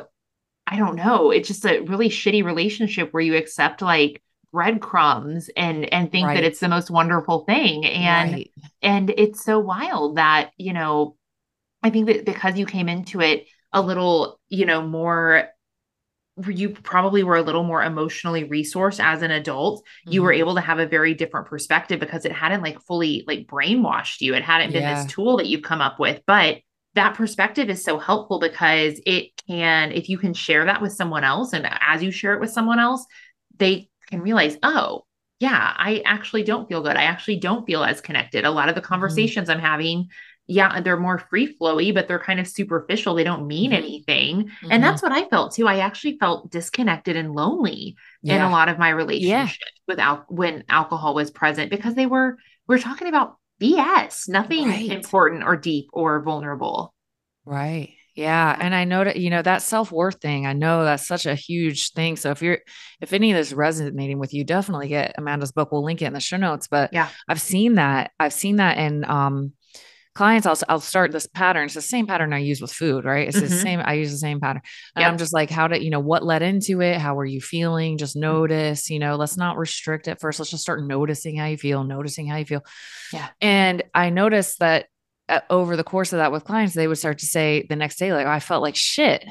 i 0.65 0.77
don't 0.77 0.95
know 0.95 1.31
it's 1.31 1.47
just 1.49 1.65
a 1.65 1.81
really 1.81 2.09
shitty 2.09 2.43
relationship 2.43 3.09
where 3.11 3.21
you 3.23 3.35
accept 3.35 3.81
like 3.81 4.21
breadcrumbs 4.55 5.49
and 5.57 5.85
and 5.93 6.09
think 6.11 6.27
Right. 6.27 6.35
that 6.35 6.43
it's 6.45 6.61
the 6.61 6.69
most 6.69 6.89
wonderful 6.89 7.43
thing 7.45 7.85
and 7.85 8.31
right. 8.33 8.51
and 8.81 9.09
it's 9.09 9.43
so 9.43 9.59
wild 9.59 10.15
that 10.15 10.51
you 10.57 10.71
know 10.71 11.17
i 11.83 11.89
think 11.89 12.05
that 12.07 12.25
because 12.25 12.57
you 12.57 12.65
came 12.65 12.87
into 12.87 13.19
it 13.21 13.47
a 13.73 13.81
little 13.81 14.39
you 14.47 14.65
know 14.65 14.81
more 14.81 15.49
you 16.47 16.69
probably 16.69 17.23
were 17.23 17.37
a 17.37 17.41
little 17.41 17.63
more 17.63 17.81
emotionally 17.83 18.43
resourced 18.47 19.01
as 19.03 19.21
an 19.21 19.31
adult 19.31 19.83
you 20.05 20.21
were 20.23 20.33
Mhm. 20.33 20.39
able 20.39 20.55
to 20.55 20.61
have 20.61 20.79
a 20.79 20.85
very 20.87 21.13
different 21.13 21.47
perspective 21.47 21.99
because 21.99 22.25
it 22.25 22.31
hadn't 22.31 22.61
like 22.61 22.79
fully 22.81 23.23
like 23.27 23.47
brainwashed 23.47 24.21
you 24.21 24.33
it 24.35 24.43
hadn't 24.43 24.71
been 24.73 24.83
Yeah. 24.83 25.03
this 25.03 25.11
tool 25.13 25.37
that 25.37 25.47
you've 25.47 25.63
come 25.63 25.81
up 25.81 25.99
with 25.99 26.21
but 26.27 26.59
that 26.95 27.13
perspective 27.15 27.69
is 27.69 27.83
so 27.83 27.97
helpful 27.99 28.39
because 28.39 29.01
it 29.05 29.31
can 29.47 29.91
if 29.91 30.07
you 30.09 30.17
can 30.17 30.33
share 30.33 30.63
that 30.65 30.81
with 30.81 30.93
someone 30.93 31.23
else 31.25 31.51
and 31.53 31.67
as 31.85 32.01
you 32.01 32.09
share 32.11 32.33
it 32.33 32.39
with 32.41 32.51
someone 32.51 32.79
else 32.79 33.05
they 33.57 33.89
can 34.07 34.21
realize 34.21 34.57
oh 34.63 35.05
yeah 35.39 35.73
i 35.77 36.01
actually 36.05 36.43
don't 36.43 36.67
feel 36.69 36.81
good 36.81 36.95
i 36.97 37.03
actually 37.03 37.37
don't 37.37 37.65
feel 37.65 37.83
as 37.83 38.01
connected 38.01 38.45
a 38.45 38.51
lot 38.51 38.69
of 38.69 38.75
the 38.75 38.81
Mm-hmm. 38.81 38.87
conversations 38.87 39.49
i'm 39.49 39.59
having 39.59 40.07
yeah 40.47 40.79
they're 40.81 40.97
more 40.97 41.17
free 41.17 41.55
flowy 41.57 41.93
but 41.93 42.07
they're 42.07 42.19
kind 42.19 42.39
of 42.39 42.47
superficial 42.47 43.15
they 43.15 43.23
don't 43.23 43.47
mean 43.47 43.71
Mhm. 43.71 43.77
anything 43.77 44.43
Mhm. 44.63 44.67
and 44.69 44.83
that's 44.83 45.01
what 45.01 45.11
i 45.11 45.25
felt 45.29 45.53
too 45.55 45.67
i 45.67 45.79
actually 45.79 46.17
felt 46.19 46.51
disconnected 46.51 47.15
and 47.15 47.33
lonely 47.33 47.95
in 48.27 48.41
a 48.41 48.49
lot 48.49 48.69
of 48.69 48.77
my 48.79 48.89
relationships 48.89 49.59
with 49.87 49.99
al- 49.99 50.25
when 50.29 50.63
alcohol 50.69 51.13
was 51.15 51.31
present 51.31 51.69
because 51.71 51.95
they 51.95 52.05
were 52.05 52.37
we're 52.67 52.79
talking 52.79 53.07
about 53.07 53.37
BS, 53.59 54.27
nothing 54.27 54.67
Right. 54.67 54.91
important 54.91 55.43
or 55.43 55.55
deep 55.55 55.87
or 55.93 56.21
vulnerable. 56.21 56.93
Right. 57.45 57.94
Yeah. 58.15 58.57
And 58.59 58.73
I 58.73 58.85
know 58.85 59.03
that, 59.03 59.17
you 59.17 59.29
know, 59.29 59.41
that 59.41 59.61
self 59.61 59.91
worth 59.91 60.21
thing, 60.21 60.45
I 60.45 60.53
know 60.53 60.85
that's 60.85 61.05
such 61.05 61.25
a 61.25 61.35
huge 61.35 61.91
thing. 61.91 62.15
So 62.15 62.31
if 62.31 62.41
you're, 62.41 62.59
if 63.01 63.11
any 63.11 63.31
of 63.31 63.37
this 63.37 63.51
resonating 63.51 64.19
with 64.19 64.33
you, 64.33 64.43
definitely 64.45 64.87
get 64.87 65.15
Amanda's 65.17 65.51
book. 65.51 65.71
We'll 65.71 65.83
link 65.83 66.01
it 66.01 66.05
in 66.05 66.13
the 66.13 66.19
show 66.21 66.37
notes. 66.37 66.67
But 66.67 66.93
Yeah. 66.93 67.09
I've 67.27 67.41
seen 67.41 67.75
that. 67.75 68.11
I've 68.19 68.31
seen 68.33 68.55
that 68.55 68.77
in 68.77 69.03
um, 69.03 69.51
clients. 70.13 70.47
I'll, 70.47 70.57
I'll 70.69 70.79
start 70.79 71.11
this 71.11 71.27
pattern. 71.27 71.65
It's 71.65 71.73
the 71.73 71.81
same 71.81 72.07
pattern 72.07 72.31
I 72.31 72.37
use 72.37 72.61
with 72.61 72.71
food, 72.71 73.03
right? 73.03 73.27
It's 73.27 73.37
the 73.37 73.47
Mhm. 73.47 73.61
same. 73.61 73.81
I 73.83 73.93
use 73.95 74.11
the 74.11 74.17
same 74.17 74.39
pattern. 74.39 74.61
And 74.95 75.01
Yep. 75.01 75.11
I'm 75.11 75.17
just 75.17 75.33
like, 75.33 75.49
how 75.49 75.67
did, 75.67 75.83
you 75.83 75.89
know, 75.89 75.99
what 75.99 76.23
led 76.23 76.41
into 76.41 76.81
it? 76.81 76.99
How 76.99 77.19
are 77.19 77.25
you 77.25 77.41
feeling? 77.41 77.97
Just 77.97 78.15
notice, 78.15 78.89
you 78.89 78.99
know, 78.99 79.17
let's 79.17 79.35
not 79.35 79.57
restrict 79.57 80.07
it 80.07 80.21
first. 80.21 80.39
Let's 80.39 80.51
just 80.51 80.63
start 80.63 80.81
noticing 80.87 81.35
how 81.35 81.47
you 81.47 81.57
feel, 81.57 81.83
noticing 81.83 82.27
how 82.27 82.37
you 82.37 82.45
feel. 82.45 82.63
Yeah. 83.11 83.27
And 83.41 83.83
I 83.93 84.09
noticed 84.09 84.59
that 84.59 84.85
uh, 85.29 85.41
over 85.49 85.75
the 85.75 85.83
course 85.83 86.13
of 86.13 86.17
that 86.17 86.31
with 86.31 86.43
clients, 86.43 86.73
they 86.73 86.87
would 86.87 86.97
start 86.97 87.19
to 87.19 87.25
say 87.25 87.65
the 87.67 87.75
next 87.75 87.97
day, 87.97 88.13
like, 88.13 88.27
I 88.27 88.39
felt 88.39 88.61
like 88.61 88.75
shit. 88.75 89.25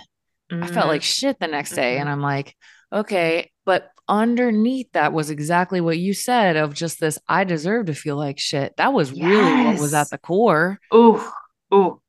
I 0.50 0.66
felt 0.66 0.86
Mm, 0.86 0.88
like 0.88 1.02
shit 1.02 1.38
the 1.40 1.46
next 1.46 1.72
day. 1.74 1.96
Mhm. 1.96 2.00
And 2.02 2.08
I'm 2.08 2.20
like, 2.20 2.54
okay. 2.92 3.50
But 3.64 3.90
underneath 4.08 4.92
that 4.92 5.12
was 5.12 5.30
exactly 5.30 5.80
what 5.80 5.98
you 5.98 6.12
said 6.14 6.56
of 6.56 6.74
just 6.74 7.00
this, 7.00 7.18
I 7.28 7.44
deserve 7.44 7.86
to 7.86 7.94
feel 7.94 8.16
like 8.16 8.38
shit. 8.38 8.76
That 8.76 8.92
was 8.92 9.12
really 9.12 9.64
what 9.64 9.80
was 9.80 9.94
at 9.94 10.10
the 10.10 10.18
core. 10.18 10.78
ooh, 10.94 11.22
ooh, 11.72 12.00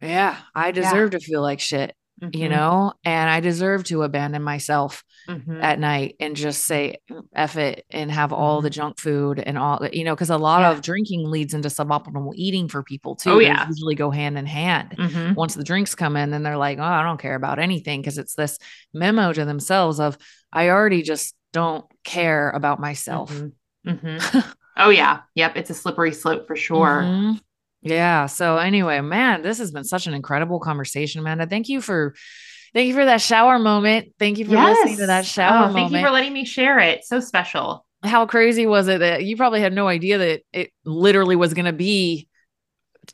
Yeah. 0.00 0.36
I 0.54 0.70
deserve 0.72 1.10
to 1.12 1.20
feel 1.20 1.42
like 1.42 1.60
shit, 1.60 1.94
you 2.20 2.48
mhm, 2.48 2.50
know, 2.50 2.92
and 3.04 3.30
I 3.30 3.40
deserve 3.40 3.84
to 3.84 4.02
abandon 4.02 4.42
myself 4.42 5.04
mhm. 5.28 5.62
at 5.62 5.78
night 5.78 6.16
and 6.20 6.34
just 6.36 6.64
say 6.66 6.96
F 7.34 7.56
it 7.56 7.84
and 7.90 8.10
have 8.10 8.32
all 8.32 8.60
the 8.60 8.70
Mhm. 8.70 8.72
junk 8.72 8.98
food 9.00 9.38
and 9.38 9.56
all 9.58 9.86
you 9.92 10.04
know, 10.04 10.14
because 10.14 10.30
a 10.30 10.36
lot 10.36 10.62
Yeah. 10.62 10.70
of 10.72 10.82
drinking 10.82 11.30
leads 11.30 11.54
into 11.54 11.68
suboptimal 11.68 12.32
eating 12.34 12.68
for 12.68 12.82
people 12.82 13.14
too. 13.16 13.30
Oh, 13.30 13.38
They 13.38 13.44
yeah. 13.46 13.66
usually 13.68 13.94
go 13.94 14.10
hand 14.10 14.36
in 14.38 14.46
hand. 14.46 14.94
Mhm. 14.98 15.34
Once 15.36 15.54
the 15.54 15.64
drinks 15.64 15.94
come 15.94 16.16
in, 16.16 16.30
then 16.30 16.42
they're 16.42 16.56
like, 16.56 16.78
oh, 16.78 16.82
I 16.82 17.02
don't 17.02 17.20
care 17.20 17.34
about 17.36 17.58
anything 17.58 18.00
because 18.00 18.18
it's 18.18 18.34
this 18.34 18.58
memo 18.92 19.32
to 19.32 19.44
themselves 19.44 20.00
of 20.00 20.18
I 20.52 20.70
already 20.70 21.02
just 21.02 21.34
don't 21.52 21.84
care 22.04 22.50
about 22.50 22.80
myself. 22.80 23.30
Mhm. 23.32 23.52
Mhm. 23.86 24.54
oh 24.76 24.90
yeah, 24.90 25.20
yep. 25.34 25.56
It's 25.56 25.70
a 25.70 25.74
slippery 25.74 26.12
slope 26.12 26.46
for 26.46 26.56
sure. 26.56 27.02
Mhm. 27.04 27.40
Yeah. 27.82 28.26
So 28.26 28.56
anyway, 28.56 29.00
man, 29.00 29.42
this 29.42 29.58
has 29.58 29.70
been 29.70 29.84
such 29.84 30.06
an 30.06 30.14
incredible 30.14 30.60
conversation, 30.60 31.20
Amanda. 31.20 31.46
Thank 31.46 31.68
you 31.68 31.80
for 31.80 32.14
thank 32.74 32.88
you 32.88 32.94
for 32.94 33.04
that 33.04 33.20
shower 33.20 33.58
moment. 33.58 34.14
Thank 34.18 34.38
you 34.38 34.44
for 34.46 34.52
listening 34.56 34.96
to 34.98 35.06
that 35.06 35.24
shower 35.26 35.58
Oh, 35.70 35.72
thank 35.72 35.86
moment. 35.86 35.92
you 35.92 36.00
for 36.06 36.10
letting 36.10 36.32
me 36.32 36.44
share 36.44 36.78
it. 36.78 37.04
So 37.04 37.20
special. 37.20 37.84
how 38.04 38.26
crazy 38.26 38.66
was 38.66 38.88
it 38.88 38.98
that 39.00 39.24
you 39.24 39.36
probably 39.36 39.60
had 39.60 39.72
no 39.72 39.88
idea 39.88 40.18
that 40.18 40.42
it 40.52 40.70
literally 40.84 41.36
was 41.36 41.54
going 41.54 41.64
to 41.66 41.72
be 41.72 42.28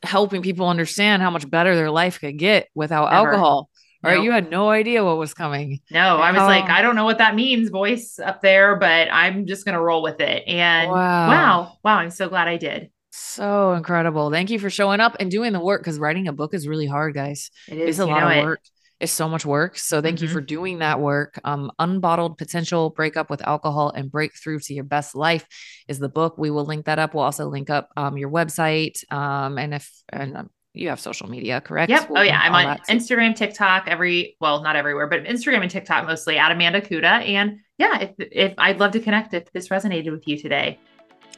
helping 0.02 0.42
people 0.42 0.68
understand 0.68 1.22
how 1.22 1.30
much 1.30 1.48
better 1.48 1.76
their 1.76 1.90
life 1.90 2.18
could 2.20 2.36
get 2.36 2.68
without 2.74 3.12
Never. 3.12 3.28
alcohol 3.28 3.70
right 4.02 4.16
Nope. 4.16 4.24
you 4.24 4.32
had 4.32 4.50
no 4.50 4.68
idea 4.70 5.04
what 5.04 5.16
was 5.18 5.32
coming 5.34 5.80
No, 5.90 6.16
I 6.18 6.32
was 6.32 6.40
like, 6.40 6.64
Oh. 6.64 6.72
I 6.72 6.82
don't 6.82 6.96
know 6.96 7.04
what 7.04 7.18
that 7.18 7.34
means, 7.36 7.68
voice 7.70 8.18
up 8.18 8.42
there, 8.42 8.74
but 8.76 9.08
I'm 9.12 9.46
just 9.46 9.64
gonna 9.64 9.80
roll 9.80 10.02
with 10.02 10.20
it. 10.20 10.42
And 10.48 10.90
Wow. 10.90 11.28
wow, 11.28 11.72
wow, 11.84 11.96
I'm 11.98 12.10
so 12.10 12.28
glad 12.28 12.48
I 12.48 12.56
did. 12.56 12.90
So 13.16 13.72
incredible 13.72 14.30
thank 14.30 14.50
you 14.50 14.58
for 14.58 14.70
showing 14.70 15.00
up 15.00 15.16
and 15.20 15.30
doing 15.30 15.52
the 15.52 15.60
work 15.60 15.80
because 15.80 15.98
writing 15.98 16.28
a 16.28 16.32
book 16.32 16.54
is 16.54 16.66
really 16.66 16.86
hard 16.86 17.14
guys 17.14 17.50
It 17.68 17.78
it's 17.78 17.98
a 17.98 18.06
lot 18.06 18.22
of 18.22 18.30
it. 18.30 18.44
work 18.44 18.60
It's 19.00 19.12
so 19.12 19.28
much 19.28 19.44
work. 19.44 19.76
So 19.76 20.00
thank 20.00 20.16
mm-hmm. 20.16 20.26
you 20.26 20.30
for 20.30 20.40
doing 20.40 20.78
that 20.78 21.00
work. 21.00 21.38
Um, 21.44 21.70
Unbottled 21.80 22.38
Potential 22.38 22.90
Breakup 22.90 23.28
with 23.28 23.46
Alcohol 23.46 23.90
and 23.90 24.10
Breakthrough 24.10 24.60
to 24.60 24.74
Your 24.74 24.84
Best 24.84 25.14
Life 25.14 25.46
is 25.88 25.98
the 25.98 26.08
book. 26.08 26.38
We 26.38 26.50
will 26.50 26.64
link 26.64 26.86
that 26.86 26.98
up. 26.98 27.12
We'll 27.12 27.24
also 27.24 27.48
link 27.48 27.70
up 27.70 27.90
um, 27.96 28.16
your 28.16 28.30
website. 28.30 28.96
Um, 29.12 29.58
and 29.58 29.74
if, 29.74 29.90
and 30.10 30.36
um, 30.36 30.50
you 30.74 30.88
have 30.88 31.00
social 31.00 31.28
media, 31.28 31.60
correct? 31.60 31.90
Yep. 31.90 32.08
We'll 32.08 32.20
oh 32.20 32.22
yeah. 32.22 32.40
I'm 32.40 32.54
on 32.54 32.78
Instagram, 32.88 33.34
TikTok, 33.34 33.88
every, 33.88 34.36
well, 34.40 34.62
not 34.62 34.76
everywhere, 34.76 35.08
but 35.08 35.24
Instagram 35.24 35.62
and 35.62 35.70
TikTok 35.70 36.06
mostly 36.06 36.38
at 36.38 36.52
Amanda 36.52 36.80
Kuda. 36.80 37.28
And 37.28 37.58
yeah, 37.78 37.98
if, 38.00 38.10
if 38.18 38.54
I'd 38.58 38.78
love 38.78 38.92
to 38.92 39.00
connect 39.00 39.34
if 39.34 39.50
this 39.52 39.68
resonated 39.68 40.12
with 40.12 40.26
you 40.26 40.38
today. 40.38 40.78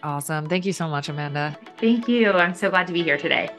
Awesome. 0.02 0.46
Thank 0.46 0.66
you 0.66 0.72
so 0.72 0.88
much, 0.88 1.08
Amanda. 1.08 1.58
Thank 1.78 2.08
you. 2.08 2.30
I'm 2.32 2.54
so 2.54 2.70
glad 2.70 2.86
to 2.86 2.92
be 2.92 3.02
here 3.02 3.18
today. 3.18 3.50